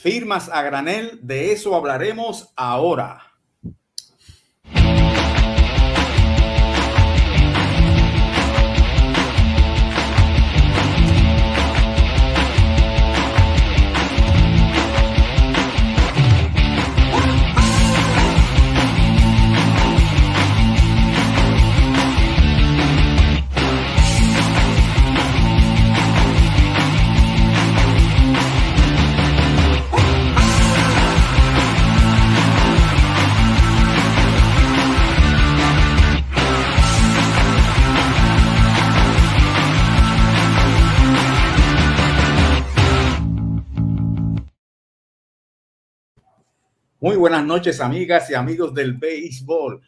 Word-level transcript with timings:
Firmas 0.00 0.48
a 0.48 0.62
granel, 0.62 1.18
de 1.20 1.52
eso 1.52 1.76
hablaremos 1.76 2.54
ahora. 2.56 3.29
Muy 47.02 47.16
buenas 47.16 47.46
noches, 47.46 47.80
amigas 47.80 48.28
y 48.28 48.34
amigos 48.34 48.74
del 48.74 48.92
béisbol. 48.92 49.80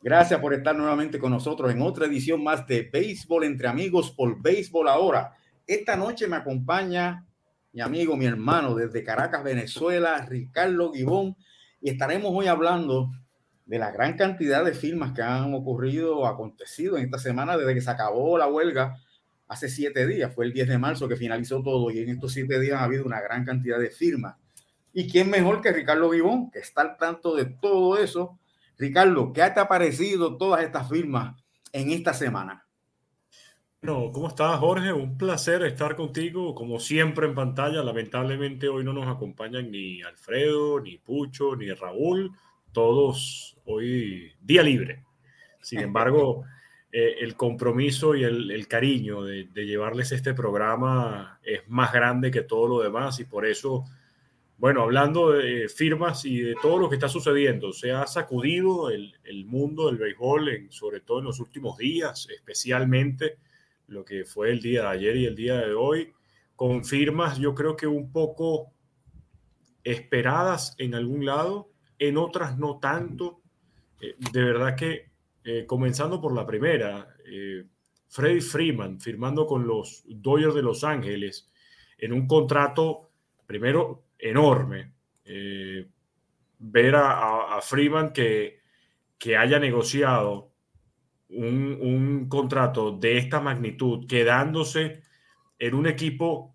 Gracias 0.00 0.40
por 0.40 0.54
estar 0.54 0.74
nuevamente 0.74 1.18
con 1.18 1.30
nosotros 1.30 1.70
en 1.70 1.82
otra 1.82 2.06
edición 2.06 2.42
más 2.42 2.66
de 2.66 2.88
Béisbol 2.90 3.44
entre 3.44 3.68
amigos 3.68 4.12
por 4.12 4.40
Béisbol 4.40 4.88
ahora. 4.88 5.36
Esta 5.66 5.94
noche 5.94 6.26
me 6.26 6.36
acompaña 6.36 7.26
mi 7.74 7.82
amigo, 7.82 8.16
mi 8.16 8.24
hermano 8.24 8.74
desde 8.74 9.04
Caracas, 9.04 9.44
Venezuela, 9.44 10.24
Ricardo 10.26 10.90
Gibón, 10.90 11.36
y 11.82 11.90
estaremos 11.90 12.32
hoy 12.34 12.46
hablando 12.46 13.10
de 13.66 13.78
la 13.78 13.90
gran 13.90 14.16
cantidad 14.16 14.64
de 14.64 14.72
firmas 14.72 15.12
que 15.12 15.20
han 15.20 15.52
ocurrido 15.52 16.16
o 16.16 16.26
acontecido 16.26 16.96
en 16.96 17.04
esta 17.04 17.18
semana 17.18 17.58
desde 17.58 17.74
que 17.74 17.82
se 17.82 17.90
acabó 17.90 18.38
la 18.38 18.46
huelga 18.46 18.96
hace 19.48 19.68
siete 19.68 20.06
días. 20.06 20.34
Fue 20.34 20.46
el 20.46 20.54
10 20.54 20.66
de 20.68 20.78
marzo 20.78 21.08
que 21.10 21.16
finalizó 21.16 21.62
todo 21.62 21.90
y 21.90 21.98
en 21.98 22.08
estos 22.08 22.32
siete 22.32 22.58
días 22.58 22.80
ha 22.80 22.84
habido 22.84 23.04
una 23.04 23.20
gran 23.20 23.44
cantidad 23.44 23.78
de 23.78 23.90
firmas 23.90 24.36
¿Y 24.98 25.08
quién 25.08 25.30
mejor 25.30 25.60
que 25.60 25.70
Ricardo 25.70 26.10
Vivón, 26.10 26.50
que 26.50 26.58
está 26.58 26.80
al 26.80 26.96
tanto 26.96 27.36
de 27.36 27.44
todo 27.44 27.96
eso? 27.98 28.40
Ricardo, 28.76 29.32
¿qué 29.32 29.42
te 29.54 29.60
ha 29.60 29.68
parecido 29.68 30.36
todas 30.36 30.64
estas 30.64 30.88
firmas 30.88 31.40
en 31.72 31.92
esta 31.92 32.12
semana? 32.12 32.66
Bueno, 33.80 34.10
¿cómo 34.10 34.26
estás, 34.26 34.58
Jorge? 34.58 34.92
Un 34.92 35.16
placer 35.16 35.62
estar 35.62 35.94
contigo, 35.94 36.52
como 36.52 36.80
siempre 36.80 37.28
en 37.28 37.36
pantalla. 37.36 37.80
Lamentablemente 37.84 38.68
hoy 38.68 38.82
no 38.82 38.92
nos 38.92 39.06
acompañan 39.06 39.70
ni 39.70 40.02
Alfredo, 40.02 40.80
ni 40.80 40.98
Pucho, 40.98 41.54
ni 41.54 41.70
Raúl. 41.70 42.32
Todos 42.72 43.56
hoy 43.66 44.32
día 44.40 44.64
libre. 44.64 45.04
Sin 45.60 45.78
embargo, 45.78 46.42
eh, 46.90 47.18
el 47.20 47.36
compromiso 47.36 48.16
y 48.16 48.24
el, 48.24 48.66
cariño 48.66 49.22
de, 49.22 49.44
de, 49.44 49.64
llevarles 49.64 50.10
este 50.10 50.34
programa 50.34 51.38
es 51.44 51.60
más 51.68 51.92
grande 51.92 52.32
que 52.32 52.42
todo 52.42 52.66
lo 52.66 52.82
demás 52.82 53.20
y 53.20 53.26
por 53.26 53.46
eso 53.46 53.84
bueno, 54.58 54.82
hablando 54.82 55.30
de 55.30 55.68
firmas 55.68 56.24
y 56.24 56.40
de 56.40 56.56
todo 56.60 56.78
lo 56.78 56.88
que 56.88 56.96
está 56.96 57.08
sucediendo, 57.08 57.72
se 57.72 57.92
ha 57.92 58.08
sacudido 58.08 58.90
el, 58.90 59.14
mundo 59.46 59.86
del 59.86 59.98
béisbol, 59.98 60.48
en, 60.48 60.72
sobre 60.72 61.00
todo 61.00 61.20
en 61.20 61.26
los 61.26 61.38
últimos 61.38 61.78
días, 61.78 62.28
especialmente 62.28 63.38
lo 63.86 64.04
que 64.04 64.24
fue 64.24 64.50
el 64.50 64.60
día 64.60 64.82
de 64.82 64.88
ayer 64.88 65.16
y 65.16 65.26
el 65.26 65.36
día 65.36 65.58
de 65.58 65.74
hoy, 65.74 66.12
con 66.56 66.84
firmas 66.84 67.38
yo 67.38 67.54
creo 67.54 67.76
que 67.76 67.86
un 67.86 68.10
poco 68.10 68.72
esperadas 69.84 70.74
en 70.78 70.96
algún 70.96 71.24
lado, 71.24 71.70
en 72.00 72.16
otras 72.16 72.58
no 72.58 72.80
tanto. 72.80 73.40
Eh, 74.00 74.16
de 74.32 74.42
verdad 74.42 74.74
que, 74.76 75.10
eh, 75.44 75.66
comenzando 75.66 76.20
por 76.20 76.34
la 76.34 76.44
primera, 76.44 77.14
eh, 77.26 77.64
Freeman 78.08 79.00
firmando 79.00 79.46
con 79.46 79.68
los 79.68 80.02
Dodgers 80.08 80.54
de 80.54 80.62
Los 80.62 80.82
Ángeles 80.82 81.48
en 81.96 82.12
un 82.12 82.26
contrato, 82.26 83.10
primero, 83.46 84.07
enorme. 84.18 84.92
Eh, 85.24 85.86
ver 86.58 86.96
a, 86.96 87.58
Freeman 87.62 88.12
que, 88.12 88.60
que, 89.18 89.36
haya 89.36 89.58
negociado 89.58 90.50
un, 91.28 92.26
contrato 92.28 92.92
de 92.92 93.18
esta 93.18 93.40
magnitud, 93.40 94.06
quedándose 94.06 95.02
en 95.58 95.74
un 95.74 95.86
equipo 95.86 96.54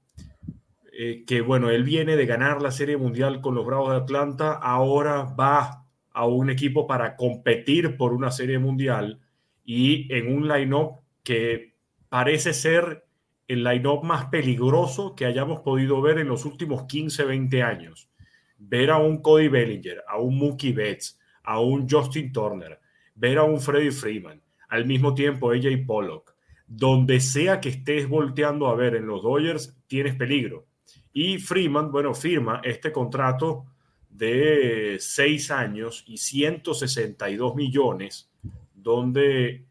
eh, 0.92 1.24
que, 1.26 1.42
bueno, 1.42 1.70
él 1.70 1.84
viene 1.84 2.16
de 2.16 2.26
ganar 2.26 2.62
la 2.62 2.72
Serie 2.72 2.98
Mundial 2.98 3.42
con 3.42 3.56
los 3.56 3.66
Bravos 3.66 3.92
de 3.92 3.98
Atlanta, 3.98 4.54
ahora 4.54 5.24
va 5.24 5.86
a 6.12 6.26
un 6.28 6.50
equipo 6.50 6.86
para 6.86 7.16
competir 7.16 7.98
por 7.98 8.14
una 8.14 8.32
Serie 8.32 8.60
Mundial 8.60 9.20
y 9.66 10.14
en 10.14 10.36
un 10.36 10.48
line-up 10.48 11.02
que 11.24 11.76
parece 12.10 12.54
ser 12.54 13.06
el 13.54 13.64
line-up 13.64 14.04
más 14.04 14.26
peligroso 14.26 15.16
que 15.16 15.26
hayamos 15.26 15.62
podido 15.62 16.02
ver 16.02 16.20
en 16.20 16.28
los 16.28 16.46
últimos 16.46 16.84
15, 16.86 17.24
20 17.26 17.64
años. 17.64 18.10
Ver 18.58 18.92
a 18.92 18.98
un 18.98 19.22
Cody 19.22 19.48
Bellinger, 19.48 20.04
a 20.08 20.20
un 20.20 20.38
Mookie 20.38 20.74
Betts, 20.74 21.20
a 21.44 21.60
un 21.60 21.88
Justin 21.90 22.32
Turner, 22.32 22.80
ver 23.16 23.38
a 23.38 23.44
un 23.44 23.60
Freddie 23.60 23.92
Freeman, 23.92 24.42
al 24.70 24.86
mismo 24.86 25.14
tiempo 25.14 25.52
AJ 25.52 25.86
Pollock. 25.86 26.34
Donde 26.68 27.20
sea 27.20 27.60
que 27.60 27.70
estés 27.70 28.08
volteando 28.08 28.68
a 28.68 28.76
ver 28.76 28.96
en 28.96 29.06
los 29.06 29.22
Dodgers, 29.22 29.78
tienes 29.88 30.16
peligro. 30.16 30.66
Y 31.12 31.38
Freeman, 31.38 31.92
bueno, 31.92 32.14
firma 32.14 32.62
este 32.64 32.92
contrato 32.92 33.66
de 34.10 34.98
6 35.00 35.52
años 35.52 36.04
y 36.08 36.18
162 36.18 37.56
millones, 37.56 38.32
donde 38.74 39.66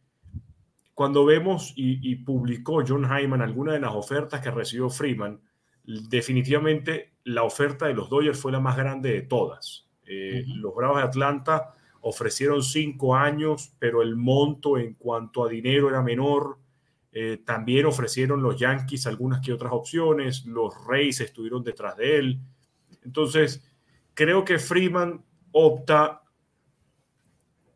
cuando 1.03 1.25
vemos 1.25 1.73
y, 1.75 2.15
publicó 2.15 2.85
John 2.87 3.09
Hyman 3.11 3.43
alguna 3.43 3.73
de 3.73 3.81
las 3.81 3.93
ofertas 3.93 4.41
que 4.41 4.53
recibió 4.53 4.89
Freeman, 4.89 5.41
definitivamente 5.83 7.15
la 7.25 7.43
oferta 7.43 7.89
de 7.89 7.95
los 7.95 8.09
Dodgers 8.09 8.39
fue 8.39 8.53
la 8.53 8.61
más 8.61 8.77
grande 8.77 9.11
de 9.11 9.23
todas. 9.23 9.89
Eh, 10.07 10.45
los 10.47 10.73
Bravos 10.73 10.99
de 10.99 11.03
Atlanta 11.03 11.75
ofrecieron 12.03 12.63
cinco 12.63 13.17
años, 13.17 13.75
pero 13.81 14.01
el 14.01 14.15
monto 14.15 14.79
en 14.79 14.95
cuanto 14.95 15.45
a 15.45 15.49
dinero 15.49 15.89
era 15.89 16.03
menor. 16.03 16.61
Eh, 17.11 17.43
también 17.45 17.87
ofrecieron 17.87 18.41
los 18.41 18.57
Yankees 18.57 19.09
algunas 19.09 19.41
que 19.41 19.53
otras 19.53 19.73
opciones. 19.73 20.47
Los 20.47 20.73
Rays 20.87 21.21
estuvieron 21.21 21.65
detrás 21.65 21.97
de 21.97 22.17
él. 22.21 22.41
Entonces, 23.05 23.69
creo 24.15 24.45
que 24.45 24.61
Freeman 24.61 25.25
opta 25.51 26.23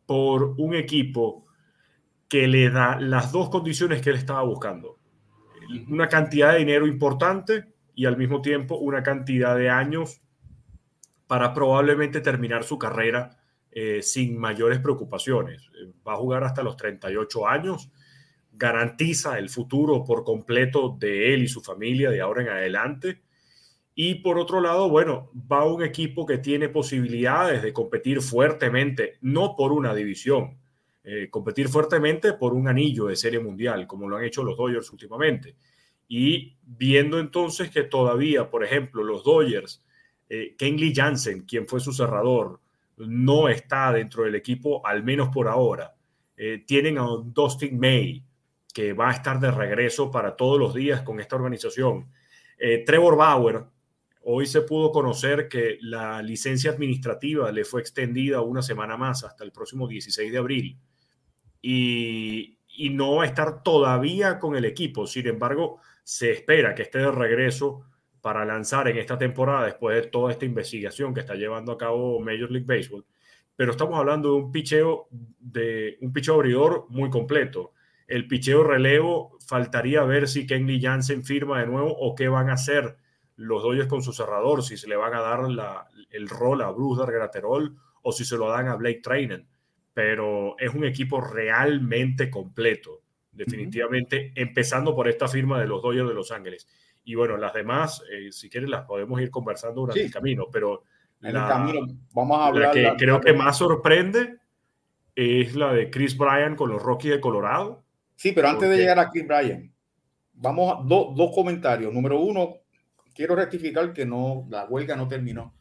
por 0.05 0.55
un 0.57 0.75
equipo 0.75 1.46
que 2.29 2.47
le 2.47 2.69
da 2.69 2.99
las 2.99 3.31
dos 3.31 3.49
condiciones 3.49 4.01
que 4.01 4.09
él 4.09 4.17
estaba 4.17 4.43
buscando. 4.43 4.99
Una 5.87 6.07
cantidad 6.07 6.53
de 6.53 6.59
dinero 6.59 6.87
importante 6.87 7.65
y 7.95 8.05
al 8.05 8.17
mismo 8.17 8.41
tiempo 8.41 8.77
una 8.77 9.03
cantidad 9.03 9.55
de 9.55 9.69
años 9.69 10.21
para 11.27 11.53
probablemente 11.53 12.21
terminar 12.21 12.63
su 12.63 12.77
carrera 12.77 13.37
eh, 13.71 14.01
sin 14.01 14.37
mayores 14.37 14.79
preocupaciones. 14.79 15.69
Va 16.07 16.13
a 16.13 16.17
jugar 16.17 16.43
hasta 16.43 16.63
los 16.63 16.77
38 16.77 17.47
años, 17.47 17.91
garantiza 18.53 19.37
el 19.37 19.49
futuro 19.49 20.03
por 20.03 20.23
completo 20.23 20.95
de 20.97 21.33
él 21.33 21.43
y 21.43 21.47
su 21.47 21.61
familia 21.61 22.09
de 22.09 22.21
ahora 22.21 22.41
en 22.41 22.49
adelante. 22.49 23.21
Y 23.93 24.15
por 24.15 24.37
otro 24.37 24.61
lado, 24.61 24.89
bueno, 24.89 25.31
va 25.51 25.65
un 25.65 25.83
equipo 25.83 26.25
que 26.25 26.37
tiene 26.37 26.69
posibilidades 26.69 27.61
de 27.61 27.73
competir 27.73 28.21
fuertemente, 28.21 29.17
no 29.21 29.55
por 29.55 29.71
una 29.71 29.93
división, 29.93 30.57
eh, 31.09 31.29
competir 31.29 31.69
fuertemente 31.69 32.33
por 32.33 32.53
un 32.53 32.67
anillo 32.67 33.05
de 33.05 33.15
serie 33.15 33.39
mundial, 33.39 33.87
como 33.87 34.09
lo 34.09 34.17
han 34.17 34.25
hecho 34.25 34.43
los 34.43 34.57
Dodgers 34.57 34.91
últimamente. 34.91 35.55
Y 36.05 36.57
viendo 36.61 37.17
entonces 37.17 37.69
que 37.69 37.83
todavía, 37.83 38.49
por 38.49 38.65
ejemplo, 38.65 39.05
los 39.05 39.23
Dodgers, 39.23 39.85
eh, 40.27 40.53
Kenley 40.57 40.93
Jansen, 40.93 41.45
quien 41.45 41.65
fue 41.65 41.79
su 41.79 41.93
cerrador, 41.93 42.59
no 42.97 43.47
está 43.47 43.93
dentro 43.93 44.25
del 44.25 44.35
equipo, 44.35 44.85
al 44.85 45.01
menos 45.01 45.29
por 45.29 45.47
ahora. 45.47 45.95
Eh, 46.35 46.65
tienen 46.67 46.97
a 46.97 47.07
Dustin 47.23 47.79
May, 47.79 48.21
que 48.73 48.91
va 48.91 49.09
a 49.09 49.13
estar 49.13 49.39
de 49.39 49.49
regreso 49.49 50.11
para 50.11 50.35
todos 50.35 50.59
los 50.59 50.73
días 50.73 51.03
con 51.03 51.21
esta 51.21 51.37
organización. 51.37 52.11
Eh, 52.57 52.83
Trevor 52.85 53.15
Bauer, 53.15 53.63
hoy 54.23 54.45
se 54.45 54.59
pudo 54.59 54.91
conocer 54.91 55.47
que 55.47 55.77
la 55.79 56.21
licencia 56.21 56.71
administrativa 56.71 57.49
le 57.49 57.63
fue 57.63 57.79
extendida 57.79 58.41
una 58.41 58.61
semana 58.61 58.97
más 58.97 59.23
hasta 59.23 59.45
el 59.45 59.53
próximo 59.53 59.87
16 59.87 60.33
de 60.33 60.37
abril 60.37 60.77
y, 61.61 62.53
no 62.91 63.15
va 63.15 63.23
a 63.23 63.27
estar 63.27 63.63
todavía 63.63 64.39
con 64.39 64.55
el 64.55 64.65
equipo. 64.65 65.07
Sin 65.07 65.27
embargo, 65.27 65.79
se 66.03 66.31
espera 66.31 66.75
que 66.75 66.83
esté 66.83 66.99
de 66.99 67.11
regreso 67.11 67.81
para 68.21 68.45
lanzar 68.45 68.87
en 68.87 68.97
esta 68.97 69.17
temporada 69.17 69.65
después 69.65 69.95
de 69.95 70.09
toda 70.09 70.31
esta 70.31 70.45
investigación 70.45 71.13
que 71.13 71.21
está 71.21 71.35
llevando 71.35 71.71
a 71.71 71.77
cabo 71.77 72.19
Major 72.19 72.51
League 72.51 72.67
Baseball. 72.67 73.05
Pero 73.55 73.71
estamos 73.71 73.97
hablando 73.97 74.29
de 74.29 74.35
un 74.35 74.51
picheo 74.51 75.07
de 75.11 75.97
un 76.01 76.13
picheo 76.13 76.35
abridor 76.35 76.85
muy 76.89 77.09
completo. 77.09 77.73
El 78.07 78.27
picheo 78.27 78.63
relevo 78.63 79.37
faltaría 79.45 80.03
ver 80.03 80.27
si 80.27 80.45
Kenley 80.45 80.79
Jansen 80.79 81.23
firma 81.23 81.59
de 81.59 81.67
nuevo 81.67 81.91
o 81.91 82.15
qué 82.15 82.27
van 82.29 82.49
a 82.49 82.53
hacer 82.53 82.97
los 83.35 83.63
Dodgers 83.63 83.87
con 83.87 84.01
su 84.01 84.13
cerrador, 84.13 84.63
si 84.63 84.77
se 84.77 84.87
le 84.87 84.95
van 84.95 85.13
a 85.13 85.21
dar 85.21 85.41
el 86.09 86.29
rol 86.29 86.61
a 86.61 86.71
Bruce 86.71 87.11
Graterol 87.11 87.75
o 88.01 88.11
si 88.11 88.25
se 88.25 88.37
lo 88.37 88.49
dan 88.49 88.67
a 88.67 88.75
Blake 88.75 89.01
Trainen. 89.01 89.47
Pero 89.97 90.55
es 90.59 90.75
un 90.75 90.85
equipo 90.85 91.19
realmente 91.19 92.29
completo, 92.29 93.01
definitivamente, 93.31 94.31
empezando 94.35 94.95
por 94.95 95.07
esta 95.07 95.27
firma 95.27 95.59
de 95.59 95.65
los 95.65 95.81
Dodgers 95.81 96.07
de 96.07 96.13
Los 96.13 96.31
Ángeles. 96.31 96.67
Y 97.03 97.15
bueno, 97.15 97.35
las 97.35 97.51
demás, 97.51 98.03
eh, 98.11 98.31
si 98.31 98.47
quieren, 98.47 98.69
las 98.69 98.85
podemos 98.85 99.19
ir 99.19 99.31
conversando 99.31 99.81
durante 99.81 100.03
el 100.03 100.11
camino, 100.11 100.49
pero 100.51 100.83
en 101.19 101.35
el 101.35 101.47
camino 101.47 101.79
vamos 102.13 102.37
a 102.37 102.45
hablar. 102.45 102.75
La 102.75 102.95
que 102.95 103.05
creo 103.05 103.19
que 103.19 103.33
más 103.33 103.57
sorprende 103.57 104.37
es 105.15 105.55
la 105.55 105.73
de 105.73 105.89
Chris 105.89 106.15
Bryan 106.15 106.55
con 106.55 106.69
los 106.69 106.79
Rockies 106.79 107.13
de 107.13 107.19
Colorado. 107.19 107.83
Sí, 108.15 108.33
pero 108.33 108.49
antes 108.49 108.69
de 108.69 108.77
llegar 108.77 108.99
a 108.99 109.09
Chris 109.09 109.27
Bryan, 109.27 109.73
vamos 110.33 110.75
a 110.75 110.83
dos 110.85 111.31
comentarios. 111.33 111.91
Número 111.91 112.19
uno, 112.19 112.57
quiero 113.15 113.35
rectificar 113.35 113.93
que 113.93 114.05
no, 114.05 114.45
la 114.47 114.65
huelga 114.65 114.95
no 114.95 115.07
terminó. 115.07 115.55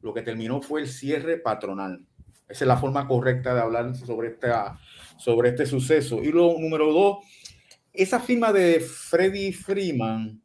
Lo 0.00 0.14
que 0.14 0.22
terminó 0.22 0.62
fue 0.62 0.82
el 0.82 0.86
cierre 0.86 1.38
patronal. 1.38 2.06
Esa 2.50 2.64
es 2.64 2.68
la 2.68 2.76
forma 2.76 3.06
correcta 3.06 3.54
de 3.54 3.60
hablar 3.60 3.94
sobre, 3.94 4.28
esta, 4.28 4.78
sobre 5.16 5.50
este 5.50 5.66
suceso. 5.66 6.22
Y 6.22 6.32
lo 6.32 6.58
número 6.58 6.92
dos, 6.92 7.18
esa 7.92 8.18
firma 8.18 8.52
de 8.52 8.80
Freddy 8.80 9.52
Freeman 9.52 10.42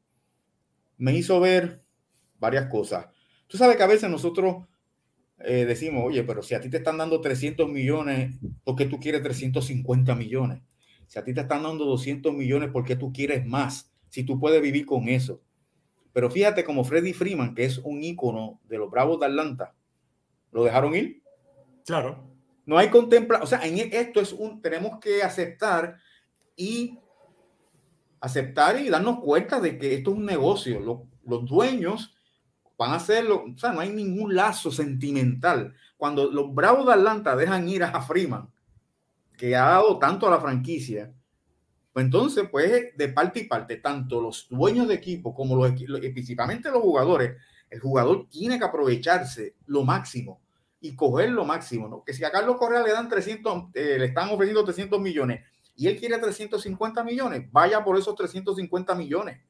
me 0.97 1.15
hizo 1.15 1.39
ver 1.39 1.81
varias 2.39 2.67
cosas. 2.67 3.07
Tú 3.47 3.57
sabes 3.57 3.75
que 3.75 3.83
a 3.83 3.87
veces 3.87 4.09
nosotros 4.09 4.65
eh, 5.39 5.65
decimos, 5.65 6.03
oye, 6.05 6.23
pero 6.23 6.43
si 6.43 6.53
a 6.53 6.61
ti 6.61 6.69
te 6.69 6.77
están 6.77 6.97
dando 6.97 7.21
300 7.21 7.67
millones, 7.69 8.35
¿por 8.63 8.75
qué 8.75 8.85
tú 8.85 8.99
quieres 8.99 9.23
350 9.23 10.13
millones? 10.15 10.61
Si 11.07 11.19
a 11.19 11.23
ti 11.23 11.33
te 11.33 11.41
están 11.41 11.63
dando 11.63 11.85
200 11.85 12.33
millones, 12.33 12.69
¿por 12.69 12.85
qué 12.85 12.95
tú 12.95 13.11
quieres 13.11 13.45
más? 13.45 13.91
Si 14.09 14.23
tú 14.23 14.39
puedes 14.39 14.61
vivir 14.61 14.85
con 14.85 15.09
eso. 15.09 15.41
Pero 16.13 16.29
fíjate 16.29 16.63
como 16.63 16.83
Freddy 16.83 17.13
Freeman, 17.13 17.55
que 17.55 17.65
es 17.65 17.79
un 17.79 18.01
ícono 18.03 18.61
de 18.69 18.77
los 18.77 18.89
Bravos 18.89 19.19
de 19.19 19.25
Atlanta, 19.25 19.75
¿lo 20.51 20.63
dejaron 20.63 20.95
ir? 20.95 21.21
Claro. 21.85 22.35
No 22.65 22.77
hay 22.77 22.89
contempla, 22.89 23.41
o 23.43 23.45
sea, 23.45 23.65
en 23.65 23.77
esto 23.77 24.19
es 24.19 24.33
un, 24.33 24.61
tenemos 24.61 24.99
que 24.99 25.21
aceptar 25.21 25.99
y 26.55 26.97
aceptar 28.19 28.79
y 28.79 28.89
darnos 28.89 29.19
cuenta 29.19 29.59
de 29.59 29.77
que 29.77 29.93
esto 29.93 30.11
es 30.11 30.17
un 30.17 30.25
negocio. 30.25 30.79
Los, 30.79 31.45
dueños 31.45 32.15
van 32.77 32.91
a 32.91 32.95
hacerlo, 32.95 33.45
o 33.53 33.57
sea, 33.57 33.71
no 33.71 33.81
hay 33.81 33.89
ningún 33.89 34.35
lazo 34.35 34.71
sentimental. 34.71 35.75
Cuando 35.95 36.29
los 36.29 36.53
Bravos 36.53 36.87
de 36.87 36.93
Atlanta 36.93 37.35
dejan 37.35 37.69
ir 37.69 37.83
a 37.83 38.01
Freeman, 38.01 38.49
que 39.37 39.55
ha 39.55 39.65
dado 39.65 39.99
tanto 39.99 40.27
a 40.27 40.31
la 40.31 40.41
franquicia, 40.41 41.13
pues 41.93 42.05
entonces, 42.05 42.47
pues 42.51 42.97
de 42.97 43.09
parte 43.09 43.41
y 43.41 43.43
parte, 43.45 43.77
tanto 43.77 44.19
los 44.19 44.47
dueños 44.49 44.87
de 44.87 44.95
equipo 44.95 45.33
como 45.35 45.55
los, 45.55 45.71
principalmente 45.71 46.71
los 46.71 46.81
jugadores, 46.81 47.37
el 47.69 47.79
jugador 47.79 48.27
tiene 48.27 48.57
que 48.57 48.65
aprovecharse 48.65 49.55
lo 49.67 49.83
máximo 49.83 50.44
y 50.85 50.95
coger 50.95 51.31
lo 51.31 51.45
máximo, 51.45 51.87
¿no? 51.87 52.03
Que 52.03 52.13
si 52.13 52.23
a 52.23 52.31
Carlos 52.31 52.57
Correa 52.57 52.83
le 52.83 52.91
dan 52.91 53.09
300, 53.09 53.69
eh, 53.73 53.95
le 53.97 54.05
están 54.05 54.29
ofreciendo 54.29 54.63
300 54.63 55.01
millones 55.01 55.41
y 55.75 55.87
él 55.87 55.97
quiere 55.97 56.17
350 56.19 57.03
millones, 57.03 57.51
vaya 57.51 57.83
por 57.83 57.97
esos 57.97 58.15
350 58.15 58.93
millones, 58.93 59.41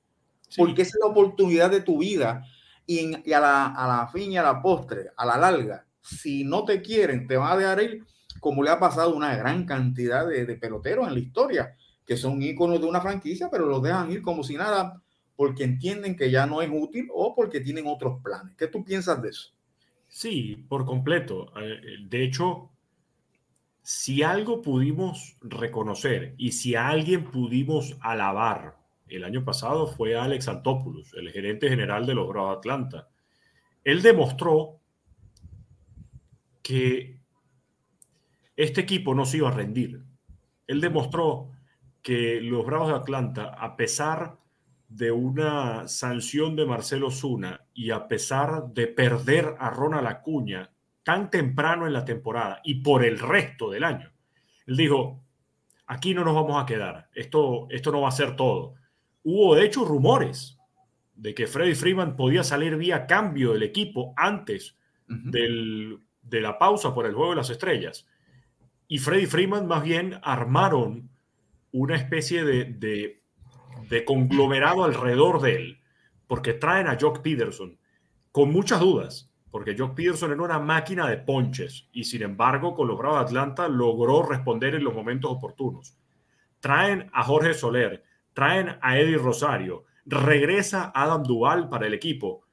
porque 0.56 0.84
esa 0.84 0.92
es 0.92 1.00
la 1.04 1.12
oportunidad 1.12 1.70
de 1.70 1.82
tu 1.82 1.98
vida 2.00 2.46
y, 2.86 3.34
a, 3.34 3.40
la, 3.42 3.66
a 3.68 3.88
la 3.88 4.08
fin 4.08 4.32
y 4.32 4.38
a 4.38 4.44
la 4.44 4.62
postre, 4.62 5.12
a 5.18 5.26
la 5.26 5.38
larga, 5.38 5.86
si 6.02 6.46
no 6.46 6.64
te 6.64 6.82
quieren, 6.82 7.28
te 7.28 7.36
van 7.36 7.52
a 7.52 7.58
dejar 7.58 7.84
ir 7.84 8.06
como 8.40 8.64
le 8.64 8.70
ha 8.70 8.80
pasado 8.80 9.12
a 9.12 9.16
una 9.16 9.36
gran 9.36 9.66
cantidad 9.66 10.26
de, 10.26 10.46
de 10.46 10.56
peloteros 10.56 11.06
en 11.08 11.16
la 11.16 11.20
historia, 11.20 11.76
que 12.06 12.16
son 12.16 12.42
íconos 12.42 12.80
de 12.80 12.88
una 12.88 13.02
franquicia, 13.02 13.50
pero 13.52 13.66
los 13.66 13.84
dejan 13.84 14.10
ir 14.10 14.22
como 14.22 14.42
si 14.44 14.56
nada 14.56 15.02
porque 15.36 15.66
entienden 15.66 16.16
que 16.16 16.32
ya 16.32 16.46
no 16.46 16.62
es 16.62 16.70
útil 16.72 17.10
o 17.14 17.36
porque 17.36 17.60
tienen 17.60 17.88
otros 17.88 18.22
planes. 18.24 18.56
¿Qué 18.56 18.68
tú 18.68 18.86
piensas 18.86 19.22
de 19.22 19.30
eso? 19.30 19.55
Sí, 20.16 20.66
por 20.70 20.86
completo. 20.86 21.52
Eh, 21.60 21.98
de 22.08 22.24
hecho, 22.24 22.72
si 23.82 24.24
algo 24.24 24.62
pudimos 24.62 25.36
reconocer 25.42 26.36
y 26.38 26.54
si 26.54 26.74
a 26.74 26.88
alguien 26.88 27.26
pudimos 27.26 27.98
alabar 28.00 28.78
el 29.10 29.26
año 29.26 29.44
pasado 29.44 29.88
fue 29.88 30.16
Alex 30.16 30.48
Antopoulos, 30.48 31.14
el 31.16 31.34
gerente 31.34 31.68
general 31.68 32.06
de 32.06 32.16
los 32.16 32.30
Bravos 32.30 32.60
Atlanta. 32.60 33.10
Él 33.84 34.02
demostró 34.02 34.80
que 36.64 37.20
este 38.56 38.80
equipo 38.80 39.14
no 39.16 39.26
se 39.26 39.36
iba 39.36 39.50
a 39.50 39.52
rendir. 39.52 40.02
Él 40.66 40.80
demostró 40.80 41.52
que 42.02 42.40
los 42.40 42.66
Bravos 42.66 42.88
de 42.88 42.96
Atlanta, 42.96 43.48
a 43.50 43.76
pesar 43.76 44.38
de 44.88 45.12
una 45.12 45.88
sanción 45.88 46.56
de 46.56 46.66
Marcelo 46.66 47.12
Zuna 47.12 47.66
y 47.74 47.92
a 47.92 48.08
pesar 48.08 48.68
de 48.74 48.88
perder 48.88 49.56
a 49.60 49.70
Ronald 49.70 50.08
Acuña 50.08 50.72
tan 51.04 51.30
temprano 51.30 51.88
en 51.88 51.94
la 51.94 52.06
temporada 52.06 52.62
y 52.64 52.76
por 52.76 53.04
el 53.04 53.20
resto 53.20 53.70
del 53.70 53.84
año. 53.84 54.12
Él 54.66 54.78
dijo, 54.78 55.24
aquí 55.88 56.14
no 56.14 56.24
nos 56.24 56.36
vamos 56.36 56.62
a 56.62 56.66
quedar, 56.66 57.10
esto, 57.14 57.68
esto 57.70 57.92
no 57.92 58.02
va 58.02 58.10
a 58.10 58.12
ser 58.12 58.36
todo. 58.36 58.76
Hubo 59.24 59.56
de 59.56 59.66
hecho 59.66 59.86
rumores 59.86 60.58
de 61.16 61.34
que 61.34 61.48
Freddy 61.48 61.76
Freeman 61.76 62.16
podía 62.16 62.44
salir 62.44 62.76
vía 62.76 63.08
cambio 63.08 63.54
del 63.54 63.64
equipo 63.64 64.14
antes 64.18 64.78
del, 65.08 66.00
de 66.22 66.42
la 66.42 66.58
pausa 66.58 66.94
por 66.94 67.06
el 67.06 67.14
Juego 67.14 67.32
de 67.32 67.38
las 67.38 67.50
Estrellas. 67.50 68.08
Y 68.88 69.00
Freddy 69.00 69.26
Freeman 69.26 69.68
más 69.68 69.84
bien 69.84 70.20
armaron 70.24 71.10
una 71.72 71.96
especie 71.96 72.44
de, 72.44 72.66
de, 72.66 73.22
de 73.90 74.06
conglomerado 74.06 74.84
alrededor 74.84 75.42
de 75.42 75.56
él, 75.56 75.80
porque 76.28 76.54
traen 76.54 76.88
a 76.88 76.98
Jock 77.00 77.22
Peterson 77.22 77.78
con 78.32 78.52
muchas 78.52 78.80
dudas 78.80 79.32
porque 79.56 79.74
Jock 79.78 79.96
Peterson 79.96 80.34
era 80.34 80.42
una 80.42 80.60
máquina 80.60 81.08
de 81.08 81.16
ponches 81.16 81.88
y 81.94 82.04
sin 82.04 82.24
embargo 82.24 82.76
con 82.76 82.90
los 82.90 82.98
Bravos 82.98 83.20
de 83.20 83.26
Atlanta 83.28 83.70
logró 83.70 84.22
responder 84.22 84.76
en 84.76 84.84
los 84.84 84.94
momentos 84.94 85.32
oportunos. 85.32 85.98
Traen 86.60 87.10
a 87.14 87.24
Jorge 87.24 87.54
Soler, 87.54 88.04
traen 88.34 88.78
a 88.82 89.00
Eddie 89.00 89.18
Rosario, 89.18 89.86
regresa 90.06 90.92
Adam 90.94 91.24
Duval 91.24 91.70
para 91.70 91.88
el 91.88 91.94
equipo 91.94 92.44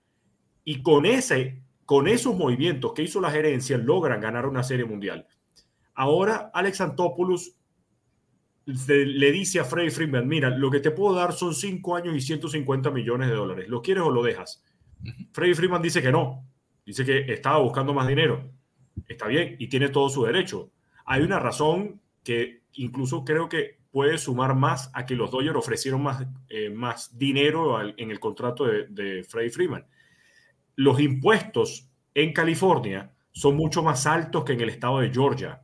y 0.62 0.80
con, 0.80 1.04
ese, 1.04 1.64
con 1.84 2.06
esos 2.06 2.36
movimientos 2.36 2.92
que 2.92 3.02
hizo 3.02 3.20
la 3.20 3.32
gerencia 3.32 3.76
logran 3.78 4.20
ganar 4.20 4.46
una 4.46 4.62
serie 4.62 4.84
mundial. 4.84 5.26
Ahora 5.94 6.52
Alex 6.54 6.82
Antopoulos 6.82 7.56
le 8.66 9.32
dice 9.32 9.60
a 9.60 9.64
Freddy 9.64 9.90
Freeman, 9.90 10.28
mira, 10.28 10.50
lo 10.50 10.70
que 10.70 10.80
te 10.80 10.90
puedo 10.90 11.14
dar 11.14 11.32
son 11.32 11.54
5 11.54 11.96
años 11.96 12.16
y 12.16 12.20
150 12.20 12.90
millones 12.90 13.28
de 13.28 13.34
dólares. 13.34 13.68
¿Lo 13.68 13.82
quieres 13.82 14.04
o 14.04 14.10
lo 14.10 14.22
dejas? 14.22 14.64
Freddy 15.32 15.54
Freeman 15.54 15.82
dice 15.82 16.00
que 16.00 16.12
no, 16.12 16.46
Dice 16.84 17.04
que 17.04 17.32
estaba 17.32 17.58
buscando 17.58 17.94
más 17.94 18.08
dinero. 18.08 18.50
Está 19.06 19.26
bien 19.26 19.56
y 19.58 19.68
tiene 19.68 19.88
todo 19.88 20.08
su 20.08 20.24
derecho. 20.24 20.70
Hay 21.04 21.22
una 21.22 21.38
razón 21.38 22.00
que 22.24 22.62
incluso 22.74 23.24
creo 23.24 23.48
que 23.48 23.78
puede 23.90 24.18
sumar 24.18 24.54
más 24.54 24.90
a 24.94 25.04
que 25.06 25.14
los 25.14 25.30
Dodgers 25.30 25.56
ofrecieron 25.56 26.02
más, 26.02 26.26
eh, 26.48 26.70
más 26.70 27.16
dinero 27.16 27.80
en 27.80 28.10
el 28.10 28.18
contrato 28.18 28.64
de, 28.64 28.86
de 28.88 29.22
Freddie 29.22 29.50
Freeman. 29.50 29.86
Los 30.76 30.98
impuestos 31.00 31.88
en 32.14 32.32
California 32.32 33.14
son 33.30 33.56
mucho 33.56 33.82
más 33.82 34.06
altos 34.06 34.44
que 34.44 34.54
en 34.54 34.62
el 34.62 34.70
estado 34.70 35.00
de 35.00 35.10
Georgia. 35.10 35.62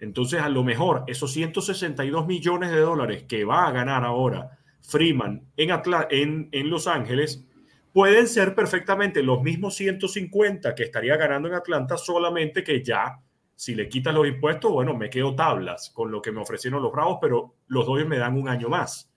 Entonces, 0.00 0.40
a 0.40 0.48
lo 0.48 0.62
mejor 0.62 1.04
esos 1.06 1.32
162 1.32 2.26
millones 2.26 2.70
de 2.70 2.80
dólares 2.80 3.24
que 3.24 3.44
va 3.44 3.66
a 3.66 3.72
ganar 3.72 4.04
ahora 4.04 4.58
Freeman 4.80 5.50
en, 5.56 6.48
en, 6.52 6.70
Los 6.70 6.86
Ángeles 6.86 7.44
pueden 7.92 8.28
ser 8.28 8.54
perfectamente 8.54 9.22
los 9.22 9.42
mismos 9.42 9.74
150 9.74 10.74
que 10.74 10.84
estaría 10.84 11.16
ganando 11.16 11.48
en 11.48 11.54
Atlanta, 11.54 11.96
solamente 11.96 12.62
que 12.62 12.82
ya, 12.82 13.18
si 13.56 13.74
le 13.74 13.88
quitas 13.88 14.14
los 14.14 14.28
impuestos, 14.28 14.70
bueno, 14.70 14.94
me 14.94 15.10
quedo 15.10 15.34
tablas 15.34 15.90
con 15.92 16.12
lo 16.12 16.22
que 16.22 16.30
me 16.30 16.40
ofrecieron 16.40 16.82
los 16.82 16.92
Bravos, 16.92 17.18
pero 17.20 17.56
los 17.66 17.84
dos 17.84 18.06
me 18.06 18.18
dan 18.18 18.38
un 18.38 18.48
año 18.48 18.68
más. 18.68 19.12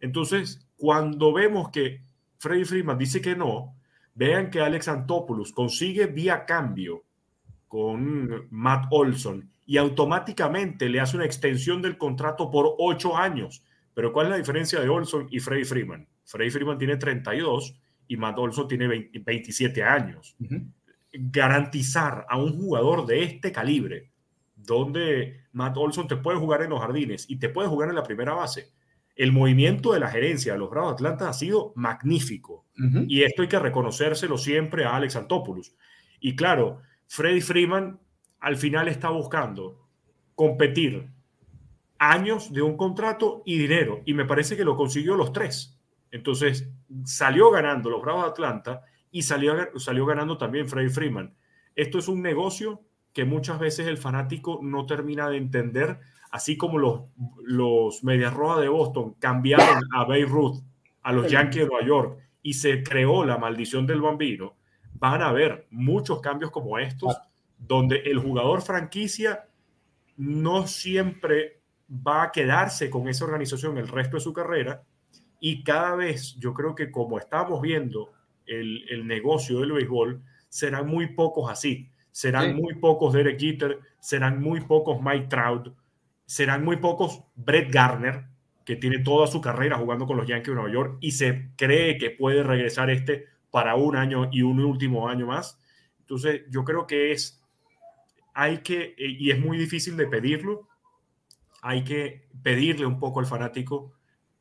Entonces, 0.00 0.66
cuando 0.76 1.32
vemos 1.32 1.68
que 1.70 2.02
Freddy 2.38 2.64
Freeman 2.64 2.96
dice 2.96 3.20
que 3.20 3.36
no, 3.36 3.76
vean 4.14 4.50
que 4.50 4.60
Alex 4.60 4.88
Antopoulos 4.88 5.52
consigue 5.52 6.06
vía 6.06 6.46
cambio 6.46 7.04
con 7.70 8.48
Matt 8.50 8.86
Olson 8.90 9.48
y 9.64 9.76
automáticamente 9.76 10.88
le 10.88 10.98
hace 10.98 11.16
una 11.16 11.24
extensión 11.24 11.80
del 11.80 11.96
contrato 11.96 12.50
por 12.50 12.74
ocho 12.78 13.16
años. 13.16 13.64
Pero 13.94 14.12
¿cuál 14.12 14.26
es 14.26 14.30
la 14.30 14.38
diferencia 14.38 14.80
de 14.80 14.88
Olson 14.88 15.28
y 15.30 15.38
Freddy 15.38 15.62
Freeman? 15.62 16.08
Freddy 16.24 16.50
Freeman 16.50 16.78
tiene 16.78 16.96
32 16.96 17.80
y 18.08 18.16
Matt 18.16 18.40
Olson 18.40 18.66
tiene 18.66 18.88
27 18.88 19.84
años. 19.84 20.36
Garantizar 21.12 22.26
a 22.28 22.38
un 22.38 22.58
jugador 22.58 23.06
de 23.06 23.22
este 23.22 23.52
calibre, 23.52 24.10
donde 24.56 25.44
Matt 25.52 25.76
Olson 25.76 26.08
te 26.08 26.16
puede 26.16 26.38
jugar 26.38 26.62
en 26.62 26.70
los 26.70 26.80
jardines 26.80 27.30
y 27.30 27.36
te 27.36 27.50
puede 27.50 27.68
jugar 27.68 27.88
en 27.90 27.94
la 27.94 28.02
primera 28.02 28.34
base, 28.34 28.72
el 29.14 29.30
movimiento 29.30 29.92
de 29.92 30.00
la 30.00 30.10
gerencia 30.10 30.54
de 30.54 30.58
los 30.58 30.70
Bravos 30.70 30.94
Atlanta 30.94 31.28
ha 31.28 31.32
sido 31.34 31.72
magnífico. 31.76 32.66
Y 33.06 33.22
esto 33.22 33.42
hay 33.42 33.48
que 33.48 33.60
reconocérselo 33.60 34.38
siempre 34.38 34.84
a 34.84 34.96
Alex 34.96 35.14
Antopoulos. 35.14 35.76
Y 36.18 36.34
claro, 36.34 36.80
Freddy 37.10 37.40
Freeman 37.40 37.98
al 38.38 38.56
final 38.56 38.86
está 38.86 39.10
buscando 39.10 39.84
competir 40.36 41.08
años 41.98 42.52
de 42.52 42.62
un 42.62 42.76
contrato 42.76 43.42
y 43.44 43.58
dinero. 43.58 44.00
Y 44.04 44.14
me 44.14 44.24
parece 44.24 44.56
que 44.56 44.64
lo 44.64 44.76
consiguió 44.76 45.16
los 45.16 45.32
tres 45.32 45.76
Entonces 46.12 46.70
salió 47.04 47.50
ganando 47.50 47.90
los 47.90 48.00
Bravos 48.00 48.22
de 48.22 48.30
Atlanta 48.30 48.84
y 49.10 49.22
salió, 49.22 49.56
salió 49.74 50.06
ganando 50.06 50.38
también 50.38 50.68
Freddy 50.68 50.88
Freeman. 50.88 51.34
Esto 51.74 51.98
es 51.98 52.06
un 52.06 52.22
negocio 52.22 52.80
que 53.12 53.24
muchas 53.24 53.58
veces 53.58 53.88
el 53.88 53.98
fanático 53.98 54.60
no 54.62 54.86
termina 54.86 55.28
de 55.28 55.38
entender, 55.38 55.98
así 56.30 56.56
como 56.56 56.78
los, 56.78 57.02
los 57.42 58.04
Medias 58.04 58.32
Rojas 58.32 58.60
de 58.60 58.68
Boston 58.68 59.14
cambiaron 59.18 59.82
a 59.92 60.04
Ruth 60.28 60.62
a 61.02 61.12
los 61.12 61.28
Yankees 61.28 61.62
de 61.62 61.66
Nueva 61.66 61.84
York 61.84 62.18
y 62.40 62.52
se 62.52 62.84
creó 62.84 63.24
la 63.24 63.36
maldición 63.36 63.84
del 63.84 64.00
bambino, 64.00 64.54
van 65.00 65.22
a 65.22 65.28
haber 65.28 65.66
muchos 65.70 66.20
cambios 66.20 66.50
como 66.50 66.78
estos, 66.78 67.16
donde 67.58 67.96
el 68.04 68.18
jugador 68.18 68.62
franquicia 68.62 69.48
no 70.16 70.66
siempre 70.66 71.60
va 71.90 72.24
a 72.24 72.32
quedarse 72.32 72.90
con 72.90 73.08
esa 73.08 73.24
organización 73.24 73.78
el 73.78 73.88
resto 73.88 74.16
de 74.16 74.22
su 74.22 74.32
carrera. 74.32 74.82
Y 75.40 75.64
cada 75.64 75.96
vez 75.96 76.36
yo 76.38 76.52
creo 76.52 76.74
que 76.74 76.90
como 76.90 77.18
estamos 77.18 77.60
viendo 77.62 78.12
el, 78.46 78.84
el 78.90 79.06
negocio 79.06 79.60
del 79.60 79.72
béisbol, 79.72 80.22
serán 80.48 80.86
muy 80.86 81.14
pocos 81.14 81.50
así. 81.50 81.88
Serán 82.12 82.54
muy 82.56 82.74
pocos 82.74 83.12
Derek 83.14 83.38
Jeter, 83.38 83.78
serán 84.00 84.40
muy 84.40 84.60
pocos 84.60 85.00
Mike 85.00 85.28
Trout, 85.28 85.72
serán 86.26 86.64
muy 86.64 86.76
pocos 86.76 87.22
Brett 87.36 87.72
Garner, 87.72 88.24
que 88.64 88.76
tiene 88.76 88.98
toda 88.98 89.26
su 89.26 89.40
carrera 89.40 89.78
jugando 89.78 90.06
con 90.06 90.16
los 90.16 90.26
Yankees 90.26 90.48
de 90.48 90.54
Nueva 90.54 90.72
York 90.72 90.98
y 91.00 91.12
se 91.12 91.50
cree 91.56 91.98
que 91.98 92.10
puede 92.10 92.42
regresar 92.42 92.90
este 92.90 93.26
para 93.50 93.74
un 93.74 93.96
año 93.96 94.28
y 94.32 94.42
un 94.42 94.60
último 94.60 95.08
año 95.08 95.26
más. 95.26 95.58
Entonces, 96.00 96.42
yo 96.50 96.64
creo 96.64 96.86
que 96.86 97.12
es, 97.12 97.42
hay 98.34 98.58
que, 98.58 98.94
y 98.96 99.30
es 99.30 99.38
muy 99.38 99.58
difícil 99.58 99.96
de 99.96 100.06
pedirlo, 100.06 100.68
hay 101.62 101.84
que 101.84 102.28
pedirle 102.42 102.86
un 102.86 102.98
poco 102.98 103.20
al 103.20 103.26
fanático 103.26 103.92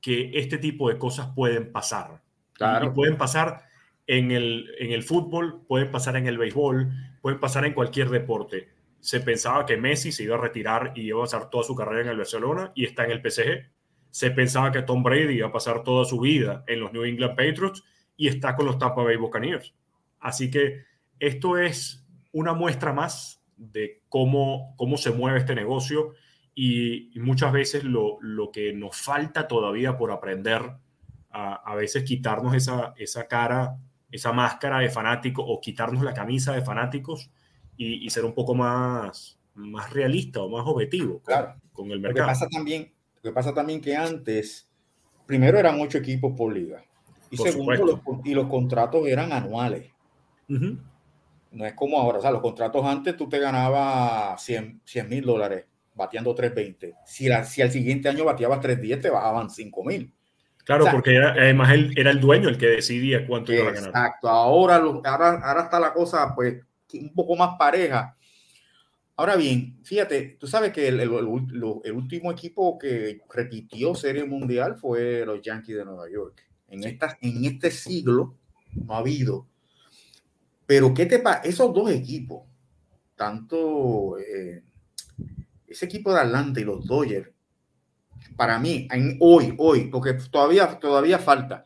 que 0.01 0.31
este 0.33 0.57
tipo 0.57 0.89
de 0.89 0.97
cosas 0.97 1.31
pueden 1.35 1.71
pasar. 1.71 2.21
Claro. 2.53 2.87
Y 2.87 2.89
pueden 2.91 3.17
pasar 3.17 3.63
en 4.07 4.31
el, 4.31 4.73
en 4.79 4.91
el 4.91 5.03
fútbol, 5.03 5.61
pueden 5.67 5.91
pasar 5.91 6.15
en 6.15 6.27
el 6.27 6.37
béisbol, 6.37 6.91
pueden 7.21 7.39
pasar 7.39 7.65
en 7.65 7.73
cualquier 7.73 8.09
deporte. 8.09 8.69
Se 8.99 9.19
pensaba 9.19 9.65
que 9.65 9.77
Messi 9.77 10.11
se 10.11 10.23
iba 10.23 10.35
a 10.35 10.41
retirar 10.41 10.93
y 10.95 11.01
iba 11.01 11.19
a 11.19 11.23
pasar 11.23 11.49
toda 11.49 11.63
su 11.63 11.75
carrera 11.75 12.01
en 12.01 12.09
el 12.09 12.17
Barcelona 12.17 12.71
y 12.75 12.85
está 12.85 13.05
en 13.05 13.11
el 13.11 13.21
PSG. 13.21 13.69
Se 14.09 14.31
pensaba 14.31 14.71
que 14.71 14.81
Tom 14.81 15.03
Brady 15.03 15.35
iba 15.35 15.47
a 15.47 15.51
pasar 15.51 15.83
toda 15.83 16.05
su 16.05 16.19
vida 16.19 16.63
en 16.67 16.79
los 16.79 16.91
New 16.91 17.03
England 17.03 17.35
Patriots 17.35 17.83
y 18.19 18.27
está 18.27 18.55
con 18.55 18.65
los 18.65 18.77
Tampa 18.77 19.01
Bay 19.01 19.15
Buccaneers. 19.15 19.73
Así 20.19 20.51
que 20.51 20.83
esto 21.19 21.57
es 21.57 22.05
una 22.33 22.53
muestra 22.53 22.91
más 22.91 23.41
de 23.55 24.03
cómo, 24.09 24.75
cómo 24.75 24.97
se 24.97 25.11
mueve 25.11 25.39
este 25.39 25.55
negocio 25.55 26.11
y, 26.53 27.11
muchas 27.15 27.53
veces 27.53 27.85
lo, 27.85 28.17
lo, 28.19 28.51
que 28.51 28.73
nos 28.73 28.97
falta 28.97 29.47
todavía 29.47 29.97
por 29.97 30.11
aprender, 30.11 30.61
a, 31.31 31.53
a 31.53 31.75
veces 31.75 32.03
quitarnos 32.03 32.53
esa, 32.53 32.93
esa 32.97 33.27
cara 33.27 33.77
esa 34.11 34.33
máscara 34.33 34.79
de 34.79 34.89
fanático 34.89 35.43
o 35.45 35.61
quitarnos 35.61 36.03
la 36.03 36.13
camisa 36.13 36.53
de 36.53 36.61
fanáticos 36.61 37.31
y, 37.77 38.09
ser 38.09 38.25
un 38.25 38.33
poco 38.33 38.53
más, 38.53 39.39
más 39.53 39.93
realista 39.93 40.41
o 40.41 40.49
más 40.49 40.67
objetivo 40.67 41.21
con, 41.71 41.91
el 41.91 42.01
mercado. 42.01 42.27
Lo 42.27 42.33
que, 42.33 42.39
pasa 42.39 42.47
también, 42.49 42.93
lo 43.15 43.21
que 43.21 43.31
pasa 43.33 43.53
también 43.53 43.79
que 43.79 43.95
antes, 43.95 44.69
primero 45.25 45.57
eran 45.57 45.79
ocho 45.79 45.99
equipos 45.99 46.33
por 46.35 46.53
liga 46.53 46.83
y 47.31 47.37
segundo, 47.37 47.85
los, 47.85 47.99
y 48.23 48.33
los 48.33 48.47
contratos 48.47 49.07
eran 49.07 49.31
anuales. 49.31 49.91
No 50.47 51.65
es 51.65 51.73
como 51.73 51.99
ahora, 51.99 52.19
o 52.19 52.21
sea, 52.21 52.31
los 52.31 52.41
contratos 52.41 52.85
antes 52.85 53.15
tú 53.15 53.27
te 53.27 53.39
ganabas 53.39 54.41
100 54.43 54.81
mil 55.07 55.23
dólares 55.23 55.65
bateando 55.95 56.33
320. 56.33 56.95
Si, 57.05 57.27
la, 57.27 57.43
si 57.43 57.61
al 57.61 57.71
siguiente 57.71 58.09
año 58.09 58.25
bateabas 58.25 58.61
310, 58.61 59.01
te 59.01 59.09
bajaban 59.09 59.49
5 59.49 59.83
mil. 59.83 60.13
Claro, 60.63 60.85
porque 60.91 61.17
además 61.17 61.71
él 61.71 61.93
era 61.95 62.11
el 62.11 62.19
dueño 62.19 62.47
el 62.47 62.57
que 62.57 62.67
decidía 62.67 63.25
cuánto 63.25 63.51
iba 63.51 63.69
a 63.69 63.71
ganar. 63.71 63.89
Exacto, 63.89 64.29
ahora, 64.29 64.75
ahora, 64.75 65.41
ahora 65.43 65.63
está 65.63 65.79
la 65.79 65.93
cosa 65.93 66.33
pues 66.35 66.61
un 66.93 67.13
poco 67.13 67.35
más 67.35 67.57
pareja. 67.57 68.15
Ahora 69.15 69.35
bien, 69.35 69.79
fíjate, 69.83 70.37
tú 70.39 70.47
sabes 70.47 70.71
que 70.71 70.87
el, 70.87 70.99
el, 70.99 71.09
último 71.93 72.31
equipo 72.31 72.77
que 72.77 73.21
repitió 73.33 73.93
Serie 73.93 74.23
Mundial 74.23 74.77
fue 74.77 75.25
los 75.25 75.41
Yankees 75.41 75.75
de 75.75 75.85
Nueva 75.85 76.09
York. 76.09 76.48
En, 76.69 76.83
esta, 76.83 77.17
en 77.21 77.45
este 77.45 77.71
siglo 77.71 78.35
no 78.73 78.93
ha 78.93 78.99
habido. 78.99 79.47
Pero, 80.65 80.93
¿qué 80.93 81.05
te 81.05 81.19
pasa? 81.19 81.41
Esos 81.41 81.73
dos 81.73 81.89
equipos, 81.91 82.43
tanto 83.15 84.17
eh, 84.19 84.63
ese 85.67 85.85
equipo 85.85 86.13
de 86.13 86.19
Atlanta 86.19 86.59
y 86.59 86.63
los 86.63 86.85
Dodgers, 86.85 87.29
para 88.35 88.59
mí, 88.59 88.87
en 88.91 89.17
hoy, 89.19 89.55
hoy, 89.57 89.87
porque 89.87 90.13
todavía, 90.13 90.79
todavía 90.79 91.19
falta, 91.19 91.65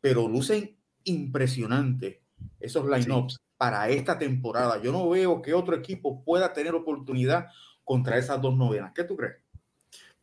pero 0.00 0.28
lucen 0.28 0.76
impresionantes 1.04 2.18
esos 2.60 2.84
lineups 2.86 3.40
para 3.56 3.88
esta 3.88 4.18
temporada. 4.18 4.80
Yo 4.82 4.92
no 4.92 5.08
veo 5.08 5.40
que 5.40 5.54
otro 5.54 5.76
equipo 5.76 6.22
pueda 6.22 6.52
tener 6.52 6.74
oportunidad 6.74 7.46
contra 7.84 8.18
esas 8.18 8.40
dos 8.40 8.56
novenas. 8.56 8.92
¿Qué 8.94 9.04
tú 9.04 9.16
crees? 9.16 9.43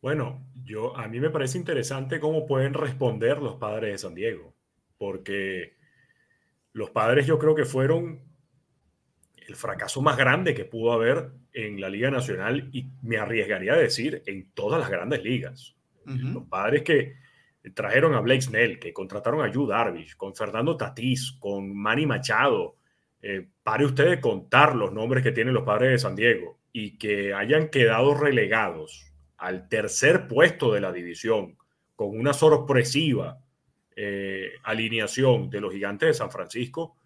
Bueno, 0.02 0.44
yo 0.64 0.96
a 0.96 1.06
mí 1.06 1.20
me 1.20 1.30
parece 1.30 1.56
interesante 1.56 2.18
cómo 2.18 2.44
pueden 2.44 2.74
responder 2.74 3.38
los 3.38 3.54
padres 3.54 3.92
de 3.92 3.98
San 3.98 4.16
Diego, 4.16 4.52
porque 4.98 5.76
los 6.72 6.90
padres 6.90 7.24
yo 7.24 7.38
creo 7.38 7.54
que 7.54 7.64
fueron 7.64 8.20
el 9.46 9.54
fracaso 9.54 10.02
más 10.02 10.16
grande 10.16 10.54
que 10.54 10.64
pudo 10.64 10.92
haber 10.92 11.30
en 11.52 11.80
la 11.80 11.88
Liga 11.88 12.10
Nacional 12.10 12.68
y 12.72 12.90
me 13.02 13.18
arriesgaría 13.18 13.74
a 13.74 13.78
decir 13.78 14.24
en 14.26 14.50
todas 14.52 14.80
las 14.80 14.90
grandes 14.90 15.22
ligas. 15.22 15.76
Los 16.04 16.46
padres 16.48 16.82
que 16.82 17.14
trajeron 17.72 18.14
a 18.14 18.20
Blake 18.20 18.42
Snell, 18.42 18.80
que 18.80 18.92
contrataron 18.92 19.40
a 19.40 19.52
Yu 19.52 19.68
Darvish, 19.68 20.16
con 20.16 20.34
Fernando 20.34 20.76
Tatís, 20.76 21.36
con 21.38 21.76
Manny 21.76 22.06
Machado. 22.06 22.76
Eh, 23.20 23.46
pare 23.62 23.84
usted 23.84 24.10
de 24.10 24.20
contar 24.20 24.74
los 24.74 24.92
nombres 24.92 25.22
que 25.22 25.30
tienen 25.30 25.54
los 25.54 25.62
padres 25.62 25.92
de 25.92 25.98
San 25.98 26.16
Diego 26.16 26.58
y 26.72 26.98
que 26.98 27.32
hayan 27.32 27.68
quedado 27.68 28.14
relegados 28.14 29.11
al 29.42 29.68
tercer 29.68 30.28
puesto 30.28 30.72
de 30.72 30.80
la 30.80 30.92
división 30.92 31.56
con 31.96 32.16
una 32.18 32.32
sorpresiva 32.32 33.40
eh, 33.96 34.52
alineación 34.62 35.50
de 35.50 35.60
los 35.60 35.72
gigantes 35.72 36.08
de 36.08 36.14
San 36.14 36.30
Francisco, 36.30 36.96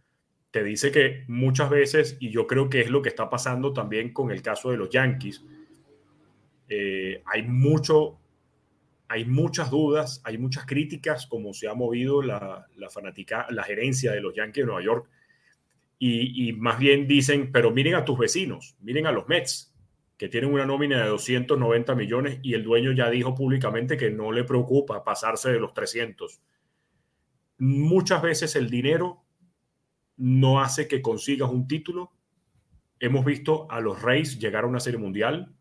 te 0.50 0.62
dice 0.62 0.92
que 0.92 1.24
muchas 1.28 1.70
veces, 1.70 2.16
y 2.20 2.30
yo 2.30 2.46
creo 2.46 2.68
que 2.68 2.82
es 2.82 2.90
lo 2.90 3.02
que 3.02 3.08
está 3.08 3.28
pasando 3.30 3.72
también 3.72 4.12
con 4.12 4.30
el 4.30 4.42
caso 4.42 4.70
de 4.70 4.76
los 4.76 4.90
Yankees, 4.90 5.42
eh, 6.68 7.22
hay 7.24 7.42
mucho 7.42 8.18
hay 9.08 9.24
muchas 9.24 9.70
dudas, 9.70 10.20
hay 10.24 10.36
muchas 10.36 10.66
críticas, 10.66 11.26
como 11.26 11.54
se 11.54 11.68
ha 11.68 11.74
movido 11.74 12.22
la, 12.22 12.66
la 12.76 12.90
fanática, 12.90 13.46
la 13.50 13.62
gerencia 13.62 14.12
de 14.12 14.20
los 14.20 14.34
Yankees 14.34 14.62
de 14.62 14.66
Nueva 14.66 14.82
York. 14.82 15.08
Y, 15.98 16.52
más 16.52 16.78
bien 16.78 17.06
dicen, 17.06 17.50
pero 17.52 17.70
miren 17.70 17.94
a 17.94 18.04
tus 18.04 18.18
vecinos, 18.18 18.76
miren 18.80 19.06
a 19.06 19.12
los 19.12 19.28
Mets, 19.28 19.72
que 20.16 20.28
tienen 20.28 20.52
una 20.52 20.64
nómina 20.64 21.02
de 21.02 21.08
290 21.08 21.94
millones 21.94 22.40
y 22.42 22.54
el 22.54 22.62
dueño 22.62 22.92
ya 22.92 23.10
dijo 23.10 23.34
públicamente 23.34 23.96
que 23.96 24.10
no 24.10 24.32
le 24.32 24.44
preocupa 24.44 25.04
pasarse 25.04 25.50
de 25.50 25.60
los 25.60 25.74
300. 25.74 26.40
Muchas 27.58 28.22
veces 28.22 28.56
el 28.56 28.70
dinero 28.70 29.24
no 30.16 30.60
hace 30.60 30.88
que 30.88 31.02
consigas 31.02 31.50
un 31.50 31.68
título. 31.68 32.12
Hemos 32.98 33.24
visto 33.24 33.70
a 33.70 33.80
los 33.80 34.00
Reyes 34.00 34.38
llegar 34.38 34.64
a 34.64 34.68
una 34.68 34.80
serie 34.80 34.98
mundial, 34.98 35.54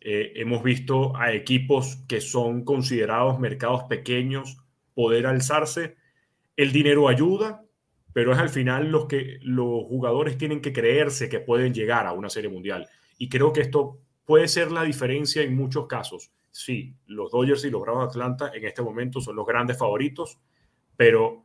eh, 0.00 0.32
hemos 0.36 0.62
visto 0.62 1.16
a 1.16 1.32
equipos 1.32 1.96
que 2.08 2.20
son 2.20 2.64
considerados 2.64 3.40
mercados 3.40 3.84
pequeños 3.84 4.58
poder 4.94 5.26
alzarse. 5.26 5.96
El 6.56 6.72
dinero 6.72 7.08
ayuda, 7.08 7.64
pero 8.12 8.32
es 8.32 8.38
al 8.38 8.48
final 8.48 8.90
los 8.90 9.06
que 9.06 9.38
los 9.42 9.84
jugadores 9.84 10.38
tienen 10.38 10.60
que 10.60 10.72
creerse 10.72 11.28
que 11.28 11.40
pueden 11.40 11.74
llegar 11.74 12.06
a 12.06 12.12
una 12.12 12.30
serie 12.30 12.50
mundial. 12.50 12.88
Y 13.18 13.28
creo 13.28 13.52
que 13.52 13.60
esto 13.60 14.00
puede 14.24 14.48
ser 14.48 14.72
la 14.72 14.84
diferencia 14.84 15.42
en 15.42 15.56
muchos 15.56 15.86
casos. 15.86 16.32
Sí, 16.50 16.94
los 17.06 17.30
Dodgers 17.30 17.64
y 17.64 17.70
los 17.70 17.82
Bravos 17.82 18.04
de 18.04 18.08
Atlanta 18.08 18.50
en 18.54 18.64
este 18.64 18.82
momento 18.82 19.20
son 19.20 19.36
los 19.36 19.46
grandes 19.46 19.76
favoritos, 19.76 20.38
pero 20.96 21.44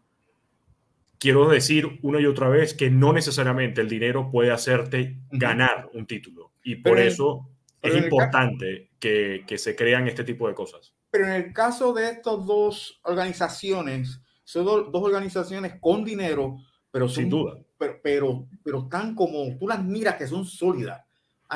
quiero 1.19 1.47
decir 1.47 1.99
una 2.01 2.19
y 2.19 2.25
otra 2.25 2.49
vez 2.49 2.73
que 2.73 2.89
no 2.89 3.13
necesariamente 3.13 3.81
el 3.81 3.89
dinero 3.89 4.29
puede 4.29 4.51
hacerte 4.51 5.19
ganar 5.31 5.89
un 5.93 6.05
título. 6.05 6.51
Y 6.63 6.75
por 6.75 6.99
eso 6.99 7.49
es 7.81 7.95
importante 7.95 8.91
que, 8.99 9.43
que, 9.47 9.57
se 9.57 9.75
crean 9.75 10.07
este 10.07 10.23
tipo 10.23 10.47
de 10.47 10.53
cosas. 10.53 10.93
Pero 11.11 11.27
en 11.27 11.33
el 11.33 11.53
caso 11.53 11.93
de 11.93 12.09
estas 12.09 12.45
dos 12.45 12.99
organizaciones, 13.03 14.19
son 14.43 14.65
dos, 14.65 14.89
organizaciones 14.91 15.75
con 15.79 16.03
dinero, 16.03 16.57
pero 16.91 17.07
sin 17.07 17.29
duda. 17.29 17.57
Pero, 17.77 17.99
pero, 18.03 18.47
pero 18.63 18.79
están 18.83 19.15
como 19.15 19.57
tú 19.57 19.67
las 19.67 19.83
miras 19.83 20.15
que 20.15 20.27
son 20.27 20.45
sólidas. 20.45 21.01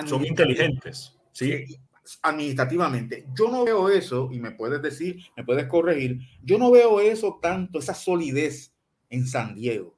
Son 0.06 0.26
inteligentes. 0.26 1.16
Sí. 1.32 1.80
Administrativamente. 2.22 3.28
Yo 3.36 3.50
no 3.50 3.66
veo 3.66 3.90
eso, 3.90 4.30
y 4.32 4.40
me 4.40 4.52
puedes 4.52 4.82
decir, 4.82 5.24
me 5.36 5.44
puedes 5.44 5.68
corregir, 5.68 6.20
yo 6.42 6.58
no 6.58 6.72
veo 6.72 7.00
eso 7.00 7.40
tanto, 7.42 7.80
esa 7.80 7.94
solidez 7.94 8.74
en 9.10 9.28
San 9.28 9.56
Diego. 9.56 9.96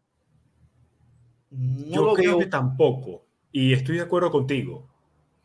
No 1.51 1.95
yo 1.95 2.13
creo 2.13 2.39
que 2.39 2.45
tampoco, 2.47 3.25
y 3.51 3.73
estoy 3.73 3.97
de 3.97 4.03
acuerdo 4.03 4.31
contigo 4.31 4.89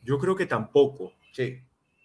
yo 0.04 0.18
creo 0.18 0.36
que 0.36 0.46
tampoco. 0.46 1.14
Sí. 1.32 1.60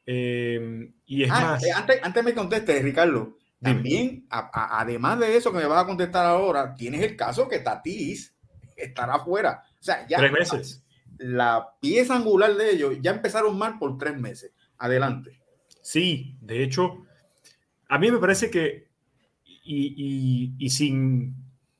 Em, 0.06 0.92
y 1.06 1.24
es 1.24 1.32
ah, 1.32 1.42
más. 1.42 1.64
Eh, 1.64 1.72
antes, 1.72 2.00
antes 2.02 2.24
me 2.24 2.34
conteste, 2.34 2.82
Ricardo, 2.82 3.38
También, 3.62 4.26
además 4.30 5.20
de 5.20 5.36
eso 5.36 5.52
que 5.52 5.60
me 5.60 5.66
vas 5.66 5.84
a 5.84 5.86
contestar 5.86 6.26
ahora, 6.26 6.74
tienes 6.76 7.02
el 7.02 7.16
caso 7.16 7.48
que 7.48 7.60
Tatis 7.60 8.34
estará 8.76 9.16
afuera. 9.16 9.64
O 9.80 9.84
sea, 9.84 10.08
ya 10.08 10.18
tres 10.18 10.32
meses. 10.32 10.84
La, 11.20 11.76
pieza 11.80 12.16
angular 12.16 12.56
de 12.56 12.72
ellos 12.72 12.98
ya 13.02 13.12
empezaron 13.12 13.58
mal 13.58 13.78
por 13.78 13.98
tres 13.98 14.18
meses. 14.18 14.52
Adelante. 14.78 15.40
Sí, 15.82 16.38
de 16.42 16.64
hecho, 16.64 17.06
a 17.88 18.00
mí 18.00 18.12
me 18.12 18.18
parece 18.18 18.50
que, 18.50 18.88
y, 19.44 20.56
y, 20.58 20.70
sin, 20.70 21.36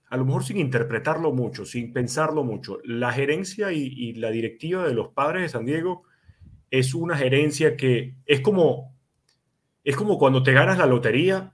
a 0.10 0.18
lo 0.18 0.26
mejor 0.26 0.44
sin 0.44 0.58
interpretarlo 0.58 1.32
mucho, 1.32 1.66
sin 1.66 1.92
pensarlo 1.94 2.44
mucho, 2.44 2.80
la 2.84 3.12
gerencia 3.12 3.72
y, 3.72 3.84
y 3.84 4.14
la 4.14 4.32
directiva 4.32 4.88
de 4.88 4.94
los 4.94 5.10
padres 5.10 5.44
de 5.44 5.50
San 5.50 5.66
Diego 5.66 6.04
es 6.72 6.94
una 6.94 7.18
gerencia 7.18 7.76
que 7.76 8.16
es 8.26 8.42
como, 8.42 8.96
es 9.84 9.96
como 9.96 10.18
cuando 10.18 10.44
te 10.44 10.54
ganas 10.54 10.78
la 10.78 10.86
lotería 10.86 11.54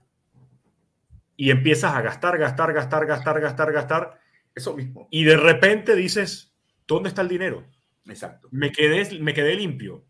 y 1.36 1.50
empiezas 1.50 1.94
a 1.94 2.02
gastar, 2.02 2.38
gastar, 2.38 2.72
gastar, 2.72 3.06
gastar, 3.06 3.40
gastar, 3.40 3.72
gastar. 3.72 4.20
Eso 4.54 4.74
mismo. 4.74 5.06
Y 5.10 5.24
de 5.24 5.36
repente 5.36 5.94
dices, 5.94 6.54
¿dónde 6.86 7.10
está 7.10 7.20
el 7.20 7.28
dinero? 7.28 7.64
Exacto. 8.08 8.48
Me 8.50 8.72
quedé, 8.72 9.18
me 9.20 9.34
quedé 9.34 9.54
limpio. 9.56 10.04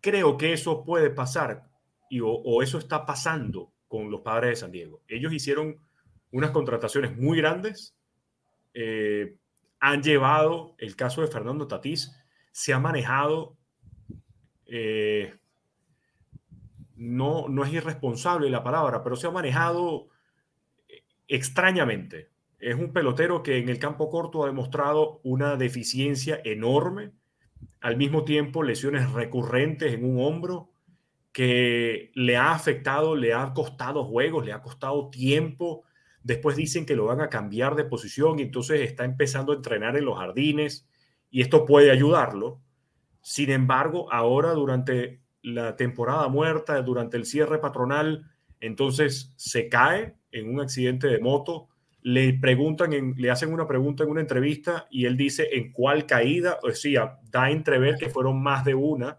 Creo 0.00 0.36
que 0.36 0.52
eso 0.52 0.84
puede 0.84 1.10
pasar 1.10 1.68
y, 2.10 2.20
o, 2.22 2.62
eso 2.62 2.78
está 2.78 3.06
pasando 3.06 3.72
con 3.88 4.10
los 4.10 4.20
padres 4.20 4.50
de 4.50 4.56
San 4.56 4.70
Diego. 4.70 5.02
Ellos 5.08 5.32
hicieron 5.32 5.78
unas 6.30 6.50
contrataciones 6.50 7.16
muy 7.16 7.38
grandes, 7.38 7.96
eh, 8.74 9.36
han 9.80 10.02
llevado 10.02 10.74
el 10.78 10.96
caso 10.96 11.20
de 11.20 11.28
Fernando 11.28 11.68
Tatís, 11.68 12.12
se 12.50 12.72
ha 12.72 12.78
manejado 12.78 13.56
eh, 14.66 15.34
no, 16.96 17.48
no 17.48 17.64
es 17.64 17.72
irresponsable 17.72 18.50
la 18.50 18.62
palabra, 18.62 19.02
pero 19.02 19.16
se 19.16 19.26
ha 19.26 19.30
manejado 19.30 20.08
extrañamente. 21.28 22.30
Es 22.64 22.76
un 22.76 22.94
pelotero 22.94 23.42
que 23.42 23.58
en 23.58 23.68
el 23.68 23.78
campo 23.78 24.08
corto 24.08 24.42
ha 24.42 24.46
demostrado 24.46 25.20
una 25.22 25.56
deficiencia 25.56 26.40
enorme, 26.44 27.12
al 27.82 27.98
mismo 27.98 28.24
tiempo 28.24 28.62
lesiones 28.62 29.12
recurrentes 29.12 29.92
en 29.92 30.02
un 30.02 30.18
hombro 30.24 30.70
que 31.30 32.10
le 32.14 32.38
ha 32.38 32.52
afectado, 32.52 33.16
le 33.16 33.34
ha 33.34 33.52
costado 33.52 34.06
juegos, 34.06 34.46
le 34.46 34.54
ha 34.54 34.62
costado 34.62 35.10
tiempo. 35.10 35.82
Después 36.22 36.56
dicen 36.56 36.86
que 36.86 36.96
lo 36.96 37.04
van 37.04 37.20
a 37.20 37.28
cambiar 37.28 37.74
de 37.74 37.84
posición 37.84 38.38
y 38.38 38.44
entonces 38.44 38.80
está 38.80 39.04
empezando 39.04 39.52
a 39.52 39.56
entrenar 39.56 39.98
en 39.98 40.06
los 40.06 40.16
jardines 40.16 40.88
y 41.30 41.42
esto 41.42 41.66
puede 41.66 41.90
ayudarlo. 41.90 42.62
Sin 43.20 43.50
embargo, 43.50 44.10
ahora 44.10 44.52
durante 44.52 45.20
la 45.42 45.76
temporada 45.76 46.28
muerta, 46.28 46.80
durante 46.80 47.18
el 47.18 47.26
cierre 47.26 47.58
patronal, 47.58 48.30
entonces 48.58 49.34
se 49.36 49.68
cae 49.68 50.16
en 50.32 50.48
un 50.48 50.62
accidente 50.62 51.08
de 51.08 51.18
moto. 51.18 51.68
Le 52.04 52.34
preguntan, 52.34 53.14
le 53.16 53.30
hacen 53.30 53.52
una 53.52 53.66
pregunta 53.66 54.04
en 54.04 54.10
una 54.10 54.20
entrevista 54.20 54.86
y 54.90 55.06
él 55.06 55.16
dice 55.16 55.48
en 55.50 55.72
cuál 55.72 56.06
caída, 56.06 56.60
o 56.62 56.70
sea, 56.70 57.18
da 57.30 57.44
a 57.44 57.50
entrever 57.50 57.96
que 57.96 58.10
fueron 58.10 58.40
más 58.40 58.64
de 58.64 58.74
una. 58.74 59.18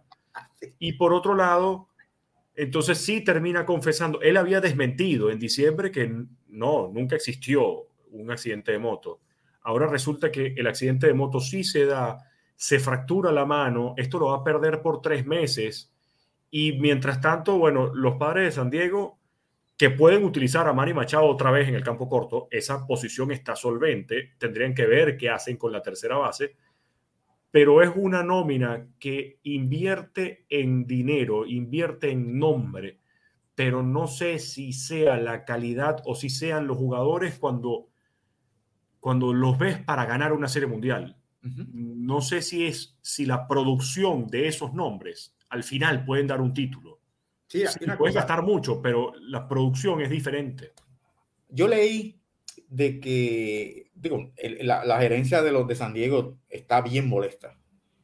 Y 0.79 0.93
por 0.93 1.11
otro 1.11 1.35
lado, 1.35 1.89
entonces 2.55 2.99
sí 2.99 3.21
termina 3.21 3.65
confesando, 3.65 4.21
él 4.21 4.37
había 4.37 4.61
desmentido 4.61 5.29
en 5.29 5.39
diciembre 5.39 5.91
que 5.91 6.09
no, 6.47 6.89
nunca 6.93 7.17
existió 7.17 7.87
un 8.11 8.31
accidente 8.31 8.71
de 8.71 8.79
moto. 8.79 9.19
Ahora 9.61 9.87
resulta 9.87 10.31
que 10.31 10.53
el 10.55 10.67
accidente 10.67 11.07
de 11.07 11.13
moto 11.13 11.41
sí 11.41 11.63
se 11.63 11.85
da 11.85 12.17
se 12.55 12.79
fractura 12.79 13.31
la 13.31 13.45
mano, 13.45 13.93
esto 13.97 14.17
lo 14.17 14.27
va 14.27 14.37
a 14.37 14.43
perder 14.43 14.81
por 14.81 15.01
tres 15.01 15.25
meses. 15.25 15.91
Y 16.49 16.73
mientras 16.79 17.19
tanto, 17.19 17.57
bueno, 17.57 17.93
los 17.93 18.15
padres 18.15 18.45
de 18.45 18.51
San 18.51 18.69
Diego 18.69 19.19
que 19.77 19.89
pueden 19.89 20.23
utilizar 20.23 20.67
a 20.67 20.73
Manny 20.73 20.93
Machado 20.93 21.25
otra 21.25 21.51
vez 21.51 21.67
en 21.67 21.75
el 21.75 21.83
campo 21.83 22.07
corto, 22.07 22.47
esa 22.49 22.85
posición 22.87 23.31
está 23.31 23.55
solvente, 23.55 24.33
tendrían 24.37 24.73
que 24.73 24.85
ver 24.85 25.17
qué 25.17 25.29
hacen 25.29 25.57
con 25.57 25.71
la 25.71 25.81
tercera 25.81 26.17
base, 26.17 26.55
pero 27.51 27.81
es 27.81 27.91
una 27.95 28.23
nómina 28.23 28.87
que 28.99 29.39
invierte 29.43 30.45
en 30.49 30.85
dinero, 30.87 31.45
invierte 31.45 32.11
en 32.11 32.37
nombre, 32.37 32.99
pero 33.53 33.81
no 33.81 34.07
sé 34.07 34.39
si 34.39 34.73
sea 34.73 35.17
la 35.17 35.45
calidad 35.45 36.01
o 36.05 36.15
si 36.15 36.29
sean 36.29 36.67
los 36.67 36.77
jugadores 36.77 37.39
cuando, 37.39 37.87
cuando 38.99 39.33
los 39.33 39.57
ves 39.57 39.79
para 39.79 40.05
ganar 40.05 40.33
una 40.33 40.47
serie 40.47 40.67
mundial. 40.67 41.17
No 41.41 42.21
sé 42.21 42.41
si 42.41 42.65
es 42.65 42.97
si 43.01 43.25
la 43.25 43.47
producción 43.47 44.27
de 44.27 44.47
esos 44.47 44.73
nombres 44.73 45.37
al 45.49 45.63
final 45.63 46.03
pueden 46.03 46.27
dar 46.27 46.41
un 46.41 46.53
título. 46.53 46.99
Sí, 47.47 47.63
puedes 47.97 48.15
gastar 48.15 48.41
mucho, 48.43 48.81
pero 48.81 49.13
la 49.19 49.47
producción 49.47 50.01
es 50.01 50.09
diferente. 50.09 50.73
Yo 51.49 51.67
leí 51.67 52.19
de 52.67 52.99
que, 52.99 53.91
digo, 53.93 54.33
la, 54.61 54.99
gerencia 54.99 55.41
de 55.41 55.51
los 55.51 55.67
de 55.67 55.75
San 55.75 55.93
Diego 55.93 56.39
está 56.49 56.81
bien 56.81 57.07
molesta. 57.07 57.57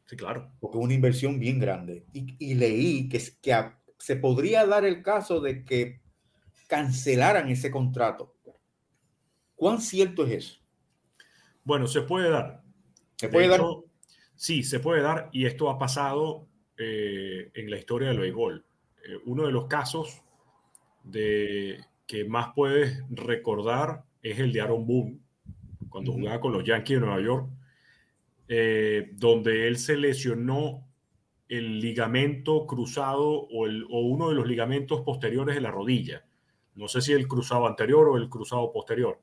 Sí, 0.05 0.15
claro. 0.15 0.51
Porque 0.59 0.77
es 0.77 0.83
una 0.83 0.93
inversión 0.93 1.39
bien 1.39 1.59
grande. 1.59 2.05
Y, 2.13 2.53
leí 2.53 3.09
que, 3.09 3.19
que 3.41 3.71
se 3.97 4.15
podría 4.15 4.65
dar 4.65 4.85
el 4.85 5.01
caso 5.01 5.39
de 5.41 5.65
que 5.65 6.01
cancelaran 6.67 7.49
ese 7.49 7.71
contrato. 7.71 8.35
¿Cuán 9.55 9.81
cierto 9.81 10.25
es 10.25 10.31
eso? 10.31 10.59
Bueno, 11.63 11.87
se 11.87 12.01
puede 12.01 12.29
dar. 12.29 12.63
¿Se 13.15 13.29
puede 13.29 13.47
dar? 13.47 13.61
Sí, 14.35 14.63
se 14.63 14.79
puede 14.79 15.01
dar 15.01 15.29
y 15.31 15.45
esto 15.45 15.69
ha 15.69 15.77
pasado 15.77 16.47
eh, 16.77 17.51
en 17.53 17.69
la 17.69 17.77
historia 17.77 18.07
del 18.07 18.19
béisbol. 18.19 18.65
Eh, 19.05 19.19
uno 19.25 19.45
de 19.45 19.51
los 19.51 19.67
casos 19.67 20.21
de, 21.03 21.83
que 22.05 22.25
más 22.25 22.53
puedes 22.55 23.03
recordar 23.09 24.03
es 24.21 24.39
el 24.39 24.53
de 24.53 24.61
Aaron 24.61 24.85
Boone, 24.85 25.19
cuando 25.89 26.13
jugaba 26.13 26.39
con 26.39 26.53
los 26.53 26.63
Yankees 26.63 26.99
de 26.99 27.05
Nueva 27.05 27.21
York, 27.21 27.49
eh, 28.47 29.11
donde 29.13 29.67
él 29.67 29.77
se 29.77 29.97
lesionó 29.97 30.87
el 31.47 31.79
ligamento 31.79 32.65
cruzado 32.65 33.27
o, 33.29 33.65
el, 33.65 33.85
o, 33.89 34.01
uno 34.01 34.29
de 34.29 34.35
los 34.35 34.47
ligamentos 34.47 35.01
posteriores 35.01 35.55
de 35.55 35.61
la 35.61 35.71
rodilla. 35.71 36.25
No 36.75 36.87
sé 36.87 37.01
si 37.01 37.11
el 37.11 37.27
cruzado 37.27 37.67
anterior 37.67 38.07
o 38.07 38.17
el 38.17 38.29
cruzado 38.29 38.71
posterior. 38.71 39.19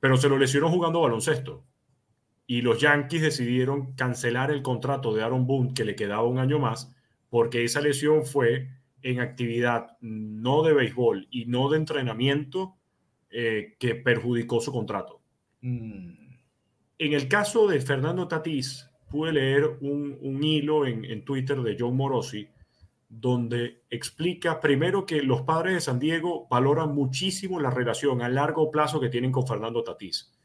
Pero 0.00 0.16
se 0.16 0.28
lo 0.28 0.38
lesionó 0.38 0.70
jugando 0.70 1.02
baloncesto 1.02 1.62
y 2.46 2.60
los 2.60 2.80
Yankees 2.80 3.22
decidieron 3.22 3.92
cancelar 3.92 4.50
el 4.50 4.62
contrato 4.62 5.14
de 5.14 5.22
Aaron 5.22 5.46
Boone, 5.46 5.74
que 5.74 5.84
le 5.84 5.94
quedaba 5.94 6.24
un 6.24 6.38
año 6.38 6.58
más, 6.58 6.94
porque 7.32 7.64
esa 7.64 7.80
lesión 7.80 8.26
fue 8.26 8.68
en 9.00 9.20
actividad 9.20 9.96
no 10.02 10.62
de 10.62 10.74
béisbol 10.74 11.28
y 11.30 11.46
no 11.46 11.70
de 11.70 11.78
entrenamiento 11.78 12.76
eh, 13.30 13.74
que 13.78 13.94
perjudicó 13.94 14.60
su 14.60 14.70
contrato. 14.70 15.22
Mm. 15.62 16.10
En 16.98 17.12
el 17.14 17.28
caso 17.28 17.66
de 17.66 17.80
Fernando 17.80 18.28
Tatís, 18.28 18.86
pude 19.08 19.32
leer 19.32 19.78
un, 19.80 20.44
hilo 20.44 20.84
en, 20.84 21.06
en, 21.06 21.24
Twitter 21.24 21.62
de 21.62 21.74
John 21.78 21.96
Morosi, 21.96 22.46
donde 23.08 23.80
explica 23.88 24.60
primero 24.60 25.06
que 25.06 25.22
los 25.22 25.40
padres 25.40 25.72
de 25.72 25.80
San 25.80 25.98
Diego 25.98 26.46
valoran 26.50 26.94
muchísimo 26.94 27.58
la 27.60 27.70
relación 27.70 28.20
a 28.20 28.28
largo 28.28 28.70
plazo 28.70 29.00
que 29.00 29.08
tienen 29.08 29.32
con 29.32 29.46
Fernando 29.46 29.82
Tatís. 29.82 30.38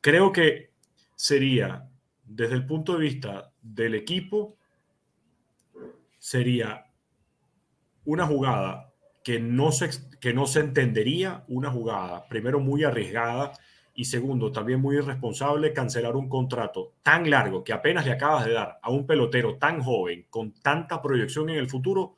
Creo 0.00 0.30
que 0.30 0.70
sería, 1.16 1.90
desde 2.22 2.54
el 2.54 2.64
punto 2.64 2.92
de 2.92 3.00
vista 3.00 3.52
del 3.60 3.96
equipo, 3.96 4.56
sería 6.22 6.86
una 8.04 8.28
jugada 8.28 8.92
que 9.24 9.40
no 9.40 9.72
se, 9.72 9.90
que 10.20 10.32
no 10.32 10.46
se 10.46 10.60
entendería, 10.60 11.44
una 11.48 11.72
jugada, 11.72 12.28
primero 12.28 12.60
muy 12.60 12.84
arriesgada 12.84 13.52
y 13.92 14.04
segundo, 14.04 14.52
también 14.52 14.80
muy 14.80 14.96
irresponsable 14.96 15.72
cancelar 15.72 16.14
un 16.14 16.28
contrato 16.28 16.94
tan 17.02 17.28
largo 17.28 17.64
que 17.64 17.72
apenas 17.72 18.06
le 18.06 18.12
acabas 18.12 18.44
de 18.44 18.52
dar 18.52 18.78
a 18.80 18.90
un 18.90 19.04
pelotero 19.04 19.56
tan 19.56 19.82
joven, 19.82 20.26
con 20.30 20.52
tanta 20.52 21.02
proyección 21.02 21.50
en 21.50 21.56
el 21.56 21.68
futuro, 21.68 22.14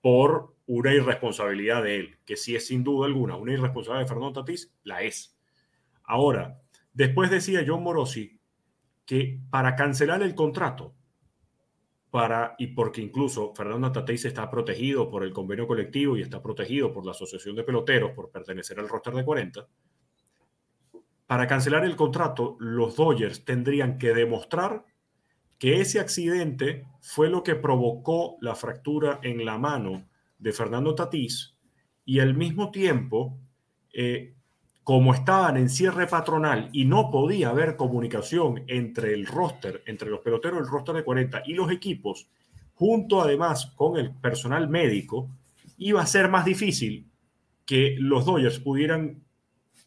por 0.00 0.54
una 0.66 0.94
irresponsabilidad 0.94 1.82
de 1.82 1.96
él, 1.96 2.18
que 2.24 2.36
sí 2.36 2.56
es 2.56 2.66
sin 2.66 2.82
duda 2.82 3.06
alguna 3.06 3.36
una 3.36 3.52
irresponsabilidad 3.52 4.04
de 4.06 4.08
Fernando 4.08 4.40
Tatís, 4.40 4.72
la 4.84 5.02
es. 5.02 5.36
Ahora, 6.02 6.62
Después 6.98 7.30
decía 7.30 7.64
John 7.64 7.84
Morosi 7.84 8.40
que 9.06 9.40
para 9.50 9.76
cancelar 9.76 10.20
el 10.20 10.34
contrato, 10.34 10.96
para, 12.10 12.54
y 12.58 12.68
porque 12.68 13.02
incluso 13.02 13.54
Fernando 13.54 13.92
Tatís 13.92 14.24
está 14.24 14.50
protegido 14.50 15.10
por 15.10 15.24
el 15.24 15.32
convenio 15.32 15.66
colectivo 15.66 16.16
y 16.16 16.22
está 16.22 16.42
protegido 16.42 16.92
por 16.92 17.04
la 17.04 17.12
Asociación 17.12 17.56
de 17.56 17.64
Peloteros 17.64 18.12
por 18.12 18.30
pertenecer 18.30 18.78
al 18.78 18.88
roster 18.88 19.14
de 19.14 19.24
40, 19.24 19.68
para 21.28 21.46
cancelar 21.46 21.84
el 21.84 21.94
contrato, 21.94 22.56
los 22.58 22.96
Dodgers 22.96 23.44
tendrían 23.44 23.98
que 23.98 24.14
demostrar 24.14 24.86
que 25.58 25.82
ese 25.82 26.00
accidente 26.00 26.86
fue 27.02 27.28
lo 27.28 27.42
que 27.42 27.54
provocó 27.54 28.38
la 28.40 28.54
fractura 28.54 29.20
en 29.22 29.44
la 29.44 29.58
mano 29.58 30.08
de 30.38 30.52
Fernando 30.54 30.94
Tatís 30.94 31.54
y 32.06 32.20
al 32.20 32.34
mismo 32.34 32.70
tiempo 32.70 33.38
eh, 33.92 34.37
como 34.88 35.12
estaban 35.12 35.58
en 35.58 35.68
cierre 35.68 36.06
patronal 36.06 36.70
y 36.72 36.86
no 36.86 37.10
podía 37.10 37.50
haber 37.50 37.76
comunicación 37.76 38.64
entre 38.68 39.12
el 39.12 39.26
roster, 39.26 39.82
entre 39.84 40.08
los 40.08 40.20
peloteros 40.20 40.60
del 40.60 40.70
roster 40.70 40.94
de 40.94 41.04
40 41.04 41.42
y 41.44 41.52
los 41.52 41.70
equipos, 41.70 42.30
junto 42.72 43.20
además 43.20 43.66
con 43.76 43.98
el 43.98 44.12
personal 44.12 44.66
médico, 44.70 45.28
iba 45.76 46.00
a 46.00 46.06
ser 46.06 46.30
más 46.30 46.46
difícil 46.46 47.06
que 47.66 47.96
los 47.98 48.24
Dodgers 48.24 48.60
pudieran 48.60 49.22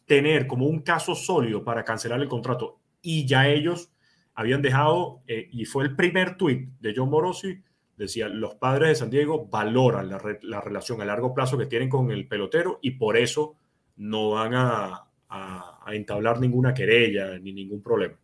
tener 0.06 0.46
como 0.46 0.66
un 0.66 0.82
caso 0.82 1.16
sólido 1.16 1.64
para 1.64 1.82
cancelar 1.82 2.20
el 2.20 2.28
contrato. 2.28 2.78
Y 3.02 3.26
ya 3.26 3.48
ellos 3.48 3.90
habían 4.34 4.62
dejado, 4.62 5.22
eh, 5.26 5.48
y 5.50 5.64
fue 5.64 5.82
el 5.82 5.96
primer 5.96 6.36
tuit 6.36 6.68
de 6.78 6.94
John 6.94 7.10
Morosi, 7.10 7.60
decía, 7.96 8.28
los 8.28 8.54
padres 8.54 8.90
de 8.90 8.94
San 8.94 9.10
Diego 9.10 9.48
valoran 9.48 10.08
la, 10.08 10.60
relación 10.60 11.02
a 11.02 11.04
largo 11.04 11.34
plazo 11.34 11.58
que 11.58 11.66
tienen 11.66 11.88
con 11.88 12.12
el 12.12 12.28
pelotero 12.28 12.78
y 12.82 12.92
por 12.92 13.16
eso 13.16 13.56
no 13.96 14.30
van 14.30 14.54
a, 14.54 15.06
a, 15.28 15.84
entablar 15.92 16.40
ninguna 16.40 16.74
querella 16.74 17.38
ni 17.38 17.52
ningún 17.52 17.82
problema. 17.82 18.18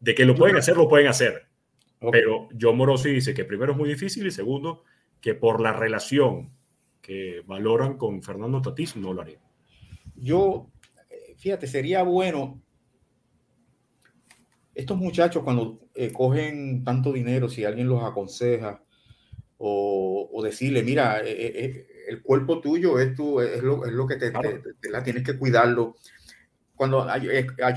De 0.00 0.14
que 0.14 0.24
lo 0.24 0.34
pueden 0.34 0.56
hacer, 0.56 0.76
lo 0.76 0.88
pueden 0.88 1.08
hacer. 1.08 1.48
Pero 2.12 2.48
John 2.58 2.76
Morosi 2.76 3.10
dice 3.10 3.34
que 3.34 3.44
primero 3.44 3.72
es 3.72 3.78
muy 3.78 3.88
difícil 3.88 4.26
y 4.26 4.30
segundo, 4.30 4.84
que 5.20 5.34
por 5.34 5.60
la 5.60 5.72
relación 5.72 6.52
que 7.00 7.42
valoran 7.46 7.96
con 7.96 8.22
Fernando 8.22 8.62
Tatís 8.62 8.96
no 8.96 9.12
lo 9.12 9.22
haría. 9.22 9.40
Yo, 10.14 10.70
eh, 11.10 11.34
fíjate, 11.36 11.66
sería 11.66 12.02
bueno 12.02 12.60
estos 14.74 14.96
muchachos 14.96 15.42
cuando 15.42 15.80
eh, 15.94 16.12
cogen 16.12 16.84
tanto 16.84 17.12
dinero, 17.12 17.48
si 17.48 17.64
alguien 17.64 17.88
los 17.88 18.04
aconseja 18.04 18.84
o, 19.58 20.40
decirle, 20.42 20.82
mira, 20.82 21.20
eh, 21.24 21.86
el 22.08 22.22
cuerpo 22.22 22.60
tuyo 22.60 22.98
es, 22.98 23.14
tu, 23.14 23.40
es, 23.40 23.62
lo, 23.62 23.84
es 23.84 23.92
lo 23.92 24.06
que 24.06 24.16
te, 24.16 24.32
la 24.90 25.02
tienes 25.02 25.24
que 25.24 25.36
cuidarlo. 25.36 25.96
Cuando 26.74 27.06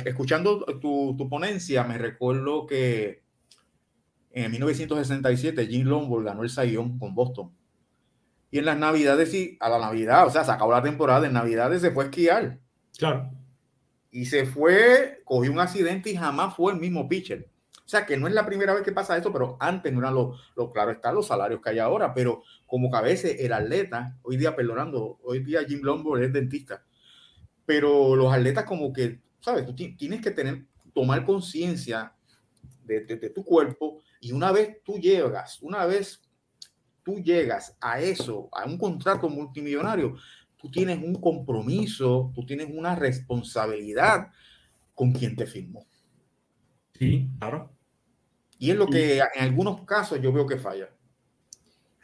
escuchando 0.06 0.64
tu, 0.80 1.16
tu, 1.18 1.28
ponencia, 1.28 1.84
me 1.84 1.98
recuerdo 1.98 2.68
que 2.68 3.24
en 4.32 4.52
1967 4.52 5.68
Jim 5.68 5.88
Longboard 5.88 6.26
ganó 6.26 6.44
el 6.44 6.50
Sayón 6.50 7.00
con 7.00 7.16
Boston 7.16 7.52
y 8.52 8.60
en 8.60 8.66
las 8.66 8.78
navidades, 8.78 9.32
sí, 9.32 9.58
a 9.62 9.70
la 9.70 9.80
Navidad, 9.80 10.28
o 10.28 10.30
sea, 10.30 10.44
se 10.44 10.52
acabó 10.52 10.74
la 10.74 10.84
temporada, 10.84 11.26
en 11.26 11.34
navidades 11.34 11.82
se 11.82 11.92
fue 11.92 12.04
a 12.04 12.08
esquiar. 12.08 12.60
Claro. 12.98 13.32
Y 14.12 14.26
se 14.26 14.46
fue, 14.46 15.22
cogió 15.24 15.54
un 15.54 15.60
accidente 15.60 16.12
y 16.12 16.18
jamás 16.18 16.54
fue 16.54 16.74
el 16.74 16.80
mismo 16.80 17.08
pitcher. 17.08 17.50
Sea, 17.92 18.06
que 18.06 18.16
no 18.16 18.26
es 18.26 18.34
la 18.34 18.46
primera 18.46 18.74
vez 18.74 18.84
que 18.84 18.94
pasa 18.94 19.18
esto, 19.18 19.34
pero 19.34 19.58
antes 19.60 19.92
no 19.92 20.00
eran 20.00 20.16
los, 20.16 20.40
lo, 20.56 20.72
claro 20.72 20.92
están 20.92 21.14
los 21.14 21.28
salarios 21.28 21.60
que 21.60 21.72
hay 21.72 21.80
ahora, 21.80 22.14
pero 22.14 22.42
como 22.66 22.90
que 22.90 22.96
a 22.96 23.02
veces 23.02 23.36
el 23.42 23.52
atleta, 23.52 24.18
hoy 24.22 24.38
día, 24.38 24.56
perdonando, 24.56 25.20
hoy 25.24 25.40
día 25.44 25.66
Jim 25.68 25.82
Longboard 25.84 26.24
es 26.24 26.32
dentista, 26.32 26.86
pero 27.66 28.16
los 28.16 28.32
atletas 28.32 28.64
como 28.64 28.94
que, 28.94 29.20
¿sabes? 29.42 29.66
Tú 29.66 29.76
tienes 29.76 30.22
que 30.22 30.32
tener, 30.32 30.68
tomar 30.94 31.26
conciencia 31.26 32.14
de, 32.86 33.02
de 33.02 33.30
tu 33.30 33.44
cuerpo 33.44 34.00
y 34.22 34.32
una 34.32 34.54
vez 34.54 34.82
tú 34.86 34.98
llegas, 34.98 35.62
una 35.62 35.86
vez 35.86 36.22
tú 37.04 37.20
llegas 37.20 37.76
a 37.82 38.00
eso, 38.00 38.48
a 38.54 38.64
un 38.64 38.78
contrato 38.78 39.28
multimillonario, 39.28 40.16
tú 40.56 40.72
tienes 40.72 40.98
un 41.04 41.16
compromiso, 41.16 42.32
tú 42.34 42.46
tienes 42.46 42.70
una 42.72 42.96
responsabilidad 42.96 44.30
con 44.96 45.12
quien 45.12 45.36
te 45.36 45.46
firmó. 45.46 45.86
Sí, 46.98 47.30
claro. 47.38 47.81
Y 48.62 48.70
es 48.70 48.78
lo 48.78 48.86
que 48.86 49.18
en 49.18 49.44
algunos 49.44 49.84
casos 49.86 50.22
yo 50.22 50.32
veo 50.32 50.46
que 50.46 50.60
falla. 50.60 50.88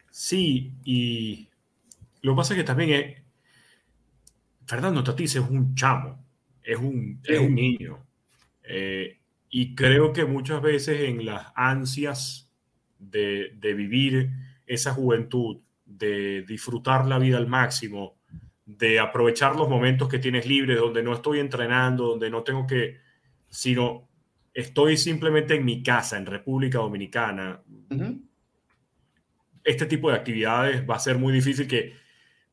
Sí, 0.10 0.74
y 0.84 1.48
lo 2.24 2.34
que 2.34 2.36
pasa 2.36 2.54
es 2.56 2.58
que 2.58 2.64
también 2.64 2.90
es, 2.90 3.22
Fernando 4.66 5.04
Tatís 5.04 5.36
es 5.36 5.48
un 5.48 5.76
chamo, 5.76 6.26
es 6.64 6.80
un, 6.80 7.22
es 7.24 7.40
un 7.40 7.54
niño. 7.54 8.04
Eh, 8.64 9.20
y 9.52 9.76
creo 9.76 10.12
que 10.12 10.26
muchas 10.26 10.60
veces 10.60 11.02
en 11.02 11.28
las 11.28 11.46
ansias 11.54 12.52
de, 12.98 13.52
de 13.60 13.74
vivir 13.76 14.32
esa 14.66 14.96
juventud, 14.96 15.60
de 15.86 16.42
disfrutar 16.42 17.06
la 17.06 17.20
vida 17.20 17.38
al 17.38 17.46
máximo, 17.46 18.18
de 18.66 19.00
aprovechar 19.00 19.56
los 19.56 19.70
momentos 19.70 20.10
que 20.10 20.18
tienes 20.18 20.48
libres, 20.48 20.80
donde 20.80 21.04
no 21.04 21.14
estoy 21.14 21.38
entrenando, 21.40 22.08
donde 22.08 22.32
no 22.32 22.42
tengo 22.42 22.66
que, 22.66 22.98
sino 23.48 24.07
estoy 24.58 24.98
simplemente 24.98 25.54
en 25.54 25.64
mi 25.64 25.84
casa, 25.84 26.18
en 26.18 26.26
República 26.26 26.80
Dominicana. 26.80 27.62
Este 29.64 29.86
tipo 29.86 30.10
de 30.10 30.16
actividades 30.16 30.90
va 30.90 30.96
a 30.96 31.00
ser 31.00 31.20
muy 31.20 31.32
difícil 31.32 31.68
que 31.68 31.94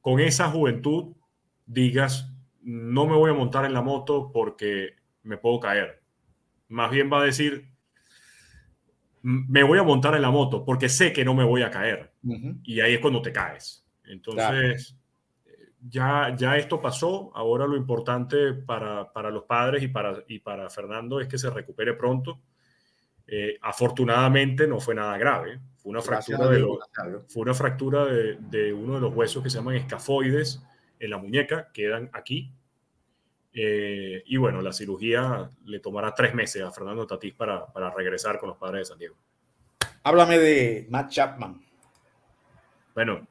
con 0.03 0.21
esa 0.21 0.51
juventud 0.51 1.17
digas, 1.65 2.31
no 2.61 3.07
me 3.07 3.17
voy 3.17 3.31
a 3.31 3.35
montar 3.35 3.65
en 3.65 3.73
la 3.73 3.81
moto 3.81 4.31
porque 4.35 4.97
me 5.23 5.39
puedo 5.39 5.61
caer. 5.61 6.03
Más 6.69 6.91
bien 6.91 7.11
va 7.11 7.23
a 7.23 7.25
decir, 7.25 7.71
me 9.23 9.63
voy 9.63 9.79
a 9.79 9.83
montar 9.83 10.15
en 10.15 10.21
la 10.21 10.31
moto 10.31 10.63
porque 10.63 10.91
sé 10.91 11.11
que 11.11 11.25
no 11.25 11.35
me 11.35 11.45
voy 11.45 11.63
a 11.63 11.71
caer. 11.71 12.13
Y 12.65 12.81
ahí 12.81 12.93
es 12.93 13.01
cuando 13.01 13.23
te 13.23 13.33
caes. 13.33 13.89
Entonces, 14.05 14.95
ya, 15.89 16.35
ya 16.37 16.57
esto 16.57 16.81
pasó. 16.81 17.31
Ahora 17.35 17.67
lo 17.67 17.77
importante 17.77 18.53
para, 18.55 19.13
para, 19.13 19.31
los 19.31 19.45
padres 19.45 19.83
y 19.83 19.89
para, 19.89 20.23
y 20.29 20.39
para 20.39 20.71
Fernando 20.71 21.21
es 21.21 21.29
que 21.29 21.39
se 21.39 21.51
recupere 21.51 21.95
pronto. 21.95 22.41
Eh, 23.27 23.59
afortunadamente 23.61 24.67
no 24.67 24.81
fue 24.81 24.95
nada 24.95 25.17
grave. 25.19 25.61
Fue 25.77 25.91
una 25.91 26.01
fractura, 26.01 26.49
de, 26.49 26.67
fue 27.29 27.43
una 27.43 27.55
fractura 27.55 28.07
de, 28.07 28.37
de, 28.39 28.73
uno 28.73 28.95
de 28.95 29.01
los 29.01 29.15
huesos 29.15 29.43
que 29.43 29.51
se 29.51 29.59
llaman 29.59 29.77
escafoides 29.77 30.63
en 30.99 31.11
la 31.11 31.19
muñeca, 31.19 31.71
quedan 31.73 32.11
aquí. 32.13 32.53
Eh, 33.53 34.23
y 34.27 34.37
bueno, 34.37 34.61
la 34.63 34.73
cirugía 34.73 35.49
le 35.65 35.79
tomará 35.79 36.13
tres 36.13 36.35
meses 36.35 36.63
a 36.63 36.73
Fernando 36.73 37.07
Tatís 37.07 37.35
para, 37.35 37.67
para 37.67 37.91
regresar 37.91 38.41
con 38.41 38.49
los 38.49 38.59
padres 38.59 38.81
de 38.81 38.85
San 38.87 38.99
Diego. 38.99 39.17
Háblame 40.03 40.39
de 40.39 40.87
Matt 40.91 41.11
Chapman. 41.11 41.63
Bueno, 42.95 43.27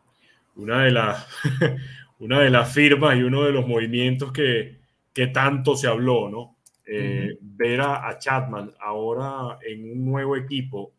una 0.56 0.84
de 0.84 0.92
las 0.92 1.28
una 2.24 2.40
de 2.40 2.50
las 2.50 2.74
firmas 2.74 3.18
y 3.18 3.24
uno 3.24 3.44
de 3.44 3.52
los 3.52 3.68
movimientos 3.68 4.32
que, 4.32 4.80
que 5.12 5.28
tanto 5.28 5.76
se 5.76 5.88
habló, 5.88 6.30
¿no? 6.30 6.56
Eh, 6.86 7.38
ver 7.42 7.82
a, 7.82 8.08
a, 8.08 8.18
Chapman 8.18 8.72
ahora 8.80 9.60
en 9.62 9.92
un 9.92 10.06
nuevo 10.06 10.38
equipo, 10.38 10.94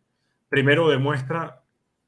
primero 0.51 0.89
demuestra 0.89 1.63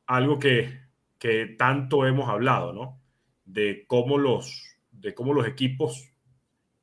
algo 0.07 0.39
que, 0.39 0.81
que 1.19 1.47
tanto 1.59 2.07
hemos 2.07 2.29
hablado, 2.29 2.75
¿no? 2.75 3.01
De 3.47 3.85
cómo 3.87 4.19
los, 4.19 4.77
de 4.91 5.15
cómo 5.15 5.33
los 5.33 5.47
equipos 5.47 6.11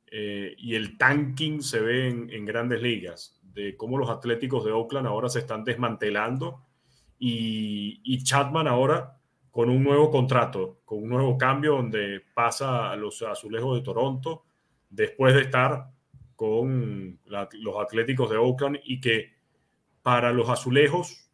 eh, 0.08 0.56
y 0.58 0.74
el 0.74 0.98
tanking 0.98 1.62
se 1.62 1.80
ve 1.80 2.08
en, 2.08 2.44
grandes 2.44 2.82
ligas, 2.82 3.40
de 3.42 3.76
cómo 3.76 3.96
los 3.96 4.10
Atléticos 4.10 4.64
de 4.64 4.72
Oakland 4.72 5.06
ahora 5.06 5.28
se 5.28 5.38
están 5.38 5.62
desmantelando 5.62 6.64
y, 7.16 8.00
y 8.02 8.24
Chapman 8.24 8.66
ahora 8.66 9.13
con 9.54 9.70
un 9.70 9.84
nuevo 9.84 10.10
contrato, 10.10 10.80
con 10.84 11.00
un 11.04 11.10
nuevo 11.10 11.38
cambio 11.38 11.76
donde 11.76 12.20
pasa 12.34 12.90
a 12.90 12.96
los 12.96 13.22
azulejos 13.22 13.78
de 13.78 13.84
Toronto 13.84 14.42
después 14.90 15.32
de 15.32 15.42
estar 15.42 15.92
con 16.34 17.20
los 17.24 17.80
Atléticos 17.80 18.28
de 18.30 18.36
Oakland 18.36 18.80
y 18.82 19.00
que 19.00 19.32
para 20.02 20.32
los 20.32 20.48
azulejos 20.48 21.30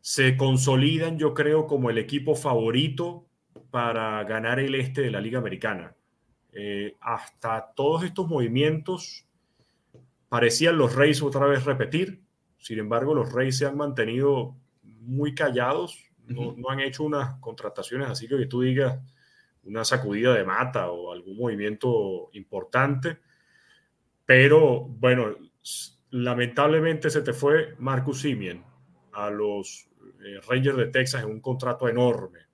se 0.00 0.36
consolidan, 0.36 1.20
yo 1.20 1.34
creo, 1.34 1.68
como 1.68 1.88
el 1.88 1.98
equipo 1.98 2.34
favorito 2.34 3.28
para 3.70 4.24
ganar 4.24 4.58
el 4.58 4.74
este 4.74 5.02
de 5.02 5.12
la 5.12 5.20
Liga 5.20 5.38
Americana. 5.38 5.94
Eh, 6.52 6.96
hasta 7.00 7.72
todos 7.76 8.02
estos 8.02 8.26
movimientos 8.26 9.24
parecían 10.28 10.78
los 10.78 10.96
Reyes 10.96 11.22
otra 11.22 11.46
vez 11.46 11.64
repetir. 11.64 12.24
Sin 12.58 12.80
embargo, 12.80 13.14
los 13.14 13.32
Reyes 13.32 13.56
se 13.56 13.66
han 13.66 13.76
mantenido 13.76 14.56
muy 14.82 15.32
callados, 15.32 16.09
no, 16.30 16.70
han 16.70 16.80
hecho 16.80 17.04
unas 17.04 17.34
contrataciones 17.40 18.08
así 18.08 18.26
que, 18.26 18.36
que 18.36 18.46
tú 18.46 18.62
digas 18.62 18.98
una 19.64 19.84
sacudida 19.84 20.34
de 20.34 20.44
mata 20.44 20.90
o 20.90 21.12
algún 21.12 21.36
movimiento 21.36 22.30
importante. 22.32 23.18
Pero 24.24 24.80
bueno, 24.80 25.36
lamentablemente 26.10 27.10
se 27.10 27.22
te 27.22 27.32
fue 27.32 27.74
Marcus 27.78 28.20
Simien 28.20 28.64
a 29.12 29.30
los 29.30 29.88
eh, 30.24 30.40
Rangers 30.48 30.76
de 30.76 30.86
Texas 30.86 31.22
en 31.22 31.30
un 31.30 31.40
contrato 31.40 31.88
enorme 31.88 32.50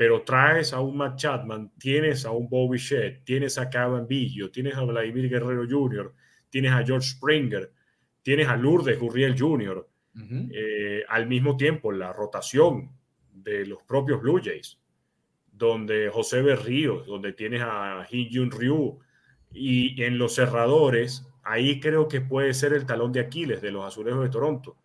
pero 0.00 0.22
traes 0.22 0.72
a 0.72 0.80
un 0.80 0.96
Matt 0.96 1.18
Chapman, 1.18 1.72
tienes 1.76 2.24
a 2.24 2.30
un 2.30 2.48
Bobby 2.48 2.78
Shedd, 2.78 3.22
tienes 3.22 3.58
a 3.58 3.68
Kevin 3.68 4.06
Biggio, 4.08 4.50
tienes 4.50 4.74
a 4.74 4.80
Vladimir 4.80 5.28
Guerrero 5.28 5.66
Jr., 5.68 6.14
tienes 6.48 6.72
a 6.72 6.82
George 6.82 7.06
Springer, 7.06 7.70
tienes 8.22 8.48
a 8.48 8.56
Lourdes 8.56 8.98
Gurriel 8.98 9.38
Jr., 9.38 9.86
eh, 10.52 11.04
al 11.08 11.26
mismo 11.26 11.56
tiempo 11.56 11.92
la 11.92 12.12
rotación 12.12 12.90
de 13.32 13.66
los 13.66 13.82
propios 13.82 14.20
Blue 14.20 14.40
Jays, 14.42 14.78
donde 15.52 16.10
José 16.10 16.42
Berrío, 16.42 17.04
donde 17.04 17.32
tienes 17.32 17.62
a 17.62 18.06
Hyun 18.10 18.50
Ryu, 18.50 18.98
y 19.52 20.02
en 20.02 20.18
los 20.18 20.34
cerradores, 20.34 21.26
ahí 21.42 21.80
creo 21.80 22.08
que 22.08 22.20
puede 22.20 22.54
ser 22.54 22.72
el 22.72 22.86
talón 22.86 23.12
de 23.12 23.20
Aquiles 23.20 23.60
de 23.60 23.72
los 23.72 23.84
azulejos 23.84 24.22
de 24.22 24.30
Toronto, 24.30 24.76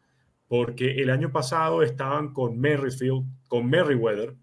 porque 0.47 1.01
el 1.01 1.09
año 1.09 1.31
pasado 1.31 1.81
estaban 1.83 2.33
con 2.33 2.59
Merrifield, 2.59 3.25
con 3.47 3.67
Merriweather, 3.67 4.35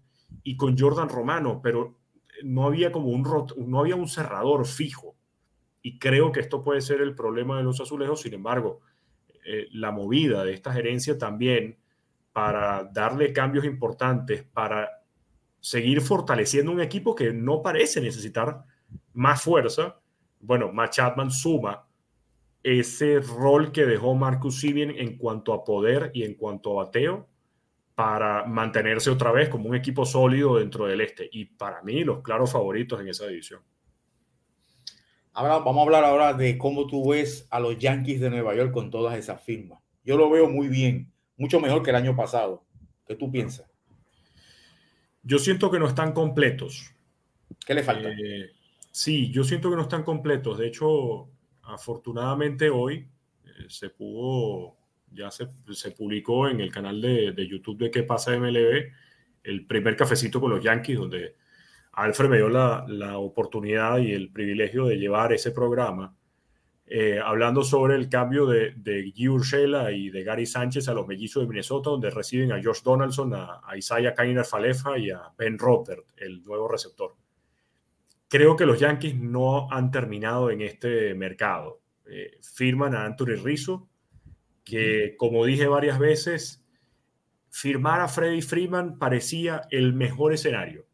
y 0.43 0.57
con 0.57 0.77
Jordan 0.77 1.09
Romano, 1.09 1.61
pero 1.63 1.97
no 2.43 2.65
había 2.65 2.91
como 2.91 3.07
un, 3.07 3.23
no 3.67 3.79
había 3.79 3.95
un 3.95 4.07
cerrador 4.07 4.65
fijo. 4.65 5.15
Y 5.81 5.99
creo 5.99 6.31
que 6.31 6.39
esto 6.39 6.63
puede 6.63 6.81
ser 6.81 7.01
el 7.01 7.15
problema 7.15 7.57
de 7.57 7.63
los 7.63 7.79
azulejos. 7.79 8.21
Sin 8.21 8.33
embargo, 8.33 8.81
eh, 9.45 9.67
la 9.71 9.91
movida 9.91 10.43
de 10.43 10.53
esta 10.53 10.73
gerencia 10.73 11.17
también 11.17 11.77
para 12.31 12.83
darle 12.83 13.31
cambios 13.31 13.65
importantes, 13.65 14.43
para 14.43 15.03
seguir 15.59 16.01
fortaleciendo 16.01 16.71
un 16.71 16.81
equipo 16.81 17.15
que 17.15 17.31
no 17.31 17.61
parece 17.61 18.01
necesitar 18.01 18.63
más 19.13 19.41
fuerza. 19.41 19.99
Bueno, 20.39 20.71
Matt 20.71 20.93
Chapman 20.93 21.31
suma 21.31 21.87
ese 22.63 23.19
rol 23.19 23.71
que 23.71 23.85
dejó 23.85 24.15
Marcus 24.15 24.59
Simeon 24.59 24.91
en 24.91 25.17
cuanto 25.17 25.53
a 25.53 25.63
poder 25.63 26.11
y 26.13 26.23
en 26.23 26.35
cuanto 26.35 26.71
a 26.79 26.85
bateo 26.85 27.27
para 27.93 28.45
mantenerse 28.45 29.09
otra 29.09 29.31
vez 29.31 29.49
como 29.49 29.69
un 29.69 29.75
equipo 29.75 30.05
sólido 30.05 30.57
dentro 30.57 30.87
del 30.87 31.01
este. 31.01 31.29
Y 31.31 31.45
para 31.45 31.81
mí, 31.83 32.03
los 32.03 32.21
claros 32.21 32.51
favoritos 32.51 32.99
en 32.99 33.09
esa 33.09 33.27
división. 33.27 33.61
Ahora 35.33 35.57
vamos 35.57 35.79
a 35.79 35.81
hablar 35.81 36.03
ahora 36.03 36.33
de 36.33 36.59
cómo 36.59 36.85
tú 36.85 37.09
ves 37.09 37.47
a 37.49 37.59
los 37.59 37.79
Yankees 37.79 38.19
de 38.19 38.29
Nueva 38.29 38.55
York 38.55 38.71
con 38.71 38.91
todas 38.91 39.17
esas 39.17 39.41
firmas. 39.41 39.79
Yo 40.03 40.15
lo 40.15 40.29
veo 40.29 40.47
muy 40.47 40.67
bien, 40.67 41.11
mucho 41.37 41.59
mejor 41.59 41.81
que 41.81 41.89
el 41.89 41.95
año 41.95 42.15
pasado. 42.15 42.63
¿Qué 43.07 43.15
tú 43.15 43.31
piensas? 43.31 43.65
Yo 45.23 45.39
siento 45.39 45.71
que 45.71 45.79
no 45.79 45.87
están 45.87 46.11
completos. 46.13 46.93
¿Qué 47.65 47.73
le 47.73 47.81
falta? 47.81 48.09
Eh, 48.09 48.51
sí, 48.91 49.31
yo 49.31 49.43
siento 49.43 49.71
que 49.71 49.75
no 49.75 49.81
están 49.81 50.03
completos. 50.03 50.59
De 50.59 50.67
hecho, 50.67 51.29
afortunadamente 51.63 52.69
hoy 52.69 53.07
eh, 53.43 53.65
se 53.69 53.89
pudo, 53.89 54.75
ya 55.11 55.31
se, 55.31 55.47
publicó 55.97 56.47
en 56.47 56.59
el 56.59 56.71
canal 56.71 57.01
de, 57.01 57.31
de, 57.31 57.47
YouTube 57.47 57.79
de 57.79 57.89
¿Qué 57.89 58.03
pasa 58.03 58.37
MLB? 58.37 58.91
El 59.43 59.65
primer 59.65 59.95
cafecito 59.95 60.39
con 60.39 60.51
los 60.51 60.63
Yankees, 60.63 60.99
donde 60.99 61.35
Alfred 61.93 62.29
me 62.29 62.37
dio 62.37 62.49
la, 62.49 63.17
oportunidad 63.17 63.99
y 63.99 64.11
el 64.11 64.31
privilegio 64.31 64.85
de 64.85 64.97
llevar 64.97 65.31
ese 65.33 65.51
programa. 65.51 66.15
Eh, 66.85 67.19
hablando 67.23 67.63
sobre 67.63 67.95
el 67.95 68.09
cambio 68.09 68.45
de, 68.45 68.73
de 68.75 69.13
y 69.15 70.09
de 70.09 70.23
Gary 70.23 70.45
Sánchez 70.45 70.89
a 70.89 70.93
los 70.93 71.07
mellizos 71.07 71.43
de 71.43 71.47
Minnesota, 71.47 71.91
donde 71.91 72.09
reciben 72.09 72.51
a 72.51 72.61
Josh 72.61 72.81
Donaldson, 72.83 73.33
a, 73.33 73.61
Isaiah 73.75 74.13
Kainer 74.13 74.43
Falefa 74.43 74.97
y 74.97 75.09
a 75.09 75.21
Ben 75.37 75.57
Robert, 75.57 76.05
el 76.17 76.43
nuevo 76.43 76.67
receptor. 76.67 77.15
Creo 78.27 78.55
que 78.55 78.65
los 78.65 78.79
Yankees 78.79 79.15
no 79.15 79.71
han 79.71 79.91
terminado 79.91 80.49
en 80.49 80.61
este 80.61 81.13
mercado. 81.13 81.81
Eh, 82.05 82.37
firman 82.41 82.95
a 82.95 83.05
Anthony 83.05 83.37
Rizzo, 83.43 83.87
que 84.63 85.15
como 85.17 85.45
dije 85.45 85.67
varias 85.67 85.99
veces, 85.99 86.65
firmar 87.49 88.01
a 88.01 88.07
Freddie 88.07 88.41
Freeman 88.41 88.97
parecía 88.97 89.61
el 89.69 89.93
mejor 89.93 90.33
escenario, 90.33 90.87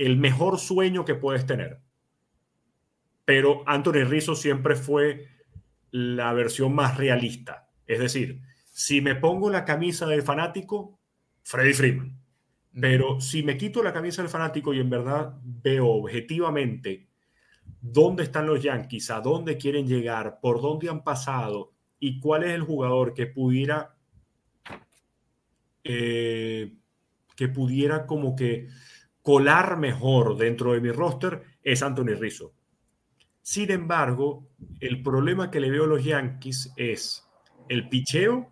el 0.00 0.16
mejor 0.16 0.58
sueño 0.58 1.04
que 1.04 1.14
puedes 1.14 1.44
tener. 1.44 1.82
Pero 3.26 3.62
Anthony 3.66 4.04
Rizzo 4.08 4.34
siempre 4.34 4.74
fue 4.74 5.28
la 5.90 6.32
versión 6.32 6.74
más 6.74 6.96
realista. 6.96 7.68
Es 7.86 7.98
decir, 7.98 8.40
si 8.72 9.02
me 9.02 9.14
pongo 9.14 9.50
la 9.50 9.66
camisa 9.66 10.06
del 10.06 10.22
fanático, 10.22 10.98
Freddy 11.42 11.74
Freeman. 11.74 12.18
Pero 12.80 13.20
si 13.20 13.42
me 13.42 13.58
quito 13.58 13.82
la 13.82 13.92
camisa 13.92 14.22
del 14.22 14.30
fanático 14.30 14.72
y 14.72 14.80
en 14.80 14.88
verdad 14.88 15.34
veo 15.42 15.86
objetivamente 15.88 17.10
dónde 17.82 18.22
están 18.22 18.46
los 18.46 18.62
Yankees, 18.62 19.10
a 19.10 19.20
dónde 19.20 19.58
quieren 19.58 19.86
llegar, 19.86 20.38
por 20.40 20.62
dónde 20.62 20.88
han 20.88 21.04
pasado 21.04 21.74
y 21.98 22.20
cuál 22.20 22.44
es 22.44 22.52
el 22.52 22.62
jugador 22.62 23.12
que 23.12 23.26
pudiera 23.26 23.96
eh, 25.84 26.74
que 27.36 27.48
pudiera 27.48 28.06
como 28.06 28.34
que 28.34 28.68
colar 29.22 29.76
mejor 29.76 30.36
dentro 30.36 30.72
de 30.72 30.80
mi 30.80 30.90
roster 30.90 31.42
es 31.62 31.82
Anthony 31.82 32.14
Rizzo. 32.18 32.52
Sin 33.42 33.70
embargo, 33.70 34.48
el 34.80 35.02
problema 35.02 35.50
que 35.50 35.60
le 35.60 35.70
veo 35.70 35.84
a 35.84 35.88
los 35.88 36.04
Yankees 36.04 36.72
es 36.76 37.28
el 37.68 37.88
picheo 37.88 38.50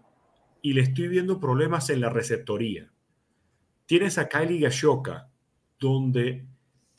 y 0.62 0.72
le 0.72 0.82
estoy 0.82 1.08
viendo 1.08 1.40
problemas 1.40 1.90
en 1.90 2.00
la 2.00 2.08
receptoría. 2.08 2.90
Tienes 3.86 4.18
a 4.18 4.28
Kylie 4.28 4.60
Gashoka, 4.60 5.30
donde 5.78 6.46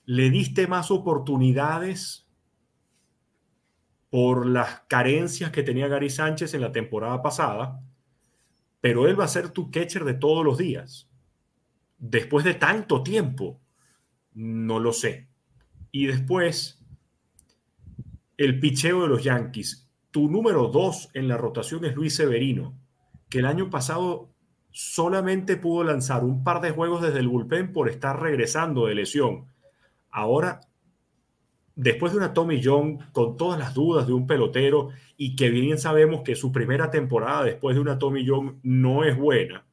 le 0.06 0.30
diste 0.30 0.68
más 0.68 0.92
oportunidades 0.92 2.28
por 4.10 4.48
las 4.48 4.82
carencias 4.88 5.52
que 5.52 5.64
tenía 5.64 5.88
Gary 5.88 6.10
Sánchez 6.10 6.54
en 6.54 6.62
la 6.62 6.72
temporada 6.72 7.22
pasada, 7.22 7.84
pero 8.82 9.08
él 9.08 9.20
va 9.20 9.26
a 9.26 9.30
ser 9.30 9.50
tu 9.50 9.70
catcher 9.70 10.04
de 10.04 10.16
todos 10.16 10.44
los 10.44 10.58
días. 10.58 11.09
Después 12.00 12.46
de 12.46 12.56
tanto 12.56 13.04
tiempo, 13.04 13.60
no 14.34 14.80
lo 14.80 14.94
sé. 14.94 15.28
Y 15.92 16.08
después 16.08 16.80
el 18.40 18.58
picheo 18.58 19.02
de 19.02 19.10
los 19.10 19.22
Yankees. 19.22 19.92
Tu 20.12 20.32
número 20.32 20.70
dos 20.70 21.10
en 21.14 21.28
la 21.28 21.36
rotación 21.36 21.84
es 21.84 21.94
Luis 21.94 22.16
Severino, 22.16 22.74
que 23.30 23.40
el 23.40 23.46
año 23.46 23.70
pasado 23.70 24.30
solamente 24.72 25.58
pudo 25.58 25.84
lanzar 25.84 26.24
un 26.24 26.42
par 26.42 26.62
de 26.62 26.72
juegos 26.72 27.02
desde 27.02 27.20
el 27.20 27.28
bullpen 27.28 27.74
por 27.74 27.90
estar 27.90 28.22
regresando 28.22 28.86
de 28.86 28.96
lesión. 28.96 29.48
Ahora, 30.10 30.62
después 31.76 32.14
de 32.14 32.18
una 32.18 32.34
Tommy 32.34 32.62
John 32.64 33.00
con 33.12 33.36
todas 33.36 33.60
las 33.60 33.74
dudas 33.74 34.08
de 34.08 34.14
un 34.14 34.26
pelotero 34.26 34.90
y 35.18 35.36
que 35.36 35.50
bien 35.50 35.78
sabemos 35.78 36.22
que 36.22 36.36
su 36.36 36.54
primera 36.54 36.90
temporada 36.92 37.44
después 37.44 37.76
de 37.76 37.82
una 37.82 38.00
Tommy 38.00 38.26
John 38.26 38.62
no 38.64 39.04
es 39.04 39.18
buena, 39.18 39.66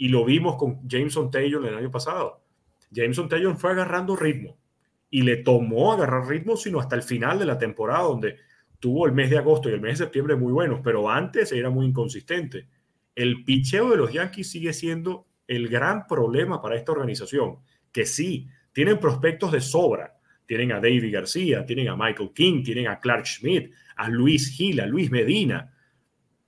y 0.00 0.08
lo 0.08 0.24
vimos 0.24 0.56
con 0.56 0.88
Jameson 0.88 1.30
Taylor 1.30 1.62
el 1.66 1.74
año 1.74 1.90
pasado. 1.90 2.42
Jameson 2.90 3.28
Taylor 3.28 3.54
fue 3.58 3.72
agarrando 3.72 4.16
ritmo 4.16 4.56
y 5.10 5.20
le 5.20 5.36
tomó 5.36 5.92
agarrar 5.92 6.26
ritmo, 6.26 6.56
sino 6.56 6.80
hasta 6.80 6.96
el 6.96 7.02
final 7.02 7.38
de 7.38 7.44
la 7.44 7.58
temporada, 7.58 8.04
donde 8.04 8.36
tuvo 8.78 9.04
el 9.04 9.12
mes 9.12 9.28
de 9.28 9.36
agosto 9.36 9.68
y 9.68 9.74
el 9.74 9.80
mes 9.82 9.98
de 9.98 10.06
septiembre 10.06 10.36
muy 10.36 10.54
buenos, 10.54 10.80
pero 10.82 11.10
antes 11.10 11.52
era 11.52 11.68
muy 11.68 11.84
inconsistente. 11.84 12.66
El 13.14 13.44
picheo 13.44 13.90
de 13.90 13.98
los 13.98 14.10
Yankees 14.10 14.50
sigue 14.50 14.72
siendo 14.72 15.26
el 15.46 15.68
gran 15.68 16.06
problema 16.06 16.62
para 16.62 16.76
esta 16.76 16.92
organización, 16.92 17.58
que 17.92 18.06
sí, 18.06 18.48
tienen 18.72 18.98
prospectos 18.98 19.52
de 19.52 19.60
sobra. 19.60 20.16
Tienen 20.46 20.72
a 20.72 20.76
David 20.76 21.12
García, 21.12 21.66
tienen 21.66 21.88
a 21.88 21.96
Michael 21.96 22.30
King, 22.34 22.62
tienen 22.64 22.88
a 22.88 23.00
Clark 23.00 23.26
Schmidt, 23.26 23.70
a 23.96 24.08
Luis 24.08 24.48
Gil, 24.48 24.80
a 24.80 24.86
Luis 24.86 25.10
Medina, 25.10 25.74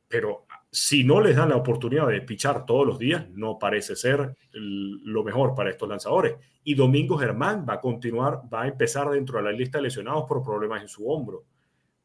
pero 0.09 0.47
si 0.75 1.05
no 1.05 1.21
les 1.21 1.37
dan 1.37 1.51
la 1.51 1.57
oportunidad 1.57 2.09
de 2.09 2.23
pichar 2.23 2.65
todos 2.65 2.87
los 2.87 2.99
días, 2.99 3.29
no 3.29 3.59
parece 3.59 3.95
ser 3.95 4.35
lo 4.53 5.23
mejor 5.23 5.55
para 5.55 5.69
estos 5.69 5.87
lanzadores. 5.87 6.37
Y 6.65 6.75
Domingo 6.75 7.19
Germán 7.19 7.67
va 7.69 7.75
a 7.75 7.81
continuar, 7.81 8.41
va 8.53 8.63
a 8.63 8.69
empezar 8.69 9.11
dentro 9.11 9.37
de 9.37 9.45
la 9.45 9.53
lista 9.53 9.77
de 9.77 9.83
lesionados 9.83 10.25
por 10.27 10.43
problemas 10.43 10.81
en 10.81 10.89
su 10.89 11.07
hombro. 11.07 11.45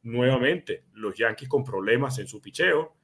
Nuevamente, 0.04 0.84
los 0.96 1.16
Yankees 1.16 1.48
con 1.48 1.64
problemas 1.64 2.20
en 2.20 2.28
su 2.28 2.42
picheo 2.42 2.98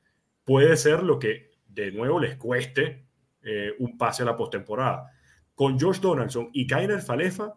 puede 0.43 0.75
ser 0.75 1.01
lo 1.01 1.17
que 1.17 1.51
de 1.65 1.93
nuevo 1.93 2.19
les 2.19 2.35
cueste 2.35 3.05
eh, 3.41 3.71
un 3.79 3.97
pase 3.97 4.23
a 4.23 4.25
la 4.25 4.35
postemporada. 4.35 5.11
Con 5.55 5.79
Josh 5.79 6.01
Donaldson 6.01 6.49
y 6.51 6.67
Kainer 6.67 7.01
Falefa 7.01 7.53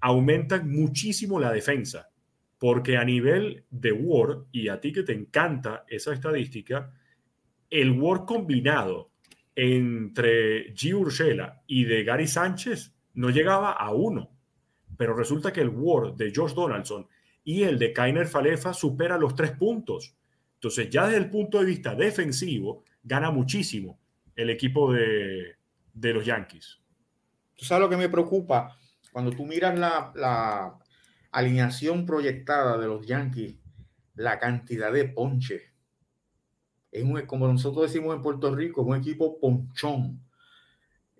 aumentan 0.00 0.68
muchísimo 0.68 1.38
la 1.38 1.52
defensa, 1.52 2.10
porque 2.58 2.96
a 2.96 3.04
nivel 3.04 3.64
de 3.70 3.92
Ward, 3.92 4.46
y 4.50 4.68
a 4.68 4.80
ti 4.80 4.92
que 4.92 5.04
te 5.04 5.12
encanta 5.12 5.84
esa 5.86 6.12
estadística, 6.12 6.92
el 7.74 7.90
Word 7.90 8.24
combinado 8.24 9.10
entre 9.56 10.72
G. 10.74 10.94
Urshela 10.94 11.64
y 11.66 11.84
de 11.84 12.04
Gary 12.04 12.28
Sánchez 12.28 12.94
no 13.14 13.30
llegaba 13.30 13.72
a 13.72 13.92
uno. 13.92 14.30
Pero 14.96 15.16
resulta 15.16 15.52
que 15.52 15.60
el 15.60 15.70
Word 15.70 16.14
de 16.14 16.32
Josh 16.32 16.54
Donaldson 16.54 17.08
y 17.42 17.64
el 17.64 17.80
de 17.80 17.92
Kainer 17.92 18.28
Falefa 18.28 18.72
supera 18.72 19.18
los 19.18 19.34
tres 19.34 19.50
puntos. 19.50 20.16
Entonces, 20.54 20.88
ya 20.88 21.06
desde 21.06 21.18
el 21.18 21.30
punto 21.30 21.58
de 21.58 21.64
vista 21.64 21.96
defensivo, 21.96 22.84
gana 23.02 23.32
muchísimo 23.32 23.98
el 24.36 24.50
equipo 24.50 24.92
de, 24.92 25.56
los 25.94 26.24
Yankees. 26.24 26.80
Tú 27.56 27.64
sabes 27.64 27.82
lo 27.82 27.90
que 27.90 27.96
me 27.96 28.08
preocupa 28.08 28.78
cuando 29.10 29.32
tú 29.32 29.46
miras 29.46 29.76
la, 29.76 30.12
la 30.14 30.78
alineación 31.32 32.06
proyectada 32.06 32.78
de 32.78 32.86
los 32.86 33.04
Yankees, 33.04 33.56
la 34.14 34.38
cantidad 34.38 34.92
de 34.92 35.06
ponches 35.06 35.73
es 36.94 37.02
un, 37.02 37.20
como 37.26 37.48
nosotros 37.48 37.90
decimos 37.90 38.14
en 38.14 38.22
Puerto 38.22 38.54
Rico, 38.54 38.82
es 38.82 38.86
un 38.86 38.96
equipo 38.96 39.38
ponchón. 39.40 40.20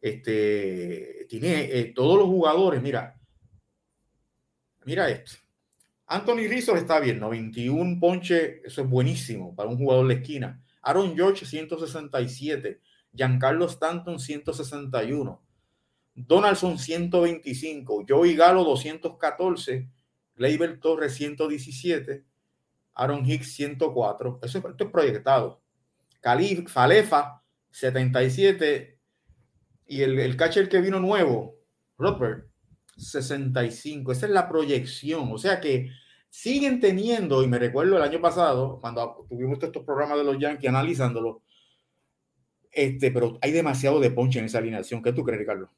Este, 0.01 1.27
tiene 1.29 1.65
eh, 1.65 1.93
todos 1.95 2.17
los 2.17 2.29
jugadores, 2.29 2.81
mira, 2.81 3.19
mira 4.85 5.09
esto. 5.11 5.33
Anthony 6.07 6.47
Rizzo 6.49 6.77
está 6.77 7.01
bien, 7.01 7.19
91 7.19 7.99
ponche, 7.99 8.61
eso 8.65 8.83
es 8.83 8.89
buenísimo 8.89 9.55
para 9.57 9.69
un 9.69 9.79
jugador 9.79 10.07
de 10.07 10.15
esquina. 10.15 10.63
Aaron 10.83 11.17
George, 11.17 11.45
167. 11.45 12.81
Giancarlo 13.13 13.67
Stanton, 13.67 14.21
161. 14.21 15.43
Donaldson, 16.15 16.79
125. 16.79 18.05
Joey 18.09 18.37
Galo, 18.37 18.63
214. 18.65 19.89
Gleyber 20.37 20.79
Torres, 20.79 21.15
117. 21.15 22.25
Aaron 22.95 23.25
Hicks, 23.29 23.55
104. 23.55 24.41
Eso, 24.43 24.59
esto 24.59 24.85
es 24.85 24.91
proyectado. 24.91 25.64
Calif, 26.25 26.71
Falefa, 26.71 27.43
77. 27.71 28.99
Y 29.89 30.01
el, 30.01 30.19
el 30.19 30.39
catcher 30.39 30.71
que 30.71 30.81
vino 30.81 30.99
nuevo, 30.99 31.59
Robert, 31.99 32.49
65. 32.97 34.11
Esa 34.11 34.25
es 34.25 34.33
la 34.33 34.49
proyección. 34.49 35.31
O 35.31 35.37
sea 35.37 35.61
que 35.61 35.91
siguen 36.31 36.81
teniendo, 36.81 37.43
y 37.43 37.47
me 37.47 37.59
recuerdo 37.59 37.99
el 37.99 38.03
año 38.03 38.23
pasado, 38.23 38.81
cuando 38.81 39.27
tuvimos 39.29 39.63
estos 39.63 39.85
programas 39.85 40.17
de 40.17 40.25
los 40.25 40.39
Yankees 40.39 40.71
analizándolo, 40.71 41.43
este, 42.73 43.11
pero 43.11 43.39
hay 43.43 43.53
demasiado 43.53 44.01
de 44.01 44.11
ponche 44.11 44.39
en 44.39 44.47
esa 44.47 44.59
alineación. 44.59 45.03
¿Qué 45.03 45.13
tú 45.13 45.25
crees, 45.25 45.41
Ricardo? 45.41 45.71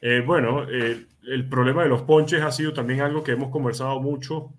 Eh, 0.00 0.22
bueno, 0.24 0.70
eh, 0.70 1.04
el 1.24 1.48
problema 1.48 1.82
de 1.82 1.88
los 1.88 2.02
ponches 2.02 2.42
ha 2.42 2.52
sido 2.52 2.72
también 2.72 3.00
algo 3.00 3.24
que 3.24 3.32
hemos 3.32 3.50
conversado 3.50 4.00
mucho 4.00 4.54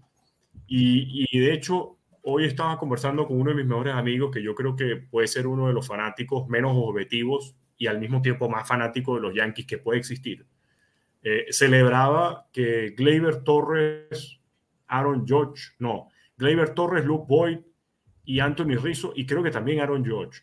y, 0.69 1.25
y, 1.32 1.39
de 1.39 1.53
hecho 1.53 1.97
hoy 2.21 2.45
estaba 2.45 2.77
conversando 2.77 3.27
con 3.27 3.39
uno 3.39 3.51
de 3.51 3.58
mis 3.58 3.65
mejores 3.65 3.93
amigos 3.93 4.32
que 4.32 4.43
yo 4.43 4.53
creo 4.53 4.75
que 4.75 4.97
puede 4.97 5.27
ser 5.27 5.47
uno 5.47 5.67
de 5.67 5.73
los 5.73 5.88
fanáticos 5.88 6.47
menos 6.47 6.73
objetivos 6.75 7.55
y 7.77 7.88
al 7.88 7.99
mismo 7.99 8.21
tiempo 8.21 8.49
más 8.49 8.67
fanático 8.67 9.15
de 9.15 9.21
los 9.21 9.34
Yankees 9.34 9.65
que 9.65 9.77
puede 9.77 9.99
existir. 9.99 10.45
Eh, 11.23 11.47
celebraba 11.49 12.47
que 12.51 12.91
Gleyber 12.91 13.43
Torres, 13.43 14.39
Aaron 14.88 15.25
George, 15.27 15.63
no, 15.79 16.10
Gleyber 16.38 16.73
Torres, 16.73 17.05
Luke 17.05 17.25
Boyd 17.27 17.60
y 18.23 18.39
Anthony 18.39 18.77
Rizzo 18.82 19.13
y 19.15 19.25
creo 19.25 19.43
que 19.43 19.51
también 19.51 19.79
Aaron 19.79 20.05
George 20.05 20.41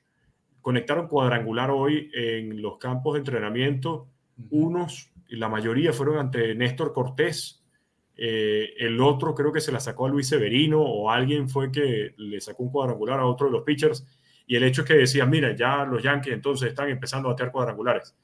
conectaron 0.60 1.06
cuadrangular 1.06 1.70
hoy 1.70 2.10
en 2.12 2.60
los 2.60 2.78
campos 2.78 3.14
de 3.14 3.20
entrenamiento. 3.20 4.08
Unos, 4.50 5.12
y 5.28 5.36
la 5.36 5.48
mayoría 5.48 5.92
fueron 5.92 6.18
ante 6.18 6.56
Néstor 6.56 6.92
Cortés. 6.92 7.64
Eh, 8.16 8.74
el 8.78 9.00
otro 9.00 9.34
creo 9.34 9.52
que 9.52 9.60
se 9.60 9.72
la 9.72 9.80
sacó 9.80 10.06
a 10.06 10.08
Luis 10.08 10.28
Severino 10.28 10.80
o 10.80 11.10
alguien 11.10 11.48
fue 11.48 11.70
que 11.70 12.14
le 12.16 12.40
sacó 12.40 12.62
un 12.62 12.70
cuadrangular 12.70 13.20
a 13.20 13.26
otro 13.26 13.46
de 13.46 13.52
los 13.52 13.62
pitchers. 13.62 14.06
Y 14.46 14.56
el 14.56 14.62
hecho 14.62 14.82
es 14.82 14.88
que 14.88 14.94
decían, 14.94 15.28
mira, 15.28 15.54
ya 15.54 15.84
los 15.84 16.02
Yankees 16.02 16.32
entonces 16.32 16.68
están 16.68 16.88
empezando 16.88 17.28
a 17.28 17.32
batear 17.32 17.52
cuadrangulares. 17.52 18.14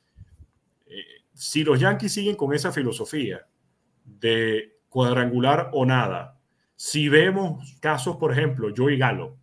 Eh, 0.87 1.24
si 1.35 1.64
los 1.64 1.81
Yankees 1.81 2.12
siguen 2.12 2.37
con 2.37 2.55
esa 2.55 2.72
filosofía 2.72 3.46
de 4.05 4.78
cuadrangular 4.88 5.70
o 5.72 5.85
nada, 5.85 6.38
si 6.76 7.09
vemos 7.09 7.76
casos, 7.81 8.16
por 8.16 8.33
ejemplo, 8.33 8.72
Joey 8.74 8.98
Galo, 8.98 9.37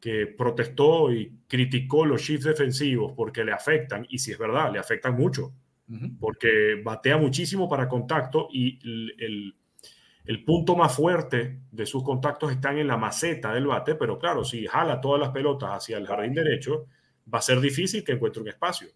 que 0.00 0.26
protestó 0.26 1.12
y 1.12 1.40
criticó 1.48 2.06
los 2.06 2.22
shifts 2.22 2.44
defensivos 2.46 3.12
porque 3.16 3.44
le 3.44 3.52
afectan, 3.52 4.06
y 4.08 4.18
si 4.18 4.32
es 4.32 4.38
verdad, 4.38 4.72
le 4.72 4.78
afectan 4.78 5.16
mucho, 5.16 5.52
porque 6.18 6.80
batea 6.84 7.16
muchísimo 7.16 7.68
para 7.68 7.88
contacto 7.88 8.48
y 8.50 8.78
el, 8.82 9.14
el, 9.18 9.54
punto 10.44 10.74
más 10.74 10.94
fuerte 10.94 11.60
de 11.70 11.86
sus 11.86 12.02
contactos 12.02 12.50
están 12.50 12.78
en 12.78 12.88
la 12.88 12.96
maceta 12.96 13.52
del 13.52 13.66
bate, 13.66 13.94
pero 13.94 14.18
claro, 14.18 14.44
si 14.44 14.66
jala 14.66 15.00
todas 15.00 15.20
las 15.20 15.30
pelotas 15.30 15.70
hacia 15.70 15.98
el 15.98 16.06
jardín 16.06 16.34
derecho, 16.34 16.86
va 17.32 17.38
a 17.38 17.42
ser 17.42 17.60
difícil 17.60 18.02
que 18.02 18.12
encuentre 18.12 18.42
un 18.42 18.48
espacio. 18.48 18.88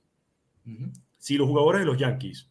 Si 1.19 1.37
los 1.37 1.47
jugadores 1.47 1.81
de 1.81 1.87
los 1.87 1.99
Yankees 1.99 2.51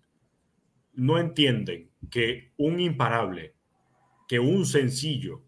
no 0.94 1.18
entienden 1.18 1.90
que 2.10 2.54
un 2.58 2.80
imparable, 2.80 3.54
que 4.28 4.40
un 4.40 4.66
sencillo 4.66 5.42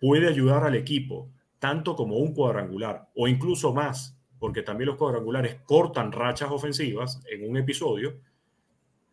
puede 0.00 0.28
ayudar 0.28 0.64
al 0.64 0.74
equipo, 0.74 1.30
tanto 1.58 1.94
como 1.94 2.16
un 2.16 2.32
cuadrangular 2.32 3.08
o 3.14 3.28
incluso 3.28 3.74
más, 3.74 4.18
porque 4.38 4.62
también 4.62 4.88
los 4.88 4.96
cuadrangulares 4.96 5.60
cortan 5.66 6.12
rachas 6.12 6.50
ofensivas 6.50 7.20
en 7.30 7.48
un 7.48 7.58
episodio, 7.58 8.20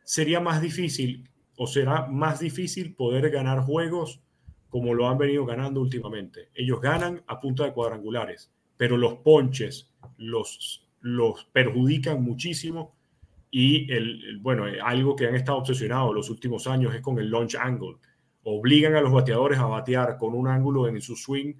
sería 0.03 0.39
más 0.39 0.61
difícil 0.61 1.29
o 1.57 1.67
será 1.67 2.05
más 2.05 2.39
difícil 2.39 2.95
poder 2.95 3.29
ganar 3.29 3.61
juegos 3.61 4.21
como 4.69 4.93
lo 4.93 5.09
han 5.09 5.17
venido 5.17 5.45
ganando 5.45 5.81
últimamente. 5.81 6.49
Ellos 6.53 6.79
ganan 6.79 7.23
a 7.27 7.39
punta 7.39 7.63
de 7.63 7.73
cuadrangulares, 7.73 8.51
pero 8.77 8.95
los 8.95 9.15
ponches 9.15 9.91
los, 10.17 10.87
los 11.01 11.45
perjudican 11.45 12.23
muchísimo 12.23 12.95
y 13.49 13.91
el, 13.91 14.39
bueno, 14.41 14.65
algo 14.83 15.15
que 15.15 15.27
han 15.27 15.35
estado 15.35 15.57
obsesionados 15.59 16.13
los 16.13 16.29
últimos 16.29 16.67
años 16.67 16.93
es 16.93 17.01
con 17.01 17.17
el 17.17 17.31
launch 17.31 17.55
angle. 17.55 17.97
Obligan 18.43 18.95
a 18.95 19.01
los 19.01 19.11
bateadores 19.11 19.57
a 19.57 19.65
batear 19.65 20.17
con 20.17 20.35
un 20.35 20.47
ángulo 20.47 20.87
en 20.87 21.01
su 21.01 21.15
swing 21.15 21.55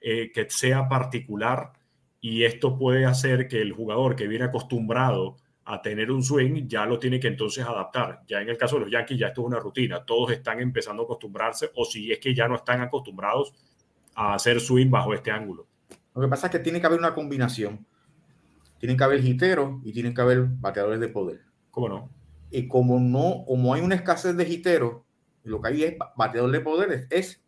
eh, 0.00 0.32
que 0.32 0.50
sea 0.50 0.88
particular 0.88 1.72
y 2.20 2.44
esto 2.44 2.76
puede 2.76 3.04
hacer 3.04 3.46
que 3.46 3.60
el 3.60 3.72
jugador 3.72 4.16
que 4.16 4.26
viene 4.26 4.46
acostumbrado 4.46 5.36
a 5.68 5.82
tener 5.82 6.12
un 6.12 6.22
swing 6.22 6.68
ya 6.68 6.86
lo 6.86 6.98
tiene 6.98 7.18
que 7.18 7.26
entonces 7.26 7.64
adaptar. 7.64 8.22
Ya 8.26 8.40
en 8.40 8.48
el 8.48 8.56
caso 8.56 8.76
de 8.76 8.82
los 8.82 8.90
Yankees 8.90 9.18
ya 9.18 9.28
esto 9.28 9.40
es 9.40 9.46
una 9.48 9.58
rutina, 9.58 10.04
todos 10.04 10.30
están 10.30 10.60
empezando 10.60 11.02
a 11.02 11.04
acostumbrarse 11.06 11.70
o 11.74 11.84
si 11.84 12.12
es 12.12 12.20
que 12.20 12.34
ya 12.34 12.46
no 12.46 12.54
están 12.54 12.80
acostumbrados 12.80 13.52
a 14.14 14.34
hacer 14.34 14.60
swing 14.60 14.90
bajo 14.90 15.12
este 15.12 15.32
ángulo. 15.32 15.66
Lo 16.14 16.22
que 16.22 16.28
pasa 16.28 16.46
es 16.46 16.52
que 16.52 16.60
tiene 16.60 16.80
que 16.80 16.86
haber 16.86 17.00
una 17.00 17.14
combinación. 17.14 17.84
Tienen 18.78 18.96
que 18.96 19.04
haber 19.04 19.24
hiteros 19.24 19.80
y 19.84 19.92
tienen 19.92 20.14
que 20.14 20.20
haber 20.20 20.44
bateadores 20.44 21.00
de 21.00 21.08
poder. 21.08 21.40
¿Cómo 21.72 21.88
no? 21.88 22.10
Y 22.50 22.68
como 22.68 23.00
no, 23.00 23.44
como 23.44 23.74
hay 23.74 23.82
una 23.82 23.96
escasez 23.96 24.36
de 24.36 24.48
hiteros, 24.48 25.02
lo 25.42 25.60
que 25.60 25.68
hay 25.68 25.82
es 25.82 25.96
bateador 26.16 26.52
de 26.52 26.60
poder, 26.60 27.06
es 27.10 27.42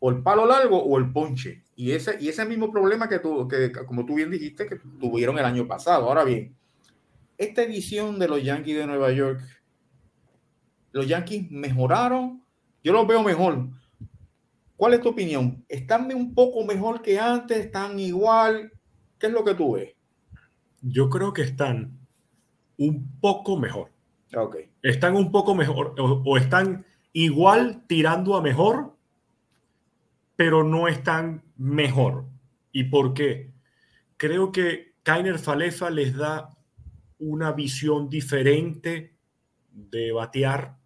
o 0.00 0.10
el 0.10 0.22
palo 0.22 0.44
largo 0.44 0.82
o 0.82 0.98
el 0.98 1.12
ponche. 1.12 1.62
Y 1.76 1.92
ese, 1.92 2.16
y 2.20 2.28
ese 2.28 2.44
mismo 2.44 2.70
problema 2.72 3.08
que, 3.08 3.20
tú, 3.20 3.46
que, 3.46 3.70
como 3.70 4.04
tú 4.04 4.16
bien 4.16 4.30
dijiste, 4.30 4.66
que 4.66 4.76
tuvieron 4.76 5.38
el 5.38 5.44
año 5.44 5.68
pasado. 5.68 6.08
Ahora 6.08 6.24
bien, 6.24 6.57
esta 7.38 7.62
edición 7.62 8.18
de 8.18 8.28
los 8.28 8.42
Yankees 8.42 8.76
de 8.76 8.86
Nueva 8.86 9.12
York, 9.12 9.40
los 10.92 11.06
Yankees 11.06 11.50
mejoraron. 11.50 12.44
Yo 12.84 12.92
los 12.92 13.06
veo 13.06 13.22
mejor. 13.22 13.68
¿Cuál 14.76 14.94
es 14.94 15.00
tu 15.00 15.08
opinión? 15.08 15.64
¿Están 15.68 16.12
un 16.14 16.34
poco 16.34 16.64
mejor 16.64 17.00
que 17.00 17.18
antes? 17.18 17.58
¿Están 17.58 17.98
igual? 17.98 18.72
¿Qué 19.18 19.28
es 19.28 19.32
lo 19.32 19.44
que 19.44 19.54
tú 19.54 19.72
ves? 19.72 19.94
Yo 20.82 21.08
creo 21.08 21.32
que 21.32 21.42
están 21.42 21.98
un 22.76 23.18
poco 23.20 23.56
mejor. 23.56 23.90
Okay. 24.34 24.70
Están 24.82 25.16
un 25.16 25.32
poco 25.32 25.54
mejor 25.54 25.94
o 25.98 26.36
están 26.36 26.84
igual 27.12 27.84
tirando 27.86 28.36
a 28.36 28.42
mejor 28.42 28.98
pero 30.38 30.62
no 30.62 30.86
están 30.86 31.42
mejor. 31.56 32.24
¿Y 32.70 32.84
por 32.84 33.12
qué? 33.12 33.50
Creo 34.16 34.52
que 34.52 34.94
Kainer 35.02 35.36
Falefa 35.36 35.90
les 35.90 36.16
da 36.16 36.56
una 37.18 37.52
visión 37.52 38.08
diferente 38.08 39.16
de 39.72 40.12
batear. 40.12 40.76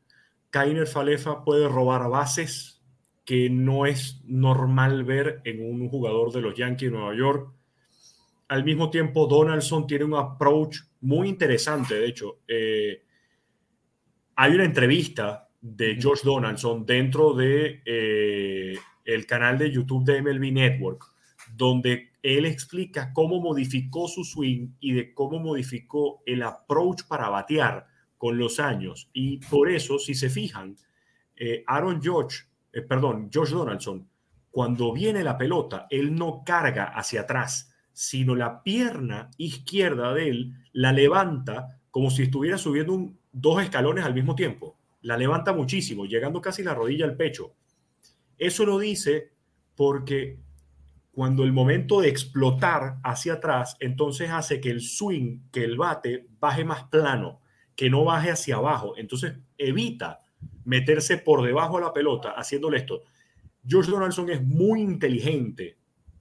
Kainer 0.51 0.87
Falefa 0.87 1.45
puede 1.45 1.69
robar 1.69 2.09
bases 2.11 2.83
que 3.25 3.49
no 3.49 3.87
es 3.87 4.21
normal 4.25 5.05
ver 5.05 5.41
en 5.45 5.65
un 5.65 5.89
jugador 5.89 6.33
de 6.33 6.41
los 6.41 6.55
Yankees 6.55 6.91
de 6.91 6.97
Nueva 6.97 7.15
York. 7.15 7.53
Al 8.49 8.65
mismo 8.65 8.91
tiempo, 8.91 9.27
Donaldson 9.27 9.87
tiene 9.87 10.05
un 10.05 10.15
approach 10.15 10.79
muy 11.01 11.29
interesante. 11.29 11.95
De 11.95 12.07
hecho, 12.07 12.41
eh, 12.49 13.03
hay 14.37 14.55
una 14.55 14.65
entrevista 14.65 15.49
de 15.61 15.97
George 15.99 16.23
Donaldson 16.25 16.85
dentro 16.85 17.33
de 17.35 17.83
eh, 17.87 18.77
el 19.05 19.27
canal 19.27 19.59
de 19.59 19.71
YouTube 19.71 20.05
de 20.05 20.21
MLB 20.21 20.53
Network, 20.53 21.05
donde 21.57 22.13
él 22.23 22.45
explica 22.47 23.13
cómo 23.13 23.41
modificó 23.41 24.09
su 24.09 24.25
swing 24.25 24.69
y 24.81 24.93
de 24.93 25.15
cómo 25.15 25.39
modificó 25.39 26.23
el 26.27 26.43
approach 26.43 27.03
para 27.09 27.29
batear 27.29 27.87
con 28.17 28.39
los 28.39 28.61
años. 28.61 29.11
Y 29.13 29.39
por 29.39 29.69
eso, 29.69 29.99
si 29.99 30.15
se 30.15 30.31
fijan, 30.31 30.77
eh, 31.37 31.65
Aaron 31.67 32.01
George, 32.01 32.45
eh, 32.73 32.83
perdón, 32.83 33.29
George 33.33 33.55
Donaldson, 33.55 34.09
cuando 34.51 34.93
viene 34.93 35.25
la 35.25 35.37
pelota, 35.37 35.87
él 35.91 36.15
no 36.15 36.43
carga 36.45 36.85
hacia 36.85 37.23
atrás, 37.23 37.75
sino 37.93 38.35
la 38.35 38.63
pierna 38.63 39.31
izquierda 39.39 40.15
de 40.15 40.29
él 40.29 40.55
la 40.73 40.93
levanta 40.93 41.81
como 41.91 42.11
si 42.11 42.23
estuviera 42.25 42.59
subiendo 42.59 43.13
dos 43.33 43.63
escalones 43.63 44.05
al 44.05 44.15
mismo 44.15 44.35
tiempo. 44.35 44.79
La 45.03 45.17
levanta 45.17 45.53
muchísimo, 45.53 46.07
llegando 46.07 46.41
casi 46.41 46.63
la 46.63 46.75
rodilla 46.75 47.05
al 47.05 47.17
pecho. 47.17 47.55
Eso 48.39 48.65
lo 48.65 48.79
dice 48.79 49.33
porque 49.75 50.39
cuando 51.13 51.45
el 51.45 51.53
momento 51.53 52.01
de 52.01 52.09
explotar 52.09 52.97
hacia 53.05 53.35
atrás, 53.35 53.77
entonces 53.81 54.31
hace 54.31 54.61
que 54.61 54.71
el 54.71 54.81
swing, 54.81 55.41
que 55.53 55.63
el 55.63 55.77
bate 55.77 56.27
baje 56.41 56.65
más 56.65 56.85
plano, 56.85 57.41
que 57.77 57.91
no 57.91 58.05
baje 58.05 58.31
hacia 58.31 58.57
abajo. 58.57 58.95
Entonces 58.97 59.35
evita 59.59 60.21
meterse 60.65 61.19
por 61.19 61.43
debajo 61.43 61.77
de 61.77 61.85
la 61.85 61.93
pelota 61.93 62.31
haciéndole 62.31 62.79
esto. 62.79 63.03
George 63.67 63.91
Donaldson 63.91 64.31
es 64.31 64.43
muy 64.43 64.81
inteligente 64.81 65.77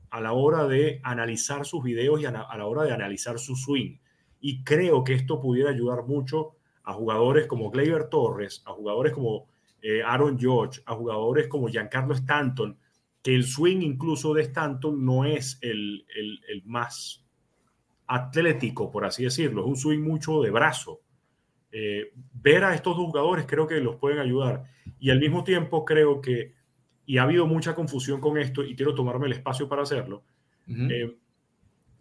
a 0.10 0.20
la 0.20 0.34
hora 0.34 0.68
de 0.68 1.00
analizar 1.04 1.66
sus 1.66 1.84
videos 1.84 2.20
y 2.22 2.26
a 2.26 2.32
la 2.32 2.66
hora 2.66 2.84
de 2.84 2.92
analizar 2.92 3.40
su 3.40 3.56
swing. 3.56 3.98
Y 4.42 4.64
creo 4.64 5.06
que 5.06 5.14
esto 5.14 5.39
pudiera 5.39 5.70
ayudar 5.70 6.04
mucho 6.04 6.56
a 6.84 6.94
jugadores 6.94 7.48
como 7.48 7.72
Gleyber 7.72 8.10
Torres, 8.10 8.62
a 8.66 8.72
jugadores 8.72 9.14
como 9.14 9.48
eh, 9.82 10.02
Aaron 10.04 10.38
George, 10.38 10.82
a 10.86 10.96
jugadores 10.96 11.48
como 11.48 11.70
Giancarlo 11.70 12.14
Stanton, 12.14 12.78
que 13.22 13.36
el 13.36 13.45
swing 13.45 13.82
incluso 13.82 14.34
de 14.34 14.43
Stanton 14.43 15.03
no 15.05 15.26
es 15.26 15.59
el, 15.61 16.05
más 16.65 17.24
atlético, 18.07 18.91
por 18.91 19.05
así 19.05 19.24
decirlo, 19.24 19.61
es 19.61 19.67
un 19.67 19.78
swing 19.78 19.99
mucho 19.99 20.41
de 20.41 20.51
brazo. 20.51 21.01
Eh, 21.72 22.11
ver 22.34 22.63
a 22.65 22.76
estos 22.76 22.97
dos 22.97 23.05
jugadores 23.05 23.45
creo 23.45 23.67
que 23.67 23.80
los 23.80 23.95
pueden 23.95 24.19
ayudar. 24.19 24.63
Y 24.99 25.09
al 25.09 25.19
mismo 25.19 25.43
tiempo 25.43 25.86
creo 25.86 26.19
que, 26.19 26.53
y 27.05 27.17
ha 27.17 27.24
habido 27.24 27.47
mucha 27.47 27.74
confusión 27.74 28.19
con 28.19 28.38
esto, 28.38 28.63
y 28.63 28.76
quiero 28.76 28.95
tomarme 28.95 29.28
el 29.28 29.34
espacio 29.34 29.69
para 29.69 29.84
hacerlo, 29.84 30.24
eh, 30.67 31.15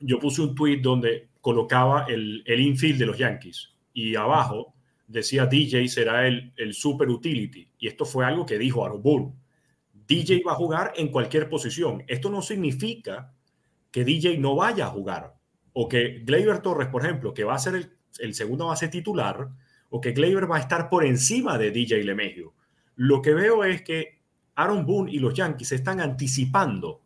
yo 0.00 0.18
puse 0.18 0.42
un 0.42 0.54
tweet 0.54 0.80
donde 0.80 1.28
colocaba 1.40 2.04
el, 2.04 2.42
el 2.46 2.60
infield 2.60 2.98
de 2.98 3.06
los 3.06 3.18
Yankees 3.18 3.74
y 3.92 4.14
abajo 4.14 4.74
decía 5.06 5.46
DJ 5.46 5.88
será 5.88 6.26
el, 6.26 6.52
el 6.56 6.72
super 6.72 7.08
utility. 7.08 7.68
Y 7.78 7.88
esto 7.88 8.04
fue 8.04 8.24
algo 8.24 8.46
que 8.46 8.58
dijo 8.58 8.84
Aaron 8.84 9.02
Boone. 9.02 9.32
DJ 10.10 10.42
va 10.44 10.52
a 10.52 10.56
jugar 10.56 10.92
en 10.96 11.06
cualquier 11.06 11.48
posición. 11.48 12.02
Esto 12.08 12.30
no 12.30 12.42
significa 12.42 13.32
que 13.92 14.04
DJ 14.04 14.38
no 14.38 14.56
vaya 14.56 14.86
a 14.86 14.90
jugar. 14.90 15.36
O 15.72 15.88
que 15.88 16.24
Gleyber 16.24 16.58
Torres, 16.62 16.88
por 16.88 17.04
ejemplo, 17.04 17.32
que 17.32 17.44
va 17.44 17.54
a 17.54 17.60
ser 17.60 17.76
el, 17.76 17.92
el 18.18 18.34
segunda 18.34 18.64
base 18.64 18.88
titular, 18.88 19.48
o 19.88 20.00
que 20.00 20.10
Gleyber 20.10 20.50
va 20.50 20.56
a 20.56 20.60
estar 20.60 20.88
por 20.88 21.04
encima 21.04 21.56
de 21.58 21.70
DJ 21.70 22.02
LeMahieu. 22.02 22.52
Lo 22.96 23.22
que 23.22 23.34
veo 23.34 23.62
es 23.62 23.82
que 23.82 24.18
Aaron 24.56 24.84
Boone 24.84 25.12
y 25.12 25.20
los 25.20 25.32
Yankees 25.32 25.68
se 25.68 25.76
están 25.76 26.00
anticipando 26.00 27.02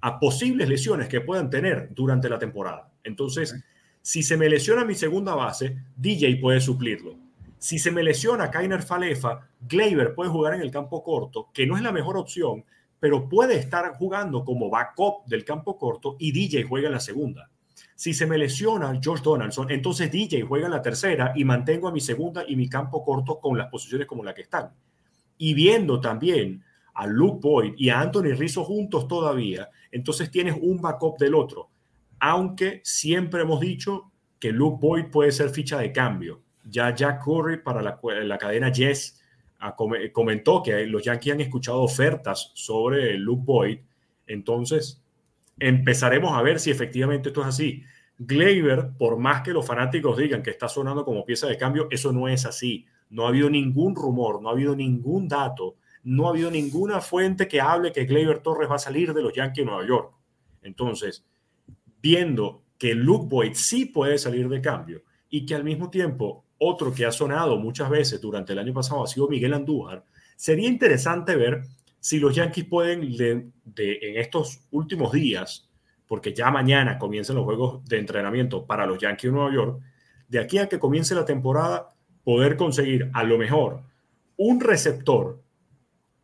a 0.00 0.18
posibles 0.18 0.68
lesiones 0.68 1.08
que 1.08 1.20
puedan 1.20 1.50
tener 1.50 1.90
durante 1.94 2.28
la 2.28 2.40
temporada. 2.40 2.92
Entonces, 3.04 3.54
si 4.02 4.24
se 4.24 4.36
me 4.36 4.48
lesiona 4.48 4.84
mi 4.84 4.96
segunda 4.96 5.36
base, 5.36 5.76
DJ 5.96 6.38
puede 6.40 6.60
suplirlo. 6.60 7.16
Si 7.60 7.78
se 7.78 7.90
me 7.90 8.02
lesiona 8.02 8.50
Kainer 8.50 8.82
Falefa, 8.82 9.46
Gleyber 9.60 10.14
puede 10.14 10.30
jugar 10.30 10.54
en 10.54 10.62
el 10.62 10.70
campo 10.70 11.04
corto, 11.04 11.50
que 11.52 11.66
no 11.66 11.76
es 11.76 11.82
la 11.82 11.92
mejor 11.92 12.16
opción, 12.16 12.64
pero 12.98 13.28
puede 13.28 13.58
estar 13.58 13.92
jugando 13.96 14.46
como 14.46 14.70
backup 14.70 15.26
del 15.26 15.44
campo 15.44 15.76
corto 15.76 16.16
y 16.18 16.32
DJ 16.32 16.64
juega 16.64 16.86
en 16.86 16.94
la 16.94 17.00
segunda. 17.00 17.50
Si 17.94 18.14
se 18.14 18.26
me 18.26 18.38
lesiona 18.38 18.98
George 18.98 19.22
Donaldson, 19.22 19.70
entonces 19.70 20.10
DJ 20.10 20.40
juega 20.40 20.64
en 20.64 20.72
la 20.72 20.80
tercera 20.80 21.34
y 21.36 21.44
mantengo 21.44 21.86
a 21.86 21.92
mi 21.92 22.00
segunda 22.00 22.44
y 22.48 22.56
mi 22.56 22.66
campo 22.66 23.04
corto 23.04 23.38
con 23.38 23.58
las 23.58 23.68
posiciones 23.68 24.06
como 24.06 24.24
la 24.24 24.32
que 24.32 24.40
están. 24.40 24.72
Y 25.36 25.52
viendo 25.52 26.00
también 26.00 26.64
a 26.94 27.06
Luke 27.06 27.40
Boyd 27.42 27.74
y 27.76 27.90
a 27.90 28.00
Anthony 28.00 28.32
Rizzo 28.38 28.64
juntos 28.64 29.06
todavía, 29.06 29.68
entonces 29.92 30.30
tienes 30.30 30.56
un 30.58 30.80
backup 30.80 31.18
del 31.18 31.34
otro. 31.34 31.68
Aunque 32.20 32.80
siempre 32.84 33.42
hemos 33.42 33.60
dicho 33.60 34.10
que 34.38 34.50
Luke 34.50 34.78
Boyd 34.80 35.10
puede 35.10 35.30
ser 35.30 35.50
ficha 35.50 35.76
de 35.76 35.92
cambio. 35.92 36.40
Ya 36.64 36.94
Jack 36.94 37.24
Curry 37.24 37.62
para 37.62 37.82
la, 37.82 38.38
cadena 38.38 38.70
Yes 38.72 39.22
ah, 39.58 39.74
comentó 40.12 40.62
que 40.62 40.86
los 40.86 41.02
Yankees 41.02 41.34
han 41.34 41.40
escuchado 41.40 41.82
ofertas 41.82 42.52
sobre 42.54 43.14
Luke 43.18 43.42
Boyd. 43.44 43.78
Entonces, 44.26 45.02
empezaremos 45.58 46.32
a 46.32 46.42
ver 46.42 46.60
si 46.60 46.70
efectivamente 46.70 47.28
esto 47.28 47.42
es 47.42 47.48
así. 47.48 47.82
Gleyber, 48.18 48.90
por 48.98 49.16
más 49.16 49.42
que 49.42 49.52
los 49.52 49.66
fanáticos 49.66 50.18
digan 50.18 50.42
que 50.42 50.50
está 50.50 50.68
sonando 50.68 51.04
como 51.04 51.24
pieza 51.24 51.46
de 51.46 51.56
cambio, 51.56 51.88
eso 51.90 52.12
no 52.12 52.28
es 52.28 52.44
así. 52.44 52.86
No 53.08 53.24
ha 53.24 53.28
habido 53.28 53.48
ningún 53.48 53.96
rumor, 53.96 54.42
no 54.42 54.50
ha 54.50 54.52
habido 54.52 54.76
ningún 54.76 55.26
dato, 55.26 55.76
no 56.04 56.26
ha 56.26 56.30
habido 56.30 56.50
ninguna 56.50 57.00
fuente 57.00 57.48
que 57.48 57.60
hable 57.60 57.92
que 57.92 58.04
Gleyber 58.04 58.40
Torres 58.40 58.70
va 58.70 58.76
a 58.76 58.78
salir 58.78 59.14
de 59.14 59.22
los 59.22 59.32
Yankees 59.32 59.64
de 59.64 59.70
Nueva 59.70 59.86
York. 59.86 60.12
Entonces, 60.62 61.24
viendo 62.02 62.62
que 62.78 62.94
Luke 62.94 63.26
Boyd 63.28 63.54
sí 63.54 63.86
puede 63.86 64.18
salir 64.18 64.48
de 64.48 64.60
cambio 64.60 65.02
y 65.28 65.46
que 65.46 65.54
al 65.54 65.64
mismo 65.64 65.90
tiempo 65.90 66.44
otro 66.60 66.92
que 66.92 67.06
ha 67.06 67.12
sonado 67.12 67.56
muchas 67.56 67.88
veces 67.88 68.20
durante 68.20 68.52
el 68.52 68.58
año 68.58 68.74
pasado 68.74 69.02
ha 69.02 69.06
sido 69.06 69.28
Miguel 69.28 69.54
Andújar, 69.54 70.04
sería 70.36 70.68
interesante 70.68 71.34
ver 71.34 71.62
si 71.98 72.18
los 72.18 72.34
Yankees 72.34 72.66
pueden, 72.66 73.16
de, 73.16 73.98
en 74.02 74.18
estos 74.18 74.60
últimos 74.70 75.12
días, 75.12 75.68
porque 76.06 76.34
ya 76.34 76.50
mañana 76.50 76.98
comienzan 76.98 77.36
los 77.36 77.44
juegos 77.44 77.84
de 77.86 77.98
entrenamiento 77.98 78.66
para 78.66 78.86
los 78.86 78.98
Yankees 78.98 79.30
de 79.30 79.36
Nueva 79.36 79.54
York, 79.54 79.80
de 80.28 80.38
aquí 80.38 80.58
a 80.58 80.68
que 80.68 80.78
comience 80.78 81.14
la 81.14 81.24
temporada, 81.24 81.88
poder 82.24 82.56
conseguir 82.56 83.10
a 83.14 83.24
lo 83.24 83.38
mejor 83.38 83.82
un 84.36 84.60
receptor 84.60 85.42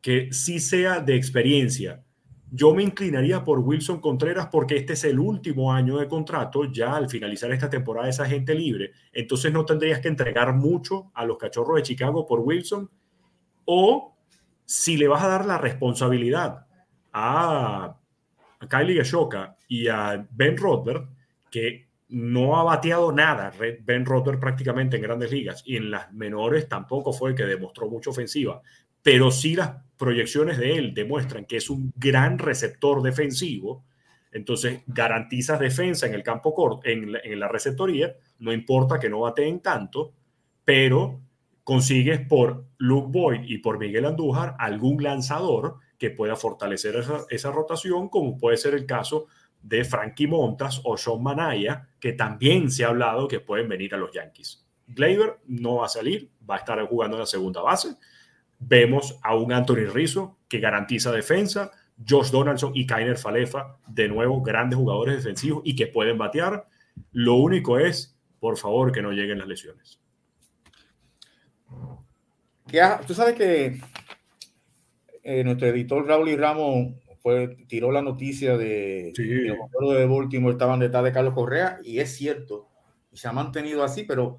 que 0.00 0.32
sí 0.32 0.60
sea 0.60 1.00
de 1.00 1.16
experiencia. 1.16 2.04
Yo 2.50 2.74
me 2.74 2.82
inclinaría 2.82 3.42
por 3.42 3.58
Wilson 3.58 4.00
Contreras 4.00 4.48
porque 4.50 4.76
este 4.76 4.92
es 4.92 5.04
el 5.04 5.18
último 5.18 5.72
año 5.72 5.98
de 5.98 6.06
contrato, 6.06 6.64
ya 6.64 6.94
al 6.94 7.08
finalizar 7.08 7.50
esta 7.50 7.68
temporada 7.68 8.08
es 8.08 8.20
agente 8.20 8.54
libre, 8.54 8.92
entonces 9.12 9.52
no 9.52 9.64
tendrías 9.64 10.00
que 10.00 10.08
entregar 10.08 10.54
mucho 10.54 11.10
a 11.14 11.24
los 11.24 11.38
cachorros 11.38 11.76
de 11.76 11.82
Chicago 11.82 12.24
por 12.24 12.40
Wilson 12.40 12.88
o 13.64 14.16
si 14.64 14.96
le 14.96 15.08
vas 15.08 15.24
a 15.24 15.28
dar 15.28 15.44
la 15.44 15.58
responsabilidad 15.58 16.66
a, 17.12 17.98
Kylie 18.68 18.96
Gashoka 18.96 19.56
y 19.68 19.88
a 19.88 20.26
Ben 20.30 20.56
Rothberg, 20.56 21.08
que 21.50 21.88
no 22.08 22.56
ha 22.56 22.62
bateado 22.62 23.12
nada 23.12 23.52
Ben 23.82 24.04
Rothberg 24.04 24.38
prácticamente 24.38 24.96
en 24.96 25.02
grandes 25.02 25.30
ligas 25.30 25.62
y 25.66 25.76
en 25.76 25.90
las 25.90 26.12
menores 26.12 26.68
tampoco 26.68 27.12
fue 27.12 27.30
el 27.30 27.36
que 27.36 27.44
demostró 27.44 27.88
mucha 27.88 28.10
ofensiva, 28.10 28.62
pero 29.02 29.30
sí 29.30 29.56
las 29.56 29.85
proyecciones 29.96 30.58
de 30.58 30.76
él 30.76 30.94
demuestran 30.94 31.44
que 31.44 31.56
es 31.56 31.70
un 31.70 31.92
gran 31.96 32.38
receptor 32.38 33.02
defensivo, 33.02 33.84
entonces 34.32 34.82
garantizas 34.86 35.58
defensa 35.58 36.06
en 36.06 36.14
el 36.14 36.22
campo 36.22 36.54
corto, 36.54 36.82
en 36.84 37.40
la 37.40 37.48
receptoría, 37.48 38.14
no 38.38 38.52
importa 38.52 38.98
que 38.98 39.08
no 39.08 39.20
bateen 39.20 39.60
tanto, 39.60 40.12
pero 40.64 41.20
consigues 41.66 42.20
por 42.20 42.66
Luke 42.78 43.08
Boyd 43.10 43.40
y 43.44 43.58
por 43.58 43.78
Miguel 43.78 44.04
Andújar 44.04 44.54
algún 44.58 45.02
lanzador 45.02 45.78
que 45.98 46.10
pueda 46.10 46.36
fortalecer 46.36 46.94
esa, 47.30 47.50
rotación, 47.50 48.08
como 48.08 48.38
puede 48.38 48.56
ser 48.56 48.74
el 48.74 48.86
caso 48.86 49.26
de 49.62 49.84
Frankie 49.84 50.28
Montas 50.28 50.80
o 50.84 50.96
Sean 50.96 51.22
Manaya, 51.22 51.88
que 51.98 52.12
también 52.12 52.70
se 52.70 52.84
ha 52.84 52.88
hablado 52.88 53.26
que 53.26 53.40
pueden 53.40 53.68
venir 53.68 53.94
a 53.94 53.98
los 53.98 54.12
Yankees. 54.12 54.64
Gleyber 54.86 55.38
no 55.46 55.76
va 55.76 55.86
a 55.86 55.88
salir, 55.88 56.30
va 56.48 56.54
a 56.54 56.58
estar 56.58 56.80
jugando 56.86 57.16
en 57.16 57.22
la 57.22 57.26
segunda 57.26 57.62
base. 57.62 57.96
Vemos 58.58 59.18
a 59.22 59.34
un 59.36 59.52
Anthony 59.52 59.86
Rizzo 59.92 60.38
que 60.48 60.60
garantiza 60.60 61.12
defensa, 61.12 61.70
Josh 62.08 62.30
Donaldson 62.30 62.72
y 62.74 62.86
Kainer 62.86 63.16
Falefa, 63.16 63.78
de 63.86 64.08
nuevo 64.08 64.42
grandes 64.42 64.78
jugadores 64.78 65.16
defensivos 65.16 65.62
y 65.64 65.76
que 65.76 65.86
pueden 65.86 66.18
batear. 66.18 66.66
Lo 67.12 67.34
único 67.34 67.78
es, 67.78 68.18
por 68.40 68.56
favor, 68.56 68.92
que 68.92 69.02
no 69.02 69.12
lleguen 69.12 69.38
las 69.38 69.48
lesiones 69.48 70.00
tú 73.06 73.14
sabes 73.14 73.34
que 73.34 73.80
eh, 75.22 75.44
nuestro 75.44 75.68
editor 75.68 76.06
Raúl 76.06 76.28
y 76.28 76.36
Ramos 76.36 76.94
fue, 77.22 77.56
tiró 77.68 77.90
la 77.90 78.02
noticia 78.02 78.56
de 78.56 79.12
que 79.14 79.24
los 79.24 79.58
jugadores 79.58 80.00
de 80.00 80.06
Baltimore 80.06 80.52
estaban 80.52 80.80
detrás 80.80 81.04
de 81.04 81.12
Carlos 81.12 81.34
Correa 81.34 81.78
y 81.82 81.98
es 81.98 82.14
cierto, 82.14 82.68
y 83.12 83.16
se 83.16 83.28
ha 83.28 83.32
mantenido 83.32 83.82
así, 83.82 84.04
pero 84.04 84.38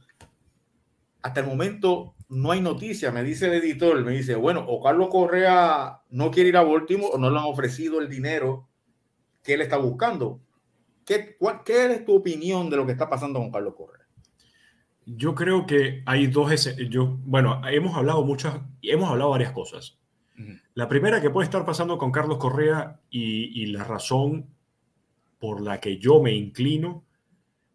hasta 1.22 1.40
el 1.40 1.48
momento 1.48 2.16
no 2.30 2.52
hay 2.52 2.62
noticia. 2.62 3.12
Me 3.12 3.24
dice 3.24 3.48
el 3.48 3.54
editor, 3.54 4.04
me 4.04 4.12
dice, 4.12 4.36
bueno, 4.36 4.66
o 4.68 4.82
Carlos 4.82 5.10
Correa 5.10 6.02
no 6.10 6.32
quiere 6.32 6.50
ir 6.50 6.58
a 6.58 6.64
Baltimore 6.64 7.12
o 7.14 7.18
no 7.18 7.30
le 7.30 7.38
han 7.38 7.46
ofrecido 7.46 8.00
el 8.00 8.10
dinero 8.10 8.68
que 9.44 9.54
él 9.54 9.62
está 9.62 9.78
buscando. 9.78 10.42
¿Qué, 11.06 11.38
¿Qué 11.64 11.86
es 11.86 12.06
tu 12.06 12.16
opinión 12.16 12.70
de 12.70 12.78
lo 12.78 12.86
que 12.86 12.92
está 12.92 13.10
pasando 13.10 13.40
con 13.40 13.52
Carlos 13.52 13.76
Correa? 13.76 14.06
Yo 15.06 15.36
creo 15.36 15.66
que 15.66 16.04
hay 16.06 16.28
dos, 16.28 16.76
yo, 16.90 17.18
bueno, 17.24 17.62
hemos 17.70 17.96
hablado 17.96 18.26
muchas, 18.26 18.60
hemos 18.82 19.10
hablado 19.10 19.30
varias 19.30 19.54
cosas. 19.54 19.98
La 20.76 20.88
primera 20.88 21.20
que 21.20 21.32
puede 21.32 21.46
estar 21.46 21.66
pasando 21.66 21.98
con 21.98 22.12
Carlos 22.12 22.38
Correa 22.38 23.00
y, 23.10 23.64
y, 23.64 23.68
la 23.68 23.84
razón 23.84 24.54
por 25.40 25.62
la 25.62 25.80
que 25.80 25.98
yo 25.98 26.22
me 26.22 26.34
inclino, 26.34 27.06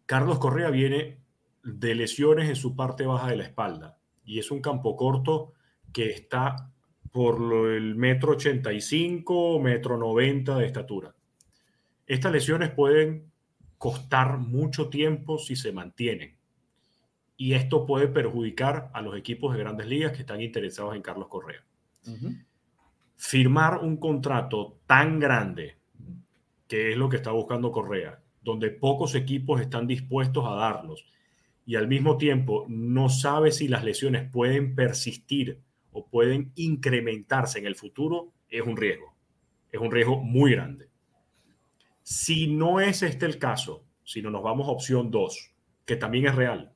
Carlos 0.05 0.39
Correa 0.39 0.69
viene 0.69 1.22
de 1.63 1.95
lesiones 1.95 2.49
en 2.49 2.55
su 2.55 2.75
parte 2.75 3.05
baja 3.05 3.29
de 3.29 3.37
la 3.37 3.43
espalda 3.43 3.97
y 4.25 4.39
es 4.39 4.51
un 4.51 4.61
campo 4.61 4.95
corto 4.95 5.53
que 5.91 6.09
está 6.09 6.69
por 7.11 7.37
el 7.67 7.95
metro 7.95 8.33
85, 8.33 9.59
metro 9.59 9.97
90 9.97 10.57
de 10.57 10.65
estatura. 10.65 11.15
Estas 12.07 12.31
lesiones 12.31 12.71
pueden 12.71 13.31
costar 13.77 14.39
mucho 14.39 14.89
tiempo 14.89 15.37
si 15.37 15.55
se 15.55 15.71
mantienen 15.71 16.35
y 17.37 17.53
esto 17.53 17.85
puede 17.85 18.07
perjudicar 18.07 18.89
a 18.93 19.01
los 19.01 19.15
equipos 19.17 19.53
de 19.53 19.59
grandes 19.59 19.87
ligas 19.87 20.11
que 20.13 20.21
están 20.21 20.41
interesados 20.41 20.95
en 20.95 21.01
Carlos 21.01 21.27
Correa. 21.27 21.63
Firmar 23.15 23.79
un 23.79 23.97
contrato 23.97 24.79
tan 24.85 25.19
grande, 25.19 25.77
que 26.67 26.91
es 26.91 26.97
lo 26.97 27.09
que 27.09 27.17
está 27.17 27.31
buscando 27.31 27.71
Correa, 27.71 28.21
donde 28.41 28.71
pocos 28.71 29.15
equipos 29.15 29.61
están 29.61 29.87
dispuestos 29.87 30.45
a 30.45 30.55
darlos 30.55 31.05
y 31.65 31.75
al 31.75 31.87
mismo 31.87 32.17
tiempo 32.17 32.65
no 32.67 33.09
sabe 33.09 33.51
si 33.51 33.67
las 33.67 33.83
lesiones 33.83 34.29
pueden 34.29 34.75
persistir 34.75 35.61
o 35.91 36.07
pueden 36.07 36.51
incrementarse 36.55 37.59
en 37.59 37.65
el 37.65 37.75
futuro, 37.75 38.33
es 38.49 38.61
un 38.61 38.75
riesgo. 38.75 39.15
Es 39.71 39.79
un 39.79 39.91
riesgo 39.91 40.21
muy 40.21 40.51
grande. 40.51 40.89
Si 42.03 42.47
no 42.47 42.79
es 42.79 43.01
este 43.01 43.25
el 43.25 43.39
caso, 43.39 43.85
si 44.03 44.21
no 44.21 44.29
nos 44.29 44.43
vamos 44.43 44.67
a 44.67 44.71
opción 44.71 45.09
2, 45.09 45.51
que 45.85 45.95
también 45.95 46.27
es 46.27 46.35
real, 46.35 46.73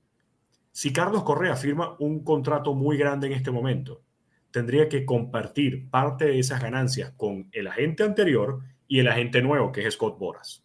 si 0.72 0.94
Carlos 0.94 1.24
Correa 1.24 1.56
firma 1.56 1.96
un 2.00 2.24
contrato 2.24 2.74
muy 2.74 2.98
grande 2.98 3.28
en 3.28 3.34
este 3.34 3.52
momento, 3.52 4.04
tendría 4.52 4.88
que 4.88 5.06
compartir 5.06 5.90
parte 5.90 6.26
de 6.26 6.40
esas 6.40 6.62
ganancias 6.62 7.12
con 7.18 7.50
el 7.52 7.68
agente 7.68 8.04
anterior 8.04 8.62
y 8.88 9.00
el 9.00 9.08
agente 9.08 9.42
nuevo, 9.42 9.72
que 9.72 9.86
es 9.86 9.96
Scott 9.96 10.18
Boras. 10.18 10.64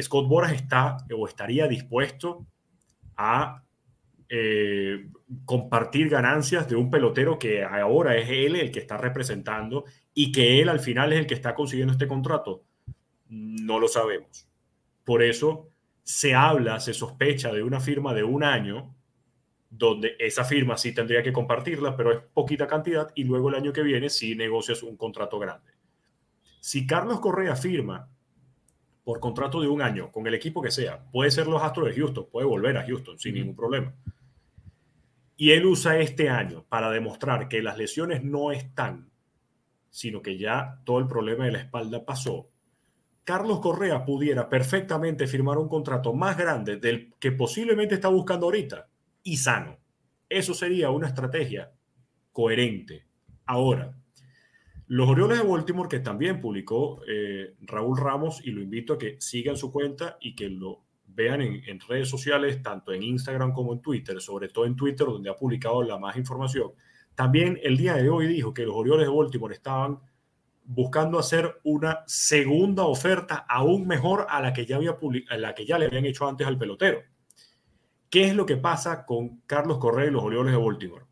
Scott 0.00 0.28
Boras 0.28 0.52
está 0.52 0.98
o 1.16 1.26
estaría 1.26 1.66
dispuesto 1.66 2.46
a 3.16 3.62
eh, 4.28 5.08
compartir 5.44 6.08
ganancias 6.08 6.68
de 6.68 6.76
un 6.76 6.90
pelotero 6.90 7.38
que 7.38 7.62
ahora 7.62 8.16
es 8.16 8.28
él 8.30 8.56
el 8.56 8.70
que 8.70 8.80
está 8.80 8.96
representando 8.96 9.84
y 10.12 10.32
que 10.32 10.60
él 10.60 10.68
al 10.68 10.80
final 10.80 11.12
es 11.12 11.20
el 11.20 11.26
que 11.26 11.34
está 11.34 11.54
consiguiendo 11.54 11.92
este 11.92 12.08
contrato. 12.08 12.64
No 13.28 13.78
lo 13.78 13.88
sabemos. 13.88 14.48
Por 15.04 15.22
eso 15.22 15.68
se 16.02 16.34
habla, 16.34 16.80
se 16.80 16.94
sospecha 16.94 17.52
de 17.52 17.62
una 17.62 17.80
firma 17.80 18.14
de 18.14 18.24
un 18.24 18.44
año 18.44 18.94
donde 19.70 20.14
esa 20.18 20.44
firma 20.44 20.76
sí 20.76 20.92
tendría 20.92 21.22
que 21.22 21.32
compartirla, 21.32 21.96
pero 21.96 22.12
es 22.12 22.20
poquita 22.32 22.66
cantidad, 22.66 23.10
y 23.14 23.24
luego 23.24 23.48
el 23.48 23.56
año 23.56 23.72
que 23.72 23.82
viene 23.82 24.08
sí 24.08 24.36
negocias 24.36 24.82
un 24.82 24.96
contrato 24.96 25.38
grande. 25.38 25.72
Si 26.60 26.86
Carlos 26.86 27.20
Correa 27.20 27.56
firma 27.56 28.08
por 29.04 29.20
contrato 29.20 29.60
de 29.60 29.68
un 29.68 29.82
año 29.82 30.10
con 30.10 30.26
el 30.26 30.34
equipo 30.34 30.62
que 30.62 30.70
sea, 30.70 31.04
puede 31.12 31.30
ser 31.30 31.46
los 31.46 31.62
Astros 31.62 31.88
de 31.88 31.94
Houston, 31.94 32.26
puede 32.32 32.46
volver 32.46 32.76
a 32.78 32.86
Houston 32.86 33.18
sin 33.18 33.34
ningún 33.34 33.54
problema. 33.54 33.94
y 35.36 35.50
él 35.50 35.66
usa 35.66 35.98
este 35.98 36.30
año 36.30 36.64
para 36.68 36.90
demostrar 36.90 37.48
que 37.48 37.60
las 37.60 37.76
lesiones 37.76 38.22
no 38.22 38.52
están, 38.52 39.10
sino 39.90 40.22
que 40.22 40.38
ya 40.38 40.80
todo 40.84 40.98
el 41.00 41.08
problema 41.08 41.44
de 41.44 41.52
la 41.52 41.58
espalda 41.58 42.04
pasó, 42.04 42.48
Carlos 43.24 43.60
Correa 43.60 44.04
pudiera 44.04 44.48
perfectamente 44.48 45.26
firmar 45.26 45.58
un 45.58 45.68
contrato 45.68 46.12
más 46.12 46.36
grande 46.36 46.76
del 46.76 47.14
que 47.18 47.32
posiblemente 47.32 47.94
está 47.94 48.08
buscando 48.08 48.46
ahorita 48.46 48.86
y 49.22 49.38
sano. 49.38 49.78
Eso 50.28 50.52
sería 50.52 50.90
una 50.90 51.08
estrategia 51.08 51.72
coherente. 52.32 53.06
Ahora, 53.46 53.96
los 54.86 55.08
Orioles 55.08 55.38
de 55.38 55.48
Baltimore, 55.48 55.88
que 55.88 56.00
también 56.00 56.40
publicó 56.40 57.00
eh, 57.08 57.54
Raúl 57.62 57.98
Ramos, 57.98 58.40
y 58.44 58.50
lo 58.50 58.60
invito 58.60 58.94
a 58.94 58.98
que 58.98 59.16
sigan 59.20 59.56
su 59.56 59.72
cuenta 59.72 60.18
y 60.20 60.34
que 60.34 60.48
lo 60.48 60.82
vean 61.06 61.40
en, 61.40 61.80
redes 61.80 62.08
sociales, 62.08 62.62
tanto 62.62 62.92
en 62.92 63.02
Instagram 63.02 63.52
como 63.52 63.72
en 63.72 63.80
Twitter, 63.80 64.20
sobre 64.20 64.48
todo 64.48 64.66
en 64.66 64.76
Twitter, 64.76 65.06
donde 65.06 65.30
ha 65.30 65.36
publicado 65.36 65.82
la 65.82 65.98
más 65.98 66.16
información. 66.16 66.72
También 67.14 67.58
el 67.62 67.76
día 67.76 67.94
de 67.94 68.10
hoy 68.10 68.26
dijo 68.26 68.52
que 68.52 68.64
los 68.64 68.74
Orioles 68.74 69.06
de 69.06 69.14
Baltimore 69.14 69.54
estaban 69.54 70.00
buscando 70.64 71.18
hacer 71.18 71.60
una 71.62 72.02
segunda 72.06 72.84
oferta 72.84 73.44
aún 73.48 73.86
mejor 73.86 74.26
a 74.28 74.40
la 74.40 74.52
que 74.52 74.66
ya, 74.66 74.76
había 74.76 74.96
a 75.28 75.36
la 75.36 75.54
que 75.54 75.66
ya 75.66 75.78
le 75.78 75.86
habían 75.86 76.06
hecho 76.06 76.26
antes 76.26 76.46
al 76.46 76.58
pelotero. 76.58 77.02
¿Qué 78.10 78.24
es 78.24 78.34
lo 78.34 78.46
que 78.46 78.56
pasa 78.56 79.04
con 79.04 79.40
Carlos 79.46 79.78
Correa 79.78 80.06
y 80.06 80.10
los 80.10 80.22
Orioles 80.22 80.52
de 80.52 80.58
Baltimore? 80.58 81.04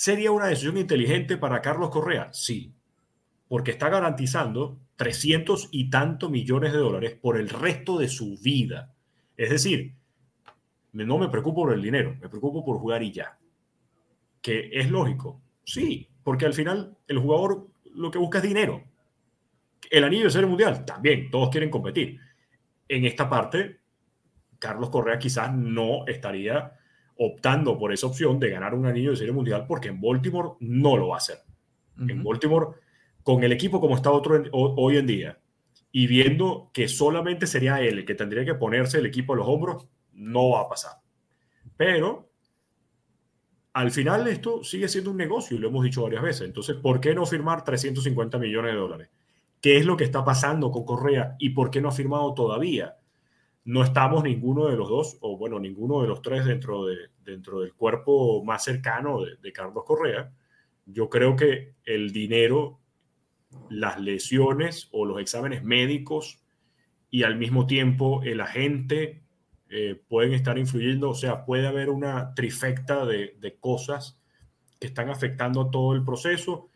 ¿Sería 0.00 0.32
una 0.32 0.46
decisión 0.46 0.78
inteligente 0.78 1.36
para 1.36 1.60
Carlos 1.60 1.90
Correa? 1.90 2.32
Sí, 2.32 2.72
porque 3.48 3.72
está 3.72 3.90
garantizando 3.90 4.80
300 4.96 5.68
y 5.72 5.90
tantos 5.90 6.30
millones 6.30 6.72
de 6.72 6.78
dólares 6.78 7.18
por 7.20 7.36
el 7.36 7.50
resto 7.50 7.98
de 7.98 8.08
su 8.08 8.38
vida. 8.38 8.94
Es 9.36 9.50
decir, 9.50 9.92
no 10.94 11.18
me 11.18 11.28
preocupo 11.28 11.64
por 11.64 11.74
el 11.74 11.82
dinero, 11.82 12.16
me 12.18 12.30
preocupo 12.30 12.64
por 12.64 12.78
jugar 12.78 13.02
y 13.02 13.12
ya. 13.12 13.38
Que 14.40 14.70
es 14.72 14.90
lógico, 14.90 15.42
sí, 15.64 16.08
porque 16.24 16.46
al 16.46 16.54
final 16.54 16.96
el 17.06 17.18
jugador 17.18 17.68
lo 17.94 18.10
que 18.10 18.16
busca 18.16 18.38
es 18.38 18.44
dinero. 18.44 18.82
El 19.90 20.04
anillo 20.04 20.24
de 20.24 20.30
serie 20.30 20.48
mundial, 20.48 20.86
también, 20.86 21.30
todos 21.30 21.50
quieren 21.50 21.68
competir. 21.68 22.18
En 22.88 23.04
esta 23.04 23.28
parte, 23.28 23.80
Carlos 24.58 24.88
Correa 24.88 25.18
quizás 25.18 25.54
no 25.54 26.06
estaría 26.06 26.79
optando 27.22 27.78
por 27.78 27.92
esa 27.92 28.06
opción 28.06 28.40
de 28.40 28.48
ganar 28.48 28.74
un 28.74 28.86
anillo 28.86 29.10
de 29.10 29.16
serie 29.18 29.32
mundial 29.32 29.66
porque 29.68 29.88
en 29.88 30.00
Baltimore 30.00 30.52
no 30.60 30.96
lo 30.96 31.08
va 31.08 31.16
a 31.16 31.18
hacer. 31.18 31.38
En 31.98 32.24
Baltimore, 32.24 32.68
con 33.22 33.44
el 33.44 33.52
equipo 33.52 33.78
como 33.78 33.94
está 33.94 34.10
otro 34.10 34.42
hoy 34.52 34.96
en 34.96 35.06
día 35.06 35.38
y 35.92 36.06
viendo 36.06 36.70
que 36.72 36.88
solamente 36.88 37.46
sería 37.46 37.82
él 37.82 37.98
el 37.98 38.04
que 38.06 38.14
tendría 38.14 38.46
que 38.46 38.54
ponerse 38.54 38.98
el 38.98 39.06
equipo 39.06 39.34
a 39.34 39.36
los 39.36 39.46
hombros, 39.46 39.86
no 40.12 40.50
va 40.50 40.62
a 40.62 40.68
pasar. 40.70 40.92
Pero 41.76 42.30
al 43.74 43.90
final 43.90 44.26
esto 44.26 44.64
sigue 44.64 44.88
siendo 44.88 45.10
un 45.10 45.18
negocio 45.18 45.58
y 45.58 45.60
lo 45.60 45.68
hemos 45.68 45.84
dicho 45.84 46.02
varias 46.02 46.22
veces. 46.22 46.42
Entonces, 46.46 46.76
¿por 46.76 47.02
qué 47.02 47.14
no 47.14 47.26
firmar 47.26 47.64
350 47.64 48.38
millones 48.38 48.72
de 48.72 48.78
dólares? 48.78 49.10
¿Qué 49.60 49.76
es 49.76 49.84
lo 49.84 49.98
que 49.98 50.04
está 50.04 50.24
pasando 50.24 50.70
con 50.70 50.86
Correa 50.86 51.36
y 51.38 51.50
por 51.50 51.70
qué 51.70 51.82
no 51.82 51.90
ha 51.90 51.92
firmado 51.92 52.32
todavía? 52.32 52.96
No 53.70 53.84
estamos 53.84 54.24
ninguno 54.24 54.66
de 54.66 54.76
los 54.76 54.88
dos, 54.88 55.18
o 55.20 55.36
bueno, 55.36 55.60
ninguno 55.60 56.02
de 56.02 56.08
los 56.08 56.22
tres 56.22 56.44
dentro, 56.44 56.86
de, 56.86 56.96
dentro 57.24 57.60
del 57.60 57.72
cuerpo 57.72 58.42
más 58.42 58.64
cercano 58.64 59.20
de, 59.22 59.52
Carlos 59.52 59.84
Correa. 59.86 60.32
Yo 60.86 61.08
creo 61.08 61.36
que 61.36 61.74
el 61.84 62.10
dinero, 62.10 62.80
las 63.68 64.00
lesiones 64.00 64.88
o 64.90 65.04
los 65.04 65.20
exámenes 65.20 65.62
médicos 65.62 66.42
y 67.10 67.22
al 67.22 67.36
mismo 67.36 67.68
tiempo 67.68 68.22
el 68.24 68.40
agente 68.40 69.22
eh, 69.68 70.02
pueden 70.08 70.32
estar 70.32 70.58
influyendo, 70.58 71.10
o 71.10 71.14
sea, 71.14 71.44
puede 71.44 71.68
haber 71.68 71.90
una 71.90 72.34
trifecta 72.34 73.06
de, 73.06 73.36
de 73.38 73.54
cosas 73.54 74.20
que 74.80 74.88
están 74.88 75.10
afectando 75.10 75.70
todo 75.70 75.94
el 75.94 76.02
proceso. 76.02 76.70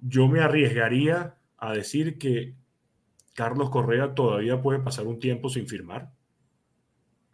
Yo 0.00 0.26
me 0.26 0.40
arriesgaría 0.40 1.36
a 1.56 1.72
decir 1.72 2.18
que 2.18 2.56
Carlos 3.40 3.70
Correa 3.70 4.14
todavía 4.14 4.60
puede 4.60 4.80
pasar 4.80 5.06
un 5.06 5.18
tiempo 5.18 5.48
sin 5.48 5.66
firmar. 5.66 6.12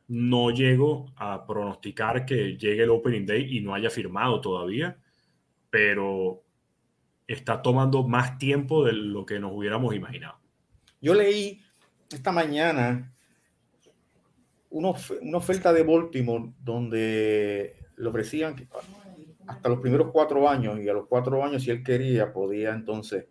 No 0.07 0.53
llego 0.53 1.13
a 1.17 1.45
pronosticar 1.45 2.25
que 2.25 2.57
llegue 2.57 2.85
el 2.85 2.91
Opening 2.91 3.27
Day 3.27 3.57
y 3.57 3.61
no 3.61 3.75
haya 3.75 3.91
firmado 3.91 4.41
todavía, 4.41 5.01
pero 5.69 6.45
está 7.27 7.61
tomando 7.61 8.07
más 8.07 8.39
tiempo 8.39 8.85
de 8.85 8.93
lo 8.93 9.27
que 9.27 9.41
nos 9.41 9.51
hubiéramos 9.53 9.97
imaginado. 9.97 10.39
Yo 11.01 11.13
leí 11.13 11.61
esta 12.09 12.31
mañana 12.31 13.13
una, 14.71 14.91
oferta 14.91 15.73
de 15.73 15.83
Baltimore 15.83 16.53
donde 16.63 17.79
le 17.97 18.09
ofrecían 18.09 18.55
hasta 19.49 19.69
los 19.69 19.81
primeros 19.81 20.13
cuatro 20.13 20.49
años 20.49 20.79
y 20.79 20.89
a 20.89 20.93
los 20.93 21.09
cuatro 21.09 21.45
años 21.45 21.65
si 21.65 21.73
él 21.73 21.83
quería 21.83 22.33
podía 22.33 22.75
entonces 22.75 23.27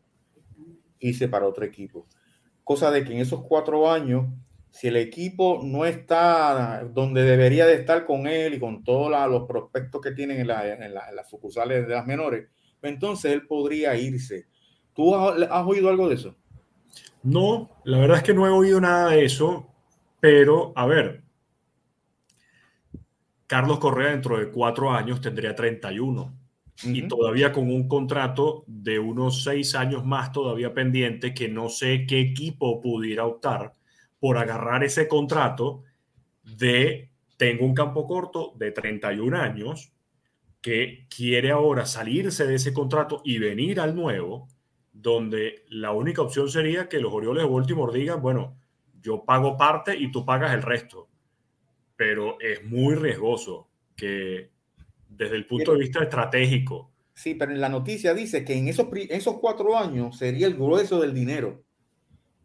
irse 1.00 1.30
para 1.30 1.48
otro 1.48 1.64
equipo 1.64 2.06
cosa 2.66 2.92
de 2.92 3.06
que 3.06 3.14
en 3.14 3.20
esos 3.20 3.44
cuatro 3.44 3.90
años, 3.90 4.26
si 4.72 4.90
el 4.90 4.98
equipo 4.98 5.62
no 5.64 5.86
está 5.86 6.84
donde 6.84 7.24
debería 7.24 7.66
de 7.66 7.76
estar 7.76 8.06
con 8.06 8.28
él 8.28 8.56
y 8.56 8.60
con 8.60 8.84
todos 8.84 9.10
los 9.30 9.48
prospectos 9.48 10.02
que 10.02 10.12
tienen 10.12 10.42
en, 10.42 10.48
las 10.48 11.30
sucursales 11.30 11.88
de 11.88 11.94
las 11.94 12.06
menores, 12.06 12.50
pues 12.82 12.92
entonces 12.92 13.32
él 13.32 13.48
podría 13.48 13.96
irse. 13.96 14.48
¿Tú 14.94 15.16
has 15.16 15.66
oído 15.66 15.90
algo 15.90 16.10
de 16.10 16.16
eso? 16.16 16.36
No, 17.24 17.70
la 17.86 18.00
verdad 18.00 18.18
es 18.18 18.24
que 18.24 18.34
no 18.34 18.46
he 18.46 18.50
oído 18.50 18.82
nada 18.82 19.12
de 19.12 19.24
eso, 19.24 19.68
pero 20.20 20.74
a 20.76 20.86
ver, 20.88 21.24
Carlos 23.48 23.80
Correa 23.80 24.10
dentro 24.10 24.40
de 24.40 24.50
cuatro 24.50 24.92
años 24.92 25.22
tendría 25.22 25.56
31 25.56 26.45
y 26.84 27.08
todavía 27.08 27.52
con 27.52 27.72
un 27.72 27.88
contrato 27.88 28.64
de 28.68 29.00
unos 29.00 29.44
seis 29.44 29.76
años 29.76 30.06
más 30.06 30.32
todavía 30.32 30.74
pendiente 30.74 31.34
que 31.34 31.48
no 31.48 31.70
sé 31.70 32.06
qué 32.06 32.20
equipo 32.20 32.82
pudiera 32.82 33.26
optar 33.26 33.74
por 34.20 34.38
agarrar 34.38 34.84
ese 34.84 35.08
contrato 35.08 35.84
de 36.44 37.10
tengo 37.38 37.66
un 37.66 37.74
campo 37.74 38.08
corto 38.08 38.54
de 38.58 38.72
31 38.72 39.38
años 39.38 39.92
que 40.62 41.06
quiere 41.16 41.52
ahora 41.52 41.86
salirse 41.86 42.48
de 42.48 42.56
ese 42.56 42.74
contrato 42.74 43.22
y 43.24 43.38
venir 43.38 43.80
al 43.80 43.96
nuevo, 43.96 44.48
donde 44.92 45.64
la 45.70 45.92
única 45.92 46.24
opción 46.24 46.50
sería 46.50 46.90
que 46.90 47.00
los 47.00 47.14
Orioles 47.14 47.44
de 47.44 47.50
Baltimore 47.50 47.98
digan, 47.98 48.22
bueno, 48.22 48.58
yo 49.00 49.24
pago 49.24 49.58
parte 49.58 49.96
y 49.96 50.12
tú 50.12 50.26
pagas 50.26 50.54
el 50.54 50.64
resto. 50.64 51.08
Pero 51.96 52.40
es 52.40 52.64
muy 52.64 52.96
riesgoso 52.96 53.70
que 53.96 54.55
desde 55.16 55.36
el 55.36 55.48
punto 55.48 55.74
de 55.74 55.80
vista 55.80 56.04
estratégico. 56.04 56.92
Sí, 57.14 57.36
pero 57.36 57.52
en 57.52 57.62
la 57.62 57.70
noticia 57.70 58.14
dice 58.14 58.44
que 58.44 58.58
en 58.58 58.68
esos, 58.68 58.88
esos 59.10 59.40
cuatro 59.40 59.78
años 59.78 60.18
sería 60.18 60.48
el 60.48 60.56
grueso 60.56 61.00
del 61.00 61.14
dinero. 61.14 61.64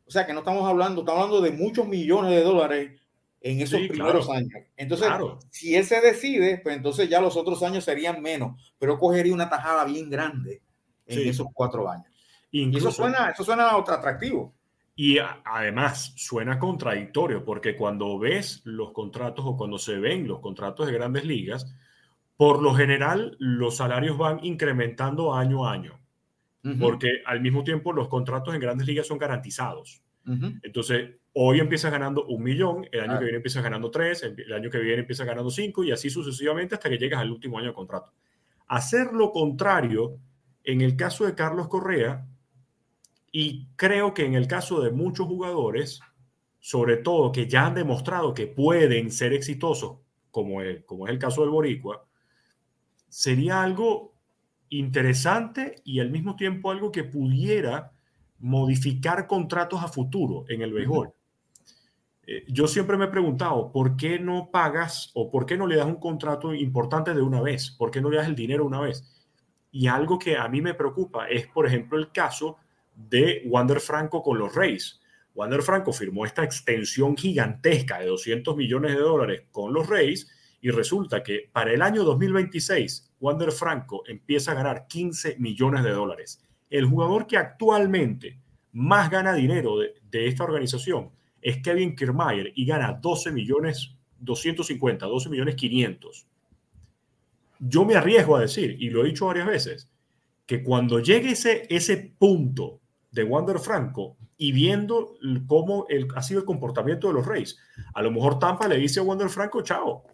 O 0.07 0.11
sea 0.11 0.27
que 0.27 0.33
no 0.33 0.41
estamos 0.41 0.69
hablando, 0.69 1.01
estamos 1.03 1.23
hablando 1.25 1.41
de 1.41 1.53
muchos 1.53 1.87
millones 1.87 2.33
de 2.33 2.43
dólares 2.43 3.01
en 3.41 3.61
esos 3.61 3.81
primeros 3.89 4.29
años. 4.29 4.51
Entonces, 4.77 5.09
si 5.51 5.75
él 5.75 5.85
se 5.85 6.01
decide, 6.01 6.59
pues 6.59 6.77
entonces 6.77 7.09
ya 7.09 7.21
los 7.21 7.37
otros 7.37 7.63
años 7.63 7.85
serían 7.85 8.21
menos, 8.23 8.75
pero 8.79 8.99
cogería 8.99 9.35
una 9.35 9.49
tajada 9.49 9.85
bien 9.85 10.11
grande 10.11 10.63
en 11.07 11.29
esos 11.29 11.49
cuatro 11.53 11.89
años. 11.89 12.07
y 12.51 12.77
eso 12.77 12.93
suena, 12.93 13.31
eso 13.31 13.45
suena 13.45 13.77
otro 13.77 13.95
atractivo. 13.95 14.55
Y 14.95 15.17
además 15.45 16.13
suena 16.17 16.59
contradictorio, 16.59 17.45
porque 17.45 17.75
cuando 17.75 18.19
ves 18.19 18.61
los 18.65 18.93
contratos 18.93 19.45
o 19.49 19.57
cuando 19.57 19.79
se 19.79 19.97
ven 19.99 20.29
los 20.29 20.41
contratos 20.41 20.87
de 20.87 20.93
grandes 20.93 21.25
ligas, 21.25 21.75
por 22.41 22.63
lo 22.63 22.73
general 22.73 23.37
los 23.39 23.77
salarios 23.77 24.17
van 24.17 24.43
incrementando 24.43 25.35
año 25.35 25.69
a 25.69 25.73
año, 25.73 26.01
porque 26.81 27.21
al 27.27 27.43
mismo 27.43 27.65
tiempo 27.65 27.93
los 27.93 28.09
contratos 28.09 28.55
en 28.55 28.63
grandes 28.63 28.87
ligas 28.87 29.07
son 29.07 29.19
garantizados. 29.19 30.03
Entonces, 30.63 31.17
hoy 31.35 31.61
empiezas 31.61 31.93
ganando 31.93 32.25
un 32.25 32.43
millón, 32.43 32.87
el 32.93 33.01
año 33.01 33.19
que 33.19 33.25
viene 33.25 33.37
empiezas 33.37 33.63
ganando 33.63 33.91
tres, 33.91 34.23
el 34.23 34.51
año 34.55 34.71
que 34.71 34.79
viene 34.79 35.01
empiezas 35.01 35.27
ganando 35.27 35.51
cinco 35.51 35.85
y 35.85 35.93
así 35.93 36.09
sucesivamente 36.09 36.77
hasta 36.77 36.89
que 36.89 36.97
llegas 36.97 37.21
al 37.21 37.31
último 37.31 37.59
año 37.59 37.69
de 37.69 37.75
contrato. 37.75 38.15
Hacer 38.69 39.13
lo 39.13 39.33
contrario 39.33 40.17
en 40.65 40.81
el 40.81 40.97
caso 40.97 41.27
de 41.27 41.35
Carlos 41.35 41.69
Correa 41.69 42.27
y 43.31 43.67
creo 43.77 44.15
que 44.15 44.25
en 44.25 44.33
el 44.33 44.47
caso 44.47 44.81
de 44.81 44.93
muchos 44.93 45.27
jugadores, 45.27 46.01
sobre 46.59 46.97
todo 46.97 47.33
que 47.33 47.47
ya 47.47 47.67
han 47.67 47.75
demostrado 47.75 48.33
que 48.33 48.47
pueden 48.47 49.11
ser 49.11 49.35
exitosos, 49.35 49.99
como 50.31 50.61
como 50.87 51.07
es 51.07 51.13
el 51.13 51.19
caso 51.19 51.43
del 51.43 51.51
Boricua, 51.51 52.07
sería 53.11 53.63
algo 53.63 54.15
interesante 54.71 55.83
y 55.85 56.01
al 56.01 56.11
mismo 56.11 56.37
tiempo 56.37 56.71
algo 56.71 56.91
que 56.93 57.05
pudiera 57.05 57.93
modificar 58.39 59.27
contratos 59.27 59.83
a 59.83 59.89
futuro 59.89 60.45
en 60.49 60.63
el 60.63 60.73
béisbol. 60.73 61.13
Eh, 62.27 62.45
yo 62.49 62.67
siempre 62.69 62.97
me 62.97 63.07
he 63.07 63.09
preguntado, 63.09 63.73
¿por 63.73 63.97
qué 63.97 64.19
no 64.19 64.51
pagas 64.51 65.11
o 65.15 65.31
por 65.31 65.45
qué 65.45 65.57
no 65.57 65.67
le 65.67 65.77
das 65.77 65.87
un 65.87 65.97
contrato 65.97 66.55
importante 66.55 67.13
de 67.13 67.21
una 67.21 67.43
vez? 67.43 67.73
¿Por 67.73 67.91
qué 67.91 68.01
no 68.01 68.09
le 68.09 68.19
das 68.19 68.29
el 68.29 68.37
dinero 68.37 68.65
una 68.65 68.81
vez? 68.81 69.05
Y 69.73 69.89
algo 69.89 70.19
que 70.19 70.37
a 70.37 70.49
mí 70.49 70.63
me 70.63 70.75
preocupa 70.75 71.29
es, 71.29 71.49
por 71.49 71.67
ejemplo, 71.67 71.99
el 71.99 72.13
caso 72.13 72.57
de 72.95 73.43
Wander 73.47 73.81
Franco 73.81 74.23
con 74.23 74.39
los 74.39 74.55
Reyes. 74.55 75.01
Wander 75.35 75.63
Franco 75.63 75.93
firmó 75.93 76.25
esta 76.25 76.45
extensión 76.45 77.17
gigantesca 77.17 77.99
de 77.99 78.07
200 78.07 78.57
millones 78.57 78.93
de 78.93 79.01
dólares 79.01 79.43
con 79.51 79.73
los 79.73 79.89
Reyes 79.89 80.29
Y 80.61 80.71
resulta 80.71 81.23
que 81.23 81.49
para 81.53 81.73
el 81.73 81.83
año 81.83 82.05
2026, 82.05 83.13
Wander 83.21 83.53
Franco 83.53 84.03
empieza 84.07 84.53
a 84.53 84.55
ganar 84.55 84.87
15 84.87 85.37
millones 85.39 85.85
de 85.85 85.91
dólares. 85.91 86.43
El 86.69 86.87
jugador 86.87 87.27
que 87.27 87.37
actualmente 87.37 88.39
más 88.73 89.11
gana 89.11 89.35
dinero 89.35 89.79
de, 89.79 89.95
esta 90.27 90.45
organización 90.45 91.11
es 91.41 91.59
Kevin 91.63 91.97
Kiermaier 91.97 92.53
y 92.55 92.67
gana 92.67 92.93
12 92.93 93.33
millones 93.33 93.95
250, 94.19 95.07
12 95.07 95.29
millones 95.31 95.55
500. 95.57 96.27
Yo 97.59 97.85
me 97.85 97.95
arriesgo 97.95 98.37
a 98.37 98.41
decir, 98.41 98.77
y 98.79 98.91
lo 98.91 99.03
he 99.03 99.09
dicho 99.09 99.27
varias 99.27 99.47
veces, 99.47 99.91
que 100.47 100.63
cuando 100.63 101.01
llegue 101.01 101.33
ese, 101.33 101.67
ese 101.69 101.97
punto 102.19 102.81
de 103.11 103.25
Wander 103.25 103.59
Franco 103.59 104.17
y 104.37 104.53
viendo 104.53 105.15
cómo 105.47 105.87
el, 105.89 106.09
ha 106.15 106.23
sido 106.23 106.41
el 106.41 106.47
comportamiento 106.47 107.09
de 107.09 107.15
los 107.15 107.27
Reyes, 107.27 107.59
a 107.95 108.03
lo 108.03 108.11
mejor 108.11 108.39
Tampa 108.39 108.69
le 108.69 108.79
dice 108.79 109.01
a 109.01 109.03
Wander 109.03 109.29
Franco, 109.29 109.63
chao, 109.63 110.05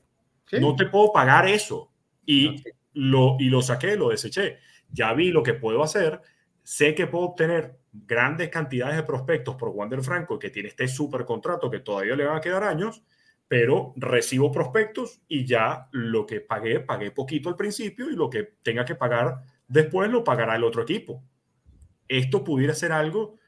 no 0.52 0.76
te 0.76 0.86
puedo 0.86 1.12
pagar 1.12 1.48
eso. 1.48 1.90
Y, 2.24 2.62
lo, 2.92 3.36
y 3.38 3.48
lo 3.48 3.62
saqué, 3.62 3.96
lo 3.96 4.08
deseché. 4.08 4.58
Ya 4.90 5.12
vi 5.12 5.30
lo 5.30 5.42
que 5.42 5.54
puedo 5.54 5.82
hacer, 5.82 6.20
sé 6.62 6.94
que 6.94 7.06
puedo 7.06 7.26
obtener 7.26 7.78
grandes 7.92 8.48
cantidades 8.48 8.96
de 8.96 9.02
prospectos 9.02 9.56
por 9.56 9.70
Wander 9.70 10.02
Franco, 10.02 10.38
que 10.38 10.50
tiene 10.50 10.68
este 10.68 10.88
super 10.88 11.24
contrato 11.24 11.70
que 11.70 11.80
todavía 11.80 12.16
le 12.16 12.24
van 12.24 12.36
a 12.36 12.40
quedar 12.40 12.64
años, 12.64 13.02
pero 13.48 13.92
recibo 13.96 14.50
prospectos 14.50 15.20
y 15.28 15.44
ya 15.46 15.88
lo 15.92 16.26
que 16.26 16.40
pagué, 16.40 16.80
pagué 16.80 17.10
poquito 17.10 17.48
al 17.48 17.56
principio 17.56 18.10
y 18.10 18.16
lo 18.16 18.28
que 18.28 18.54
tenga 18.62 18.84
que 18.84 18.96
pagar 18.96 19.42
después 19.68 20.10
lo 20.10 20.24
pagará 20.24 20.56
el 20.56 20.64
otro 20.64 20.82
equipo. 20.82 21.22
Esto 22.08 22.44
pudiera 22.44 22.74
ser 22.74 22.92
algo 22.92 23.38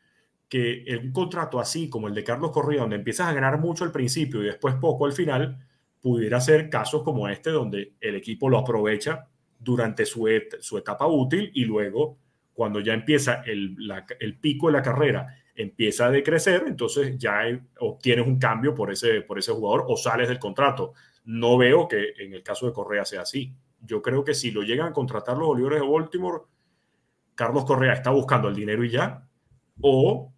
que 0.48 0.84
un 1.02 1.12
contrato 1.12 1.60
así 1.60 1.90
como 1.90 2.08
el 2.08 2.14
de 2.14 2.24
Carlos 2.24 2.52
Correa, 2.52 2.80
donde 2.80 2.96
empiezas 2.96 3.28
a 3.28 3.34
ganar 3.34 3.58
mucho 3.58 3.84
al 3.84 3.92
principio 3.92 4.42
y 4.42 4.46
después 4.46 4.76
poco 4.76 5.04
al 5.04 5.12
final, 5.12 5.58
pudiera 6.00 6.40
ser 6.40 6.70
casos 6.70 7.02
como 7.02 7.28
este 7.28 7.50
donde 7.50 7.94
el 8.00 8.16
equipo 8.16 8.48
lo 8.48 8.58
aprovecha 8.58 9.28
durante 9.58 10.06
su, 10.06 10.28
su 10.60 10.78
etapa 10.78 11.06
útil 11.06 11.50
y 11.54 11.64
luego 11.64 12.18
cuando 12.52 12.80
ya 12.80 12.94
empieza 12.94 13.42
el, 13.46 13.76
el 14.20 14.38
pico 14.38 14.66
de 14.66 14.72
la 14.72 14.82
carrera 14.82 15.34
empieza 15.58 16.06
a 16.06 16.10
decrecer, 16.10 16.64
entonces 16.66 17.18
ya 17.18 17.40
obtienes 17.80 18.26
un 18.26 18.38
cambio 18.38 18.74
por 18.74 18.92
ese, 18.92 19.22
por 19.22 19.38
ese 19.38 19.52
jugador 19.52 19.86
o 19.88 19.96
sales 19.96 20.28
del 20.28 20.38
contrato. 20.38 20.94
No 21.24 21.58
veo 21.58 21.88
que 21.88 22.12
en 22.18 22.32
el 22.32 22.44
caso 22.44 22.66
de 22.66 22.72
Correa 22.72 23.04
sea 23.04 23.22
así. 23.22 23.54
Yo 23.80 24.00
creo 24.00 24.24
que 24.24 24.34
si 24.34 24.52
lo 24.52 24.62
llegan 24.62 24.88
a 24.88 24.92
contratar 24.92 25.36
los 25.36 25.48
Orioles 25.48 25.80
de 25.80 25.86
Baltimore, 25.86 26.44
Carlos 27.34 27.64
Correa 27.64 27.92
está 27.92 28.10
buscando 28.10 28.48
el 28.48 28.54
dinero 28.54 28.84
y 28.84 28.90
ya, 28.90 29.28
o 29.80 30.32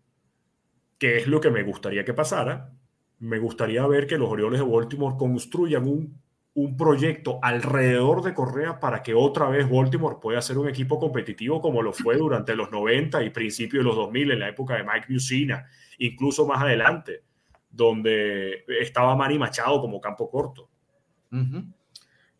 qué 0.98 1.18
es 1.18 1.26
lo 1.26 1.40
que 1.40 1.50
me 1.50 1.62
gustaría 1.62 2.04
que 2.04 2.14
pasara, 2.14 2.72
me 3.20 3.38
gustaría 3.38 3.86
ver 3.86 4.06
que 4.06 4.18
los 4.18 4.28
Orioles 4.28 4.60
de 4.60 4.66
Baltimore 4.66 5.16
construyan 5.16 5.86
un 5.86 6.20
un 6.54 6.76
proyecto 6.76 7.38
alrededor 7.42 8.22
de 8.22 8.34
Correa 8.34 8.80
para 8.80 9.02
que 9.02 9.14
otra 9.14 9.48
vez 9.48 9.68
Baltimore 9.70 10.16
pueda 10.20 10.42
ser 10.42 10.58
un 10.58 10.68
equipo 10.68 10.98
competitivo 10.98 11.60
como 11.60 11.80
lo 11.82 11.92
fue 11.92 12.16
durante 12.16 12.56
los 12.56 12.70
90 12.70 13.22
y 13.22 13.30
principios 13.30 13.84
de 13.84 13.88
los 13.88 13.96
2000 13.96 14.32
en 14.32 14.40
la 14.40 14.48
época 14.48 14.74
de 14.74 14.84
Mike 14.84 15.06
Musina, 15.08 15.66
incluso 15.98 16.46
más 16.46 16.60
adelante, 16.60 17.22
donde 17.70 18.64
estaba 18.80 19.14
Manny 19.14 19.38
Machado 19.38 19.80
como 19.80 20.00
campo 20.00 20.28
corto. 20.28 20.68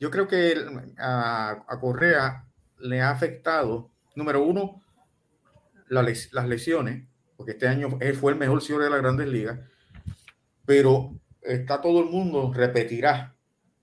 Yo 0.01 0.11
creo 0.11 0.27
que 0.27 0.57
a, 0.99 1.79
Correa 1.81 2.45
le 2.81 3.01
ha 3.01 3.11
afectado, 3.11 3.91
número 4.17 4.43
uno, 4.43 4.83
las 5.89 6.47
lesiones, 6.49 7.07
porque 7.37 7.53
este 7.53 7.69
año 7.69 7.97
él 8.01 8.15
fue 8.15 8.33
el 8.33 8.39
mejor 8.39 8.61
cierre 8.61 8.85
de 8.85 8.91
las 8.91 9.01
grandes 9.01 9.29
ligas, 9.29 9.61
pero 10.71 11.17
está 11.43 11.81
todo 11.81 11.99
el 11.99 12.11
mundo, 12.11 12.53
repetirá 12.55 13.35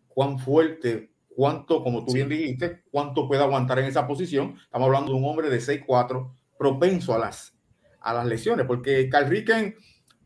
cuán 0.07 0.39
fuerte, 0.39 1.11
cuánto, 1.27 1.83
como 1.83 2.05
tú 2.05 2.13
bien 2.13 2.29
dijiste, 2.29 2.83
cuánto 2.89 3.27
puede 3.27 3.43
aguantar 3.43 3.79
en 3.79 3.87
esa 3.87 4.07
posición. 4.07 4.55
Estamos 4.63 4.85
hablando 4.85 5.11
de 5.11 5.17
un 5.17 5.25
hombre 5.25 5.49
de 5.49 5.59
6'4, 5.59 6.31
propenso 6.57 7.13
a 7.13 7.17
las, 7.17 7.53
a 7.99 8.13
las 8.13 8.25
lesiones, 8.25 8.65
porque 8.65 9.09
Carl 9.09 9.27
Ricken 9.27 9.75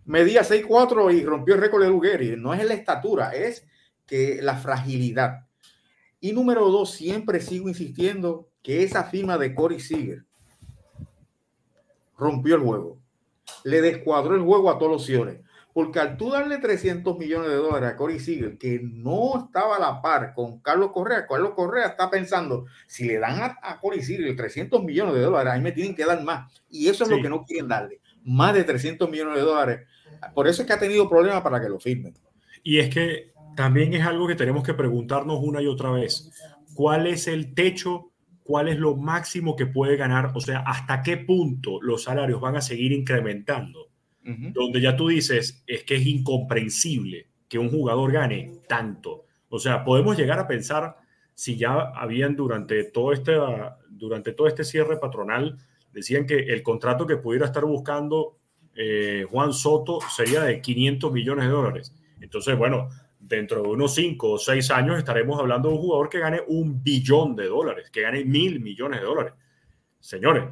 medía 0.06 0.44
6'4 0.44 1.12
y 1.12 1.26
rompió 1.26 1.56
el 1.56 1.62
récord 1.62 1.82
de 1.82 1.90
Lugeri. 1.90 2.36
No 2.38 2.54
es 2.54 2.64
la 2.64 2.76
estatura, 2.76 3.32
es 3.32 3.66
que 4.06 4.40
la 4.44 4.56
fragilidad. 4.56 5.48
Y 6.20 6.32
número 6.32 6.70
dos, 6.70 6.92
siempre 6.92 7.42
sigo 7.42 7.70
insistiendo 7.70 8.52
que 8.62 8.84
esa 8.84 9.06
firma 9.06 9.40
de 9.40 9.56
Corey 9.56 9.80
Seager 9.80 10.26
rompió 12.20 12.54
el 12.54 12.62
juego. 12.62 13.00
Le 13.64 13.82
descuadró 13.82 14.36
el 14.36 14.42
juego 14.42 14.70
a 14.70 14.78
todos 14.78 14.92
los 14.92 15.06
señores. 15.08 15.42
Porque 15.74 16.00
al 16.00 16.18
tú 16.18 16.32
darle 16.32 16.58
300 16.58 17.18
millones 17.18 17.50
de 17.50 17.56
dólares 17.56 17.92
a 17.92 17.96
Corey 17.96 18.20
Seager, 18.20 18.58
que 18.58 18.82
no 18.82 19.46
estaba 19.46 19.78
a 19.78 19.80
la 19.80 20.02
par 20.02 20.34
con 20.34 20.60
Carlos 20.60 20.92
Correa, 20.92 21.26
Carlos 21.28 21.54
Correa 21.56 21.88
está 21.88 22.10
pensando, 22.10 22.66
si 22.88 23.06
le 23.06 23.20
dan 23.20 23.42
a, 23.42 23.58
a 23.62 23.80
Corey 23.80 24.02
Seager 24.02 24.36
300 24.36 24.84
millones 24.84 25.16
de 25.16 25.22
dólares, 25.22 25.54
ahí 25.54 25.62
me 25.62 25.72
tienen 25.72 25.96
que 25.96 26.06
dar 26.06 26.22
más. 26.24 26.52
Y 26.70 26.88
eso 26.88 27.06
es 27.06 27.10
lo 27.10 27.22
que 27.22 27.30
no 27.30 27.44
quieren 27.46 27.68
darle, 27.68 28.02
más 28.24 28.54
de 28.54 28.64
300 28.64 29.10
millones 29.10 29.36
de 29.36 29.42
dólares. 29.42 29.88
Por 30.34 30.48
eso 30.48 30.62
es 30.62 30.68
que 30.68 30.74
ha 30.74 30.80
tenido 30.80 31.10
problemas 31.10 31.42
para 31.42 31.62
que 31.62 31.70
lo 31.70 31.80
firmen. 31.80 32.14
Y 32.64 32.80
es 32.80 32.94
que 32.94 33.32
también 33.56 33.94
es 33.94 34.06
algo 34.06 34.28
que 34.28 34.36
tenemos 34.36 34.64
que 34.64 34.74
preguntarnos 34.74 35.40
una 35.42 35.62
y 35.62 35.68
otra 35.68 35.92
vez. 35.92 36.32
¿Cuál 36.74 37.08
es 37.08 37.28
el 37.28 37.54
techo? 37.54 38.12
¿Cuál 38.44 38.68
es 38.68 38.78
lo 38.78 38.96
máximo 38.96 39.56
que 39.56 39.66
puede 39.66 39.98
ganar? 39.98 40.32
O 40.36 40.42
sea, 40.42 40.60
¿hasta 40.60 41.02
qué 41.02 41.18
punto 41.18 41.82
los 41.82 42.04
salarios 42.04 42.42
van 42.42 42.56
a 42.56 42.62
seguir 42.62 42.92
incrementando? 42.92 43.91
Donde 44.24 44.82
ya 44.82 44.96
tú 44.96 45.08
dices, 45.08 45.64
es 45.66 45.84
que 45.84 45.96
es 45.96 46.06
incomprensible 46.06 47.28
que 47.48 47.58
un 47.60 47.70
jugador 47.70 48.12
gane 48.12 48.52
tanto. 48.68 49.26
O 49.50 49.60
sea, 49.60 49.84
podemos 49.84 50.18
llegar 50.18 50.40
a 50.40 50.48
pensar 50.48 50.96
si 51.34 51.58
ya 51.58 51.92
habían 51.96 52.36
durante 52.36 52.84
todo 52.86 53.14
este, 53.14 53.36
durante 53.90 54.34
todo 54.34 54.48
este 54.48 54.64
cierre 54.64 54.98
patronal, 54.98 55.58
decían 55.92 56.26
que 56.26 56.36
el 56.36 56.64
contrato 56.64 57.08
que 57.08 57.18
pudiera 57.18 57.48
estar 57.48 57.66
buscando 57.66 58.38
eh, 58.76 59.26
Juan 59.30 59.54
Soto 59.54 60.00
sería 60.16 60.44
de 60.44 60.62
500 60.62 61.12
millones 61.12 61.46
de 61.46 61.52
dólares. 61.52 61.96
Entonces, 62.22 62.58
bueno, 62.58 62.90
dentro 63.20 63.62
de 63.62 63.68
unos 63.68 63.96
5 63.96 64.32
o 64.32 64.38
6 64.38 64.72
años 64.72 64.98
estaremos 64.98 65.40
hablando 65.40 65.70
de 65.70 65.76
un 65.76 65.82
jugador 65.82 66.10
que 66.10 66.20
gane 66.20 66.42
un 66.48 66.84
billón 66.84 67.36
de 67.36 67.48
dólares, 67.48 67.90
que 67.92 68.02
gane 68.02 68.24
mil 68.24 68.60
millones 68.60 69.00
de 69.00 69.06
dólares. 69.06 69.34
Señores, 70.00 70.46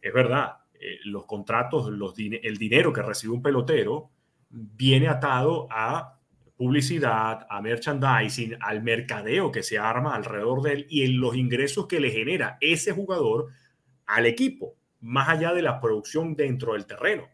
es 0.00 0.12
verdad, 0.12 0.56
eh, 0.80 0.98
los 1.04 1.26
contratos, 1.26 1.88
el 1.88 2.56
dinero 2.58 2.92
que 2.92 3.02
recibe 3.02 3.34
un 3.34 3.42
pelotero 3.42 4.10
viene 4.50 5.08
atado 5.08 5.66
a 5.70 6.20
publicidad, 6.56 7.46
a 7.48 7.60
merchandising, 7.60 8.56
al 8.60 8.82
mercadeo 8.82 9.50
que 9.50 9.62
se 9.62 9.78
arma 9.78 10.14
alrededor 10.14 10.62
de 10.62 10.72
él 10.72 10.86
y 10.88 11.04
en 11.04 11.20
los 11.20 11.34
ingresos 11.36 11.86
que 11.86 12.00
le 12.00 12.10
genera 12.10 12.58
ese 12.60 12.92
jugador 12.92 13.48
al 14.06 14.26
equipo, 14.26 14.76
más 15.00 15.28
allá 15.28 15.52
de 15.52 15.62
la 15.62 15.80
producción 15.80 16.36
dentro 16.36 16.74
del 16.74 16.86
terreno. 16.86 17.28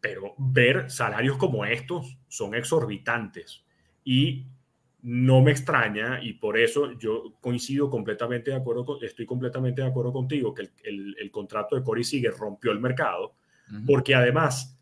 Pero 0.00 0.34
ver 0.36 0.90
salarios 0.90 1.36
como 1.36 1.64
estos 1.64 2.18
son 2.28 2.54
exorbitantes 2.54 3.64
y 4.04 4.46
no 5.02 5.40
me 5.40 5.52
extraña 5.52 6.22
y 6.22 6.34
por 6.34 6.58
eso 6.58 6.98
yo 6.98 7.34
coincido 7.40 7.88
completamente 7.88 8.50
de 8.50 8.56
acuerdo, 8.56 9.00
estoy 9.02 9.26
completamente 9.26 9.82
de 9.82 9.88
acuerdo 9.88 10.12
contigo 10.12 10.54
que 10.54 10.70
el, 10.84 11.30
contrato 11.30 11.76
de 11.76 11.82
Corey 11.82 12.04
Seager 12.04 12.34
rompió 12.34 12.72
el 12.72 12.80
mercado, 12.80 13.34
porque 13.86 14.14
además 14.14 14.76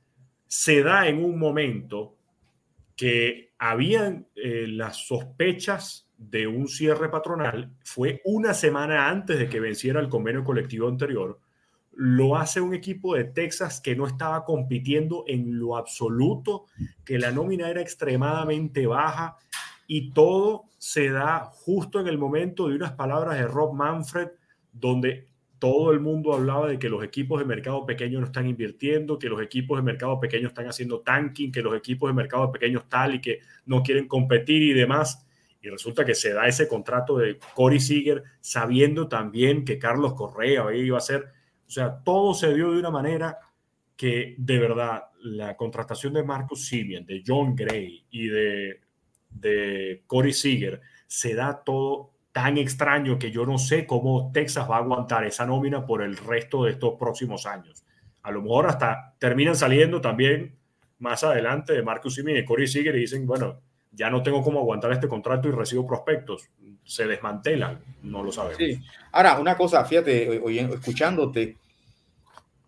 se 0.46 0.82
da 0.82 1.08
en 1.08 1.22
un 1.22 1.38
momento 1.38 2.16
que 2.96 3.52
habían 3.58 4.26
eh, 4.34 4.66
las 4.66 5.06
sospechas 5.06 6.08
de 6.16 6.46
un 6.46 6.66
cierre 6.66 7.08
patronal, 7.08 7.70
fue 7.84 8.20
una 8.24 8.54
semana 8.54 9.08
antes 9.08 9.38
de 9.38 9.48
que 9.48 9.60
venciera 9.60 10.00
el 10.00 10.08
convenio 10.08 10.42
colectivo 10.42 10.88
anterior, 10.88 11.38
lo 11.92 12.36
hace 12.36 12.60
un 12.60 12.74
equipo 12.74 13.16
de 13.16 13.24
Texas 13.24 13.80
que 13.80 13.96
no 13.96 14.06
estaba 14.06 14.44
compitiendo 14.44 15.24
en 15.26 15.58
lo 15.58 15.76
absoluto, 15.76 16.66
que 17.04 17.18
la 17.18 17.32
nómina 17.32 17.68
era 17.68 17.80
extremadamente 17.80 18.86
baja, 18.86 19.36
y 19.90 20.12
todo 20.12 20.66
se 20.76 21.10
da 21.10 21.46
justo 21.46 21.98
en 21.98 22.06
el 22.06 22.18
momento 22.18 22.68
de 22.68 22.76
unas 22.76 22.92
palabras 22.92 23.38
de 23.38 23.48
Rob 23.48 23.72
Manfred, 23.72 24.28
donde 24.70 25.26
todo 25.58 25.90
el 25.90 25.98
mundo 25.98 26.34
hablaba 26.34 26.68
de 26.68 26.78
que 26.78 26.90
los 26.90 27.02
equipos 27.02 27.40
de 27.40 27.46
mercado 27.46 27.84
pequeño 27.84 28.20
no 28.20 28.26
están 28.26 28.46
invirtiendo, 28.46 29.18
que 29.18 29.30
los 29.30 29.42
equipos 29.42 29.78
de 29.78 29.82
mercado 29.82 30.20
pequeño 30.20 30.48
están 30.48 30.68
haciendo 30.68 31.00
tanking, 31.00 31.50
que 31.50 31.62
los 31.62 31.74
equipos 31.74 32.10
de 32.10 32.14
mercado 32.14 32.52
pequeño 32.52 32.84
tal 32.86 33.16
y 33.16 33.20
que 33.20 33.40
no 33.64 33.82
quieren 33.82 34.06
competir 34.06 34.62
y 34.62 34.74
demás. 34.74 35.26
Y 35.60 35.70
resulta 35.70 36.04
que 36.04 36.14
se 36.14 36.34
da 36.34 36.46
ese 36.46 36.68
contrato 36.68 37.16
de 37.16 37.38
Corey 37.54 37.80
Seager 37.80 38.22
sabiendo 38.40 39.08
también 39.08 39.64
que 39.64 39.78
Carlos 39.78 40.12
Correa 40.12 40.72
iba 40.72 40.98
a 40.98 41.00
ser. 41.00 41.32
O 41.66 41.70
sea, 41.70 41.98
todo 42.04 42.34
se 42.34 42.54
dio 42.54 42.72
de 42.72 42.78
una 42.78 42.90
manera 42.90 43.38
que 43.96 44.36
de 44.38 44.58
verdad 44.58 45.04
la 45.22 45.56
contratación 45.56 46.12
de 46.12 46.22
Marcus 46.22 46.66
Simeon, 46.66 47.06
de 47.06 47.22
John 47.26 47.56
Gray 47.56 48.04
y 48.10 48.28
de 48.28 48.87
de 49.30 50.02
Corey 50.06 50.32
Seager, 50.32 50.80
se 51.06 51.34
da 51.34 51.62
todo 51.64 52.12
tan 52.32 52.58
extraño 52.58 53.18
que 53.18 53.30
yo 53.30 53.46
no 53.46 53.58
sé 53.58 53.86
cómo 53.86 54.30
Texas 54.32 54.68
va 54.70 54.76
a 54.76 54.80
aguantar 54.80 55.24
esa 55.24 55.46
nómina 55.46 55.86
por 55.86 56.02
el 56.02 56.16
resto 56.16 56.64
de 56.64 56.72
estos 56.72 56.94
próximos 56.98 57.46
años. 57.46 57.84
A 58.22 58.30
lo 58.30 58.42
mejor 58.42 58.66
hasta 58.66 59.14
terminan 59.18 59.56
saliendo 59.56 60.00
también 60.00 60.56
más 60.98 61.24
adelante 61.24 61.72
de 61.72 61.82
Marcus 61.82 62.14
Simeon 62.14 62.38
y 62.38 62.44
Corey 62.44 62.66
Seager 62.66 62.94
y 62.96 63.00
dicen, 63.00 63.26
bueno, 63.26 63.60
ya 63.92 64.10
no 64.10 64.22
tengo 64.22 64.42
cómo 64.42 64.60
aguantar 64.60 64.92
este 64.92 65.08
contrato 65.08 65.48
y 65.48 65.52
recibo 65.52 65.86
prospectos. 65.86 66.48
Se 66.84 67.06
desmantelan, 67.06 67.80
no 68.02 68.22
lo 68.22 68.32
sabemos. 68.32 68.58
Sí. 68.58 68.80
Ahora, 69.12 69.38
una 69.38 69.56
cosa, 69.56 69.84
fíjate, 69.84 70.42
escuchándote 70.72 71.56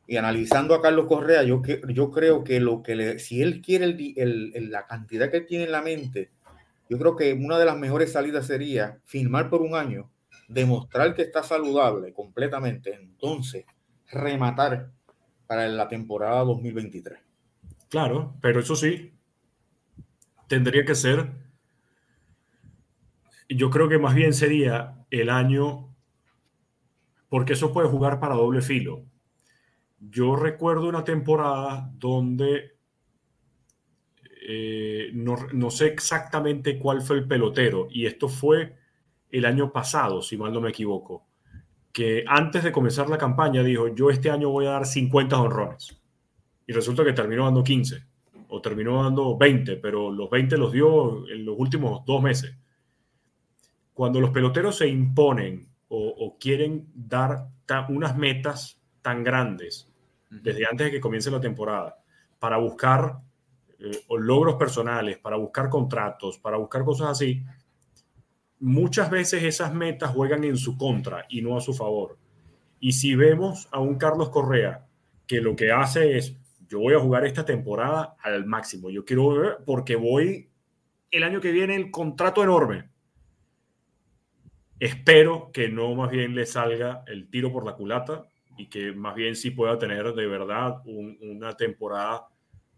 y 0.07 0.17
analizando 0.17 0.75
a 0.75 0.83
Carlos 0.83 1.07
Correa, 1.07 1.43
yo, 1.45 1.63
yo 1.89 2.11
creo 2.11 2.43
que 2.43 2.59
lo 2.59 2.83
que 2.83 2.97
le, 2.97 3.19
si 3.21 3.43
él 3.43 3.63
quiere 3.63 3.85
el, 3.85 4.71
la 4.71 4.87
cantidad 4.87 5.31
que 5.31 5.43
tiene 5.43 5.65
en 5.65 5.73
la 5.73 5.83
mente, 5.83 6.31
yo 6.91 6.99
creo 6.99 7.15
que 7.15 7.33
una 7.33 7.57
de 7.57 7.65
las 7.65 7.79
mejores 7.79 8.11
salidas 8.11 8.49
sería 8.49 9.01
firmar 9.05 9.49
por 9.49 9.63
un 9.63 9.77
año, 9.77 10.11
demostrar 10.49 11.15
que 11.15 11.23
está 11.23 11.41
saludable 11.45 12.13
completamente, 12.13 12.93
entonces 12.93 13.65
rematar 14.11 14.91
para 15.47 15.69
la 15.69 15.87
temporada 15.87 16.43
2023. 16.43 17.21
Claro, 17.89 18.35
pero 18.43 18.59
eso 18.59 18.75
sí, 18.75 19.15
tendría 20.49 20.85
que 20.85 20.97
ser, 20.97 21.31
yo 23.49 23.71
creo 23.71 23.89
que 23.89 23.99
más 24.01 24.17
bien 24.17 24.35
sería 24.35 24.97
el 25.11 25.31
año, 25.31 25.95
porque 27.29 27.53
eso 27.53 27.73
puede 27.73 27.89
jugar 27.89 28.19
para 28.19 28.35
doble 28.35 28.63
filo. 28.63 29.05
Yo 30.01 30.35
recuerdo 30.35 30.89
una 30.89 31.05
temporada 31.05 31.89
donde 31.95 32.80
eh, 34.53 35.11
no, 35.15 35.37
no, 35.53 35.71
sé 35.71 35.87
exactamente 35.87 36.77
cuál 36.77 37.03
fue 37.03 37.19
el 37.19 37.29
pelotero, 37.29 37.87
y 37.89 38.07
esto 38.07 38.29
fue 38.29 38.75
el 39.31 39.45
año 39.45 39.73
pasado, 39.73 40.23
si 40.23 40.37
mal 40.37 40.53
no 40.53 40.61
me 40.61 40.71
equivoco, 40.71 41.25
que 41.93 42.25
antes 42.27 42.65
de 42.65 42.73
comenzar 42.73 43.09
la 43.09 43.17
campaña 43.17 43.63
dijo, 43.63 43.95
yo 43.95 44.11
este 44.11 44.29
año 44.29 44.49
voy 44.49 44.67
a 44.67 44.71
dar 44.71 44.87
50 44.87 45.41
honrones, 45.41 45.97
y 46.67 46.73
resulta 46.73 47.05
que 47.05 47.13
terminó 47.13 47.45
dando 47.45 47.63
15 47.63 48.03
o 48.49 48.61
terminó 48.61 49.05
dando 49.05 49.39
20, 49.39 49.77
pero 49.77 50.11
los 50.11 50.29
20 50.29 50.59
los 50.59 50.73
dio 50.73 51.29
en 51.29 51.45
los 51.45 51.55
últimos 51.57 52.05
dos 52.05 52.21
meses. 52.21 52.57
Cuando 53.95 54.21
los 54.21 54.31
peloteros 54.31 54.79
se 54.79 54.89
imponen 54.89 55.69
o, 55.87 56.37
quieren 56.41 56.89
dar 56.95 57.49
unas 57.89 58.17
metas 58.17 58.81
tan 59.03 59.23
grandes 59.23 59.93
desde 60.29 60.67
antes 60.67 60.87
de 60.87 60.91
que 60.91 61.01
comience 61.01 61.31
la 61.31 61.41
temporada 61.41 62.01
para 62.39 62.57
buscar 62.57 63.21
eh, 63.81 64.05
logros 64.19 64.57
personales, 64.57 65.19
para 65.19 65.37
buscar 65.37 65.69
contratos, 65.69 66.39
para 66.39 66.57
buscar 66.57 66.85
cosas 66.85 67.09
así, 67.11 67.43
muchas 68.59 69.11
veces 69.11 69.43
esas 69.43 69.75
metas 69.75 70.11
juegan 70.11 70.45
en 70.45 70.57
su 70.57 70.77
contra 70.77 71.27
y 71.29 71.43
no 71.43 71.57
a 71.57 71.61
su 71.61 71.73
favor. 71.73 72.19
Y 72.79 72.93
si 72.93 73.15
vemos 73.15 73.69
a 73.73 73.81
un 73.81 73.97
Carlos 73.97 74.31
Correa 74.31 74.87
que 75.27 75.41
lo 75.41 75.57
que 75.57 75.71
hace 75.73 76.17
es 76.17 76.37
yo 76.71 76.79
voy 76.79 76.95
a 76.95 77.01
jugar 77.01 77.27
esta 77.27 77.45
temporada 77.45 78.15
al 78.23 78.47
máximo. 78.47 78.91
Yo 78.91 79.05
quiero 79.05 79.29
ver 79.31 79.59
porque 79.67 79.97
voy 79.97 80.49
el 81.11 81.25
año 81.25 81.41
que 81.41 81.51
viene 81.51 81.75
el 81.75 81.91
contrato 81.91 82.45
enorme. 82.45 82.89
Espero 84.79 85.51
que 85.53 85.69
no 85.69 85.93
más 85.97 86.11
bien 86.11 86.35
le 86.35 86.47
salga 86.47 87.03
el 87.09 87.29
tiro 87.29 87.53
por 87.53 87.67
la 87.67 87.75
culata 87.75 88.29
y 88.57 88.69
que 88.69 88.93
más 88.93 89.17
bien 89.17 89.35
sí 89.35 89.51
pueda 89.51 89.79
tener 89.79 90.13
de 90.15 90.27
verdad 90.29 90.81
una 90.85 91.57
temporada 91.57 92.29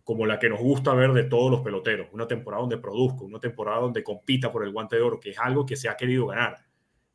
como 0.04 0.26
la 0.26 0.38
que 0.38 0.48
nos 0.48 0.60
gusta 0.60 0.94
ver 0.94 1.12
de 1.12 1.24
todos 1.24 1.50
los 1.50 1.60
peloteros, 1.60 2.08
una 2.12 2.26
temporada 2.26 2.62
donde 2.62 2.78
produzca, 2.78 3.24
una 3.24 3.38
temporada 3.38 3.80
donde 3.80 4.02
compita 4.02 4.50
por 4.50 4.64
el 4.64 4.72
guante 4.72 4.96
de 4.96 5.02
oro, 5.02 5.20
que 5.20 5.30
es 5.30 5.38
algo 5.38 5.64
que 5.64 5.76
se 5.76 5.88
ha 5.88 5.96
querido 5.96 6.26
ganar. 6.26 6.58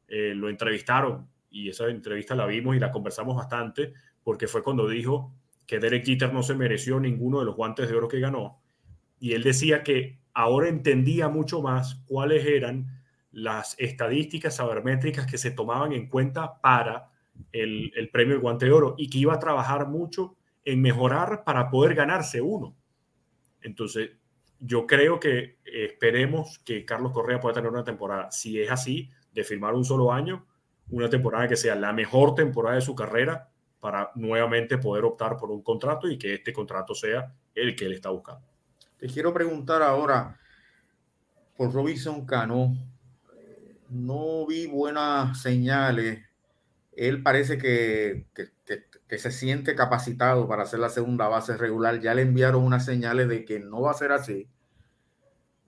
Eh, 0.07 0.33
lo 0.33 0.49
entrevistaron 0.49 1.27
y 1.49 1.69
esa 1.69 1.87
entrevista 1.87 2.33
la 2.35 2.45
vimos 2.45 2.75
y 2.75 2.79
la 2.79 2.91
conversamos 2.91 3.35
bastante 3.35 3.93
porque 4.23 4.47
fue 4.47 4.63
cuando 4.63 4.87
dijo 4.87 5.33
que 5.65 5.79
Derek 5.79 6.05
Jeter 6.05 6.33
no 6.33 6.43
se 6.43 6.55
mereció 6.55 6.99
ninguno 6.99 7.39
de 7.39 7.45
los 7.45 7.55
guantes 7.55 7.89
de 7.89 7.95
oro 7.95 8.07
que 8.07 8.19
ganó. 8.19 8.61
Y 9.19 9.33
él 9.33 9.43
decía 9.43 9.83
que 9.83 10.19
ahora 10.33 10.69
entendía 10.69 11.27
mucho 11.27 11.61
más 11.61 11.95
cuáles 12.05 12.45
eran 12.45 12.87
las 13.31 13.75
estadísticas 13.77 14.55
sabermétricas 14.55 15.25
que 15.25 15.37
se 15.37 15.51
tomaban 15.51 15.91
en 15.91 16.07
cuenta 16.07 16.61
para 16.61 17.09
el, 17.51 17.91
premio 18.11 18.33
del 18.33 18.41
guante 18.41 18.65
de 18.65 18.71
oro 18.71 18.95
y 18.97 19.09
que 19.09 19.19
iba 19.19 19.33
a 19.33 19.39
trabajar 19.39 19.87
mucho 19.87 20.37
en 20.67 20.81
mejorar 20.81 21.45
para 21.45 21.69
poder 21.69 21.95
ganarse 21.95 22.41
uno. 22.41 22.75
Entonces, 23.61 24.11
yo 24.59 24.85
creo 24.85 25.17
que 25.17 25.59
esperemos 25.63 26.59
que 26.59 26.83
Carlos 26.83 27.13
Correa 27.13 27.39
pueda 27.39 27.55
tener 27.55 27.71
una 27.71 27.85
temporada, 27.85 28.29
si 28.31 28.61
es 28.61 28.69
así, 28.69 29.09
de 29.31 29.45
firmar 29.45 29.75
un 29.75 29.85
solo 29.85 30.11
año, 30.11 30.45
una 30.89 31.09
temporada 31.09 31.47
que 31.47 31.55
sea 31.55 31.73
la 31.75 31.93
mejor 31.93 32.35
temporada 32.35 32.75
de 32.75 32.81
su 32.81 32.93
carrera 32.95 33.49
para 33.79 34.11
nuevamente 34.15 34.77
poder 34.77 35.05
optar 35.05 35.37
por 35.37 35.51
un 35.51 35.61
contrato 35.61 36.09
y 36.09 36.17
que 36.17 36.33
este 36.33 36.51
contrato 36.51 36.93
sea 36.93 37.33
el 37.55 37.73
que 37.73 37.85
él 37.85 37.93
está 37.93 38.09
buscando. 38.09 38.45
Te 38.97 39.07
quiero 39.07 39.33
preguntar 39.33 39.81
ahora 39.81 40.37
por 41.55 41.73
Robinson 41.73 42.25
Cano. 42.25 42.75
No 43.87 44.45
vi 44.45 44.67
buenas 44.67 45.41
señales. 45.41 46.26
Él 46.97 47.23
parece 47.23 47.57
que, 47.57 48.27
que, 48.33 49.17
se 49.17 49.31
siente 49.31 49.75
capacitado 49.75 50.47
para 50.47 50.63
hacer 50.63 50.79
la 50.79 50.89
segunda 50.89 51.27
base 51.27 51.55
regular. 51.55 52.01
Ya 52.01 52.13
le 52.13 52.23
enviaron 52.23 52.63
unas 52.63 52.83
señales 52.83 53.29
de 53.29 53.45
que 53.45 53.59
no 53.59 53.81
va 53.81 53.91
a 53.91 53.95
ser 53.95 54.11
así. 54.11 54.49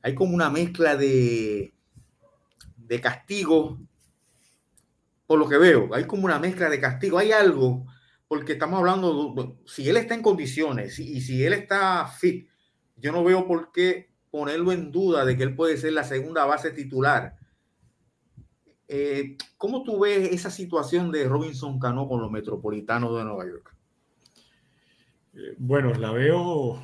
Hay 0.02 0.16
como 0.16 0.34
una 0.34 0.50
mezcla 0.50 0.96
de, 0.96 1.74
de 2.76 3.02
castigo, 3.02 3.80
por 5.28 5.40
lo 5.40 5.48
que 5.48 5.58
veo. 5.58 5.94
Hay 5.94 6.06
como 6.06 6.26
una 6.26 6.40
mezcla 6.40 6.70
de 6.70 6.80
castigo. 6.80 7.20
Hay 7.20 7.32
algo 7.32 7.86
porque 8.30 8.54
estamos 8.54 8.78
hablando, 8.78 9.60
si 9.66 9.90
él 9.90 9.98
está 9.98 10.14
en 10.14 10.22
condiciones 10.22 11.00
y 11.00 11.20
si 11.20 11.44
él 11.44 11.54
está 11.54 12.06
fit, 12.06 12.48
yo 12.96 13.12
no 13.12 13.24
veo 13.24 13.48
por 13.48 13.72
qué 13.72 14.12
ponerlo 14.30 14.72
en 14.72 14.92
duda 14.92 15.26
de 15.26 15.36
que 15.36 15.42
él 15.42 15.56
puede 15.56 15.78
ser 15.78 15.94
la 15.94 16.04
segunda 16.04 16.46
base 16.46 16.70
titular. 16.70 17.39
Eh, 18.90 19.38
¿Cómo 19.56 19.84
tú 19.84 20.00
ves 20.00 20.32
esa 20.34 20.50
situación 20.50 21.12
de 21.12 21.26
Robinson 21.26 21.80
Cano 21.80 22.08
con 22.08 22.20
los 22.22 22.32
metropolitanos 22.32 23.16
de 23.16 23.24
Nueva 23.24 23.46
York? 23.46 23.76
Eh, 25.36 25.54
bueno, 25.58 25.94
la 25.94 26.12
veo, 26.12 26.82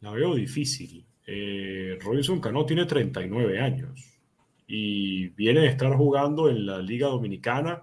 la 0.00 0.12
veo 0.12 0.34
difícil. 0.34 1.04
Eh, 1.26 1.98
Robinson 2.00 2.40
Cano 2.40 2.64
tiene 2.64 2.86
39 2.86 3.60
años 3.60 4.18
y 4.66 5.28
viene 5.30 5.60
de 5.60 5.66
estar 5.66 5.92
jugando 5.96 6.48
en 6.48 6.64
la 6.64 6.78
Liga 6.78 7.08
Dominicana 7.08 7.82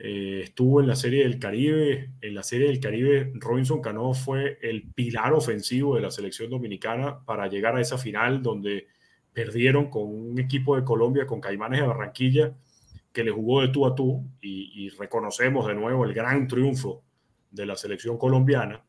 eh, 0.00 0.42
estuvo 0.44 0.80
en 0.80 0.86
la 0.86 0.94
Serie 0.94 1.24
del 1.24 1.38
Caribe. 1.38 2.12
En 2.20 2.34
la 2.34 2.42
Serie 2.42 2.68
del 2.68 2.80
Caribe, 2.80 3.32
Robinson 3.34 3.80
Cano 3.80 4.14
fue 4.14 4.58
el 4.62 4.92
pilar 4.92 5.32
ofensivo 5.32 5.96
de 5.96 6.02
la 6.02 6.10
selección 6.10 6.50
dominicana 6.50 7.24
para 7.24 7.48
llegar 7.48 7.76
a 7.76 7.80
esa 7.80 7.98
final 7.98 8.42
donde 8.42 8.86
perdieron 9.38 9.88
con 9.88 10.02
un 10.02 10.36
equipo 10.40 10.74
de 10.74 10.82
Colombia, 10.82 11.24
con 11.24 11.40
Caimanes 11.40 11.80
de 11.80 11.86
Barranquilla, 11.86 12.56
que 13.12 13.22
le 13.22 13.30
jugó 13.30 13.60
de 13.60 13.68
tú 13.68 13.86
a 13.86 13.94
tú 13.94 14.24
y, 14.40 14.88
reconocemos 14.98 15.64
de 15.68 15.76
nuevo 15.76 16.04
el 16.04 16.12
gran 16.12 16.48
triunfo 16.48 17.04
de 17.48 17.64
la 17.64 17.76
selección 17.76 18.18
colombiana. 18.18 18.82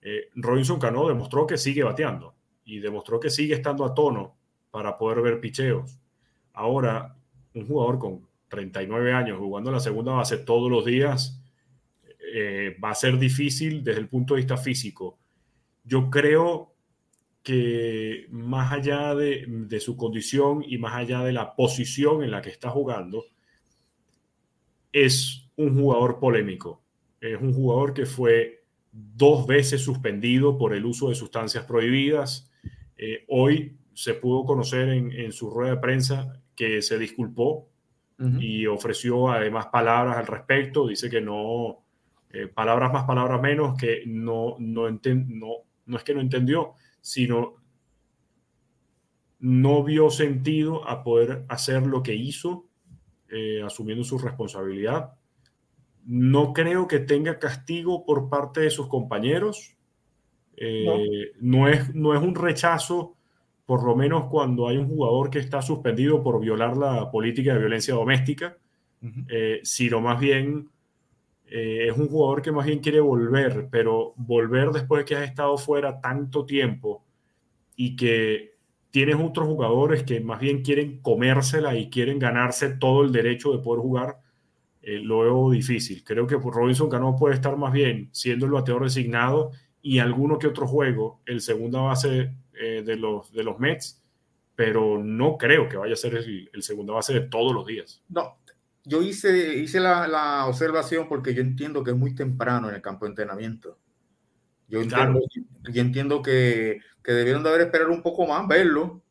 Eh, 0.00 0.30
Robinson 0.34 0.80
Cano 0.80 1.06
demostró 1.06 1.46
que 1.46 1.58
sigue 1.58 1.82
bateando 1.82 2.34
y 2.64 2.78
demostró 2.78 3.20
que 3.20 3.28
sigue 3.28 3.52
estando 3.52 3.84
a 3.84 3.92
tono 3.92 4.34
para 4.70 4.96
poder 4.96 5.20
ver 5.20 5.40
picheos. 5.40 5.98
Ahora, 6.54 7.14
un 7.52 7.66
jugador 7.66 7.98
con 7.98 8.26
39 8.48 9.12
años 9.12 9.38
jugando 9.38 9.70
la 9.70 9.80
segunda 9.80 10.12
base 10.12 10.38
todos 10.38 10.70
los 10.70 10.86
días, 10.86 11.38
eh, 12.32 12.78
va 12.82 12.92
a 12.92 12.94
ser 12.94 13.18
difícil 13.18 13.84
desde 13.84 14.00
el 14.00 14.08
punto 14.08 14.32
de 14.32 14.40
vista 14.40 14.56
físico. 14.56 15.18
Yo 15.84 16.08
creo 16.08 16.71
que 17.42 18.26
más 18.30 18.72
allá 18.72 19.14
de, 19.14 19.44
de, 19.48 19.80
su 19.80 19.96
condición 19.96 20.64
y 20.66 20.78
más 20.78 20.94
allá 20.94 21.22
de 21.24 21.32
la 21.32 21.56
posición 21.56 22.22
en 22.22 22.30
la 22.30 22.40
que 22.40 22.50
está 22.50 22.70
jugando, 22.70 23.24
es 24.92 25.50
un 25.56 25.78
jugador 25.78 26.18
polémico. 26.20 26.82
Es 27.20 27.40
un 27.40 27.52
jugador 27.52 27.94
que 27.94 28.06
fue 28.06 28.64
dos 28.92 29.46
veces 29.46 29.80
suspendido 29.80 30.58
por 30.58 30.74
el 30.74 30.84
uso 30.84 31.08
de 31.08 31.14
sustancias 31.14 31.64
prohibidas. 31.64 32.50
Eh, 32.96 33.24
hoy 33.28 33.76
se 33.94 34.14
pudo 34.14 34.44
conocer 34.44 34.88
en, 34.90 35.12
en, 35.12 35.32
su 35.32 35.50
rueda 35.50 35.74
de 35.74 35.80
prensa 35.80 36.42
que 36.54 36.82
se 36.82 36.98
disculpó 36.98 37.68
y 38.38 38.66
ofreció 38.66 39.32
además 39.32 39.66
palabras 39.66 40.16
al 40.16 40.28
respecto. 40.28 40.86
Dice 40.86 41.10
que 41.10 41.20
no, 41.20 41.82
eh, 42.32 42.46
palabras 42.46 42.92
más, 42.92 43.04
palabras 43.04 43.40
menos, 43.40 43.76
que 43.76 44.04
no, 44.06 44.56
no, 44.58 44.88
no, 44.90 45.56
no 45.86 45.96
es 45.96 46.04
que 46.04 46.14
no 46.14 46.20
entendió, 46.20 46.74
sino 47.02 47.56
no 49.38 49.84
vio 49.84 50.08
sentido 50.08 50.88
a 50.88 51.02
poder 51.02 51.44
hacer 51.48 51.86
lo 51.86 52.02
que 52.02 52.14
hizo, 52.14 52.64
eh, 53.28 53.60
asumiendo 53.62 54.04
su 54.04 54.18
responsabilidad. 54.18 55.12
No 56.06 56.54
creo 56.54 56.88
que 56.88 57.00
tenga 57.00 57.38
castigo 57.38 58.06
por 58.06 58.30
parte 58.30 58.60
de 58.60 58.70
sus 58.70 58.86
compañeros. 58.86 59.76
Eh, 60.56 61.32
no. 61.40 61.68
es, 61.68 61.94
no 61.94 62.14
es 62.14 62.22
un 62.22 62.34
rechazo 62.34 63.16
por 63.66 63.84
lo 63.84 63.96
menos 63.96 64.26
cuando 64.26 64.68
hay 64.68 64.76
un 64.76 64.88
jugador 64.88 65.30
que 65.30 65.38
está 65.38 65.62
suspendido 65.62 66.22
por 66.22 66.40
violar 66.40 66.76
la 66.76 67.10
política 67.10 67.54
de 67.54 67.60
violencia 67.60 67.94
doméstica, 67.94 68.58
eh, 69.28 69.60
sino 69.62 70.00
más 70.00 70.20
bien 70.20 70.68
eh, 71.54 71.88
es 71.88 71.98
un 71.98 72.08
jugador 72.08 72.40
que 72.40 72.50
más 72.50 72.64
bien 72.64 72.78
quiere 72.78 73.00
volver, 73.00 73.68
pero 73.70 74.14
volver 74.16 74.70
después 74.70 75.00
de 75.00 75.04
que 75.04 75.16
has 75.16 75.28
estado 75.28 75.58
fuera 75.58 76.00
tanto 76.00 76.46
tiempo 76.46 77.04
y 77.76 77.94
que 77.94 78.54
tienes 78.90 79.16
otros 79.16 79.48
jugadores 79.48 80.02
que 80.02 80.20
más 80.20 80.40
bien 80.40 80.62
quieren 80.62 81.02
comérsela 81.02 81.76
y 81.76 81.90
quieren 81.90 82.18
ganarse 82.18 82.70
todo 82.70 83.02
el 83.02 83.12
derecho 83.12 83.52
de 83.52 83.58
poder 83.58 83.82
jugar, 83.82 84.18
eh, 84.80 84.98
lo 85.00 85.20
veo 85.20 85.50
difícil. 85.50 86.02
Creo 86.04 86.26
que 86.26 86.36
Robinson 86.36 86.88
Cano 86.88 87.16
puede 87.16 87.34
estar 87.34 87.54
más 87.58 87.72
bien 87.74 88.08
siendo 88.12 88.46
el 88.46 88.52
bateador 88.52 88.84
designado 88.84 89.50
y 89.82 89.98
alguno 89.98 90.38
que 90.38 90.46
otro 90.46 90.66
juego, 90.66 91.20
el 91.26 91.42
segunda 91.42 91.82
base 91.82 92.34
eh, 92.54 92.82
de, 92.82 92.96
los, 92.96 93.30
de 93.30 93.44
los 93.44 93.58
Mets, 93.58 94.02
pero 94.56 95.04
no 95.04 95.36
creo 95.36 95.68
que 95.68 95.76
vaya 95.76 95.92
a 95.92 95.96
ser 95.96 96.14
el, 96.14 96.48
el 96.50 96.62
segunda 96.62 96.94
base 96.94 97.12
de 97.12 97.20
todos 97.20 97.52
los 97.52 97.66
días. 97.66 98.02
No, 98.08 98.38
yo 98.84 99.02
hice, 99.02 99.58
hice 99.58 99.80
la, 99.80 100.08
la, 100.08 100.46
observación 100.46 101.08
porque 101.08 101.34
yo 101.34 101.42
entiendo 101.42 101.84
que 101.84 101.92
es 101.92 101.96
muy 101.96 102.14
temprano 102.14 102.68
en 102.68 102.74
el 102.74 102.82
campo 102.82 103.04
de 103.04 103.10
entrenamiento. 103.10 103.78
Yo 104.68 104.80
entiendo, 104.80 105.20
yo 105.70 105.82
entiendo 105.82 106.22
que, 106.22 106.80
que, 107.02 107.12
debieron 107.12 107.42
de 107.42 107.50
haber 107.50 107.62
esperado 107.62 107.92
un 107.92 108.02
poco 108.02 108.26
más, 108.26 108.46
verlo 108.48 109.02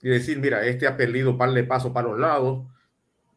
y 0.00 0.08
decir, 0.08 0.38
mira, 0.38 0.64
este 0.66 0.86
ha 0.86 0.96
perdido 0.96 1.36
par 1.36 1.52
de 1.52 1.64
pasos 1.64 1.92
para 1.92 2.08
los 2.08 2.18
lados, 2.18 2.66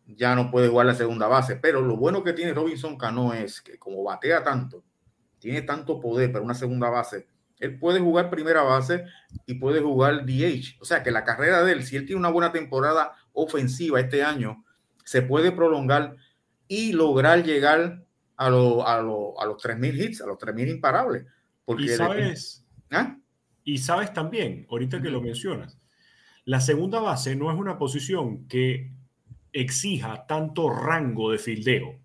ya 0.07 0.35
no 0.35 0.49
puede 0.51 0.69
jugar 0.69 0.87
la 0.87 0.95
segunda 0.95 1.27
base. 1.27 1.57
Pero 1.57 1.81
lo 1.81 1.97
bueno 1.97 2.23
que 2.23 2.33
tiene 2.33 2.53
Robinson 2.53 2.97
Cano 2.97 3.33
es 3.33 3.61
que 3.61 3.77
como 3.77 4.03
batea 4.03 4.43
tanto, 4.43 4.83
tiene 5.39 5.61
tanto 5.61 5.99
poder 5.99 6.31
para 6.31 6.43
una 6.43 6.53
segunda 6.53 6.89
base, 6.89 7.27
él 7.59 7.77
puede 7.77 7.99
jugar 7.99 8.29
primera 8.29 8.63
base 8.63 9.05
y 9.45 9.55
puede 9.55 9.81
jugar 9.81 10.25
DH. 10.25 10.77
O 10.81 10.85
sea 10.85 11.03
que 11.03 11.11
la 11.11 11.23
carrera 11.23 11.63
de 11.63 11.73
él, 11.73 11.83
si 11.83 11.95
él 11.95 12.05
tiene 12.05 12.19
una 12.19 12.29
buena 12.29 12.51
temporada 12.51 13.13
ofensiva 13.33 13.99
este 13.99 14.23
año, 14.23 14.64
se 15.05 15.21
puede 15.21 15.53
prolongar 15.53 16.17
y 16.67 16.91
lograr 16.91 17.43
llegar 17.43 18.03
a, 18.35 18.49
lo, 18.49 18.85
a, 18.85 19.01
lo, 19.01 19.39
a 19.39 19.45
los 19.45 19.61
3.000 19.63 20.03
hits, 20.03 20.21
a 20.21 20.27
los 20.27 20.37
3.000 20.37 20.69
imparables. 20.71 21.25
Porque 21.63 21.85
y 21.85 21.89
sabes, 21.89 22.65
¿Ah? 22.91 23.17
y 23.63 23.77
sabes 23.77 24.13
también, 24.13 24.67
ahorita 24.69 25.01
que 25.01 25.09
lo 25.09 25.21
mencionas, 25.21 25.77
la 26.43 26.59
segunda 26.59 26.99
base 26.99 27.35
no 27.35 27.51
es 27.51 27.57
una 27.57 27.77
posición 27.77 28.47
que 28.47 28.91
exija 29.53 30.25
tanto 30.27 30.69
rango 30.69 31.31
de 31.31 31.37
fildeo. 31.37 31.99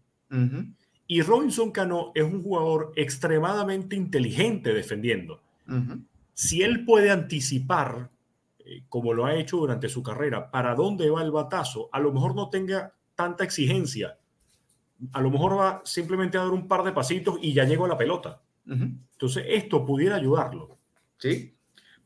Y 1.06 1.22
Robinson 1.22 1.72
Cano 1.72 2.12
es 2.14 2.22
un 2.22 2.42
jugador 2.42 2.92
extremadamente 2.94 3.96
inteligente 3.96 4.72
defendiendo. 4.72 5.42
Si 6.32 6.62
él 6.62 6.84
puede 6.84 7.10
anticipar 7.10 8.10
eh, 8.70 8.84
como 8.88 9.12
lo 9.12 9.26
ha 9.26 9.34
hecho 9.34 9.56
durante 9.56 9.88
su 9.88 10.00
carrera, 10.00 10.48
para 10.48 10.76
dónde 10.76 11.10
va 11.10 11.22
el 11.22 11.32
batazo, 11.32 11.88
a 11.90 11.98
lo 11.98 12.12
mejor 12.12 12.36
no 12.36 12.50
tenga 12.50 12.94
tanta 13.16 13.42
exigencia. 13.42 14.16
A 15.12 15.20
lo 15.20 15.28
mejor 15.28 15.58
va 15.58 15.82
simplemente 15.84 16.38
a 16.38 16.42
dar 16.42 16.50
un 16.50 16.68
par 16.68 16.84
de 16.84 16.92
pasitos 16.92 17.40
y 17.42 17.52
ya 17.52 17.64
llegó 17.64 17.86
a 17.86 17.88
la 17.88 17.98
pelota. 17.98 18.40
Entonces, 18.64 19.44
esto 19.48 19.84
pudiera 19.84 20.14
ayudarlo. 20.14 20.78
Sí, 21.18 21.56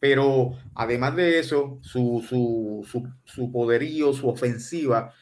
pero 0.00 0.52
además 0.74 1.14
de 1.16 1.38
eso, 1.38 1.80
su, 1.82 2.24
su, 2.26 2.82
su, 2.90 3.12
su, 3.24 3.52
poderío, 3.52 4.14
su 4.14 4.26
ofensiva, 4.26 5.12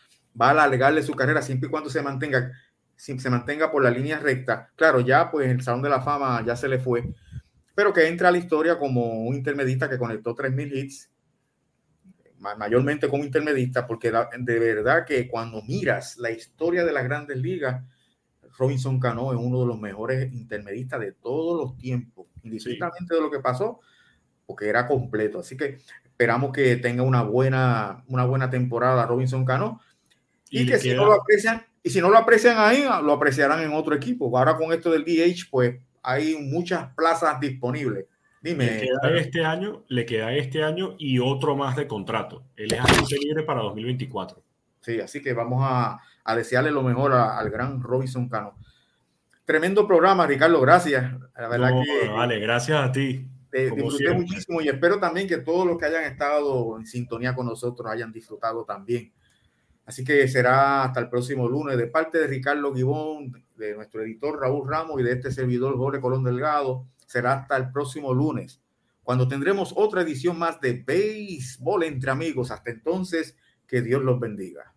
va 0.41 0.49
a 0.49 0.51
alargarle 0.51 1.03
su 1.03 1.15
carrera 1.15 1.43
siempre 1.43 1.67
y 1.67 1.71
cuando 1.71 1.91
se 1.91 2.03
mantenga, 2.03 2.53
se 2.95 3.31
mantenga 3.31 3.73
por 3.73 3.83
la 3.83 3.91
línea 3.91 4.21
recta. 4.21 4.71
Claro, 4.77 5.01
ya 5.01 5.29
pues 5.29 5.51
el 5.51 5.61
Salón 5.63 5.83
de 5.83 5.89
la 5.89 6.03
Fama 6.03 6.45
ya 6.47 6.55
se 6.55 6.69
le 6.69 6.79
fue, 6.79 7.13
pero 7.75 7.93
que 7.93 8.07
entra 8.07 8.29
a 8.29 8.33
la 8.33 8.39
historia 8.39 8.79
como 8.79 9.25
un 9.25 9.35
intermedista 9.35 9.91
que 9.91 9.99
conectó 9.99 10.37
3.000 10.37 10.77
hits 10.77 11.12
mayormente 12.43 13.09
como 13.09 13.25
intermedista, 13.25 13.87
porque 13.87 14.11
de 14.11 14.59
verdad 14.59 15.05
que 15.07 15.29
cuando 15.29 15.63
miras 15.63 16.17
la 16.19 16.31
historia 16.31 16.85
de 16.85 16.93
las 16.93 17.05
grandes 17.05 17.39
ligas, 17.39 17.83
Robinson 18.59 19.01
Cano 19.01 19.33
es 19.33 19.39
uno 19.39 19.61
de 19.61 19.67
los 19.67 19.81
mejores 19.81 20.33
intermedistas 20.33 21.01
de 21.01 21.13
todos 21.13 21.61
los 21.61 21.79
tiempos, 21.79 22.27
indistintamente 22.43 23.15
de 23.15 23.21
lo 23.21 23.31
que 23.31 23.41
pasó, 23.41 23.81
porque 24.45 24.69
era 24.69 24.87
completo. 24.87 25.39
Así 25.39 25.57
que 25.57 25.79
esperamos 26.05 26.53
que 26.53 26.77
tenga 26.77 27.03
una 27.03 27.23
buena, 27.23 28.05
una 28.09 28.25
buena 28.25 28.51
temporada 28.51 29.07
Robinson 29.07 29.45
Cano 29.45 29.81
y, 30.51 30.67
que 30.67 30.79
si 30.79 30.93
no 30.95 31.07
lo 31.07 31.15
aprecian, 31.15 31.65
y 31.83 31.91
si 31.91 32.01
no 32.01 32.11
lo 32.11 32.19
aprecian 32.19 32.57
ahí, 32.59 32.85
lo 33.03 33.13
apreciarán 33.13 33.61
en 33.61 33.73
otro 33.73 33.95
equipo. 33.95 34.37
Ahora 34.37 34.57
con 34.57 34.73
esto 34.73 34.91
del 34.91 35.05
DH, 35.05 35.49
pues 35.51 35.81
hay 36.03 36.37
muchas 36.37 36.93
plazas 36.95 37.41
disponibles. 37.41 38.07
Dime. 38.43 38.65
Le 38.67 38.81
queda 38.81 39.17
este 39.17 39.45
año, 39.45 39.85
le 39.89 40.05
queda 40.05 40.35
este 40.35 40.65
año 40.65 40.97
y 40.99 41.21
otro 41.21 41.57
más 41.57 41.77
de 41.77 41.87
contrato. 41.87 42.45
Él 42.57 42.73
es 42.73 42.81
agente 42.81 43.17
libre 43.23 43.45
para 43.45 43.63
2024. 43.63 44.43
Sí, 44.81 45.01
así 45.01 45.23
que 45.23 45.33
vamos 45.33 45.61
a, 45.63 46.01
a 46.25 46.37
desearle 46.37 46.73
lo 46.73 46.83
mejor 46.83 47.13
al 47.13 47.49
gran 47.51 47.81
Robinson 47.81 48.29
Cano. 48.29 48.59
Tremendo 49.45 49.87
programa, 49.87 50.27
Ricardo, 50.27 50.61
gracias. 50.61 51.13
La 51.37 51.49
verdad 51.49 51.71
que, 51.83 52.09
vale, 52.09 52.41
gracias 52.41 52.81
a 52.81 52.91
ti. 52.91 53.29
Te, 53.49 53.71
disfruté 53.71 54.13
muchísimo 54.13 54.61
y 54.61 54.69
espero 54.69 54.99
también 54.99 55.29
que 55.29 55.37
todos 55.37 55.67
los 55.67 55.79
que 55.79 55.85
hayan 55.85 56.05
estado 56.05 56.79
en 56.79 56.87
sintonía 56.87 57.35
con 57.35 57.47
nosotros 57.47 57.89
hayan 57.91 58.11
disfrutado 58.11 58.65
también. 58.65 59.13
Así 59.85 60.05
que 60.05 60.27
será 60.27 60.85
hasta 60.85 61.01
el 61.01 61.09
próximo 61.09 61.49
lunes 61.49 61.77
de 61.77 61.87
parte 61.87 62.19
de 62.19 62.27
Ricardo 62.27 62.75
Gibón, 62.75 63.45
de 63.57 63.75
nuestro 63.75 64.03
editor 64.03 64.41
Raúl 64.41 64.69
Ramos 64.69 65.01
y 65.01 65.05
de 65.05 65.13
este 65.13 65.31
servidor 65.31 65.77
Jorge 65.77 66.01
Colón 66.01 66.25
Delgado 66.25 66.87
será 67.13 67.35
hasta 67.35 67.59
el 67.59 67.71
próximo 67.71 68.15
lunes, 68.15 68.63
cuando 69.03 69.29
tendremos 69.29 69.75
otra 69.77 70.01
edición 70.01 70.39
más 70.39 70.61
de 70.63 70.73
Béisbol 70.73 71.83
entre 71.85 72.11
amigos. 72.11 72.51
Hasta 72.51 72.71
entonces, 72.71 73.37
que 73.67 73.83
Dios 73.83 74.03
los 74.03 74.19
bendiga. 74.19 74.72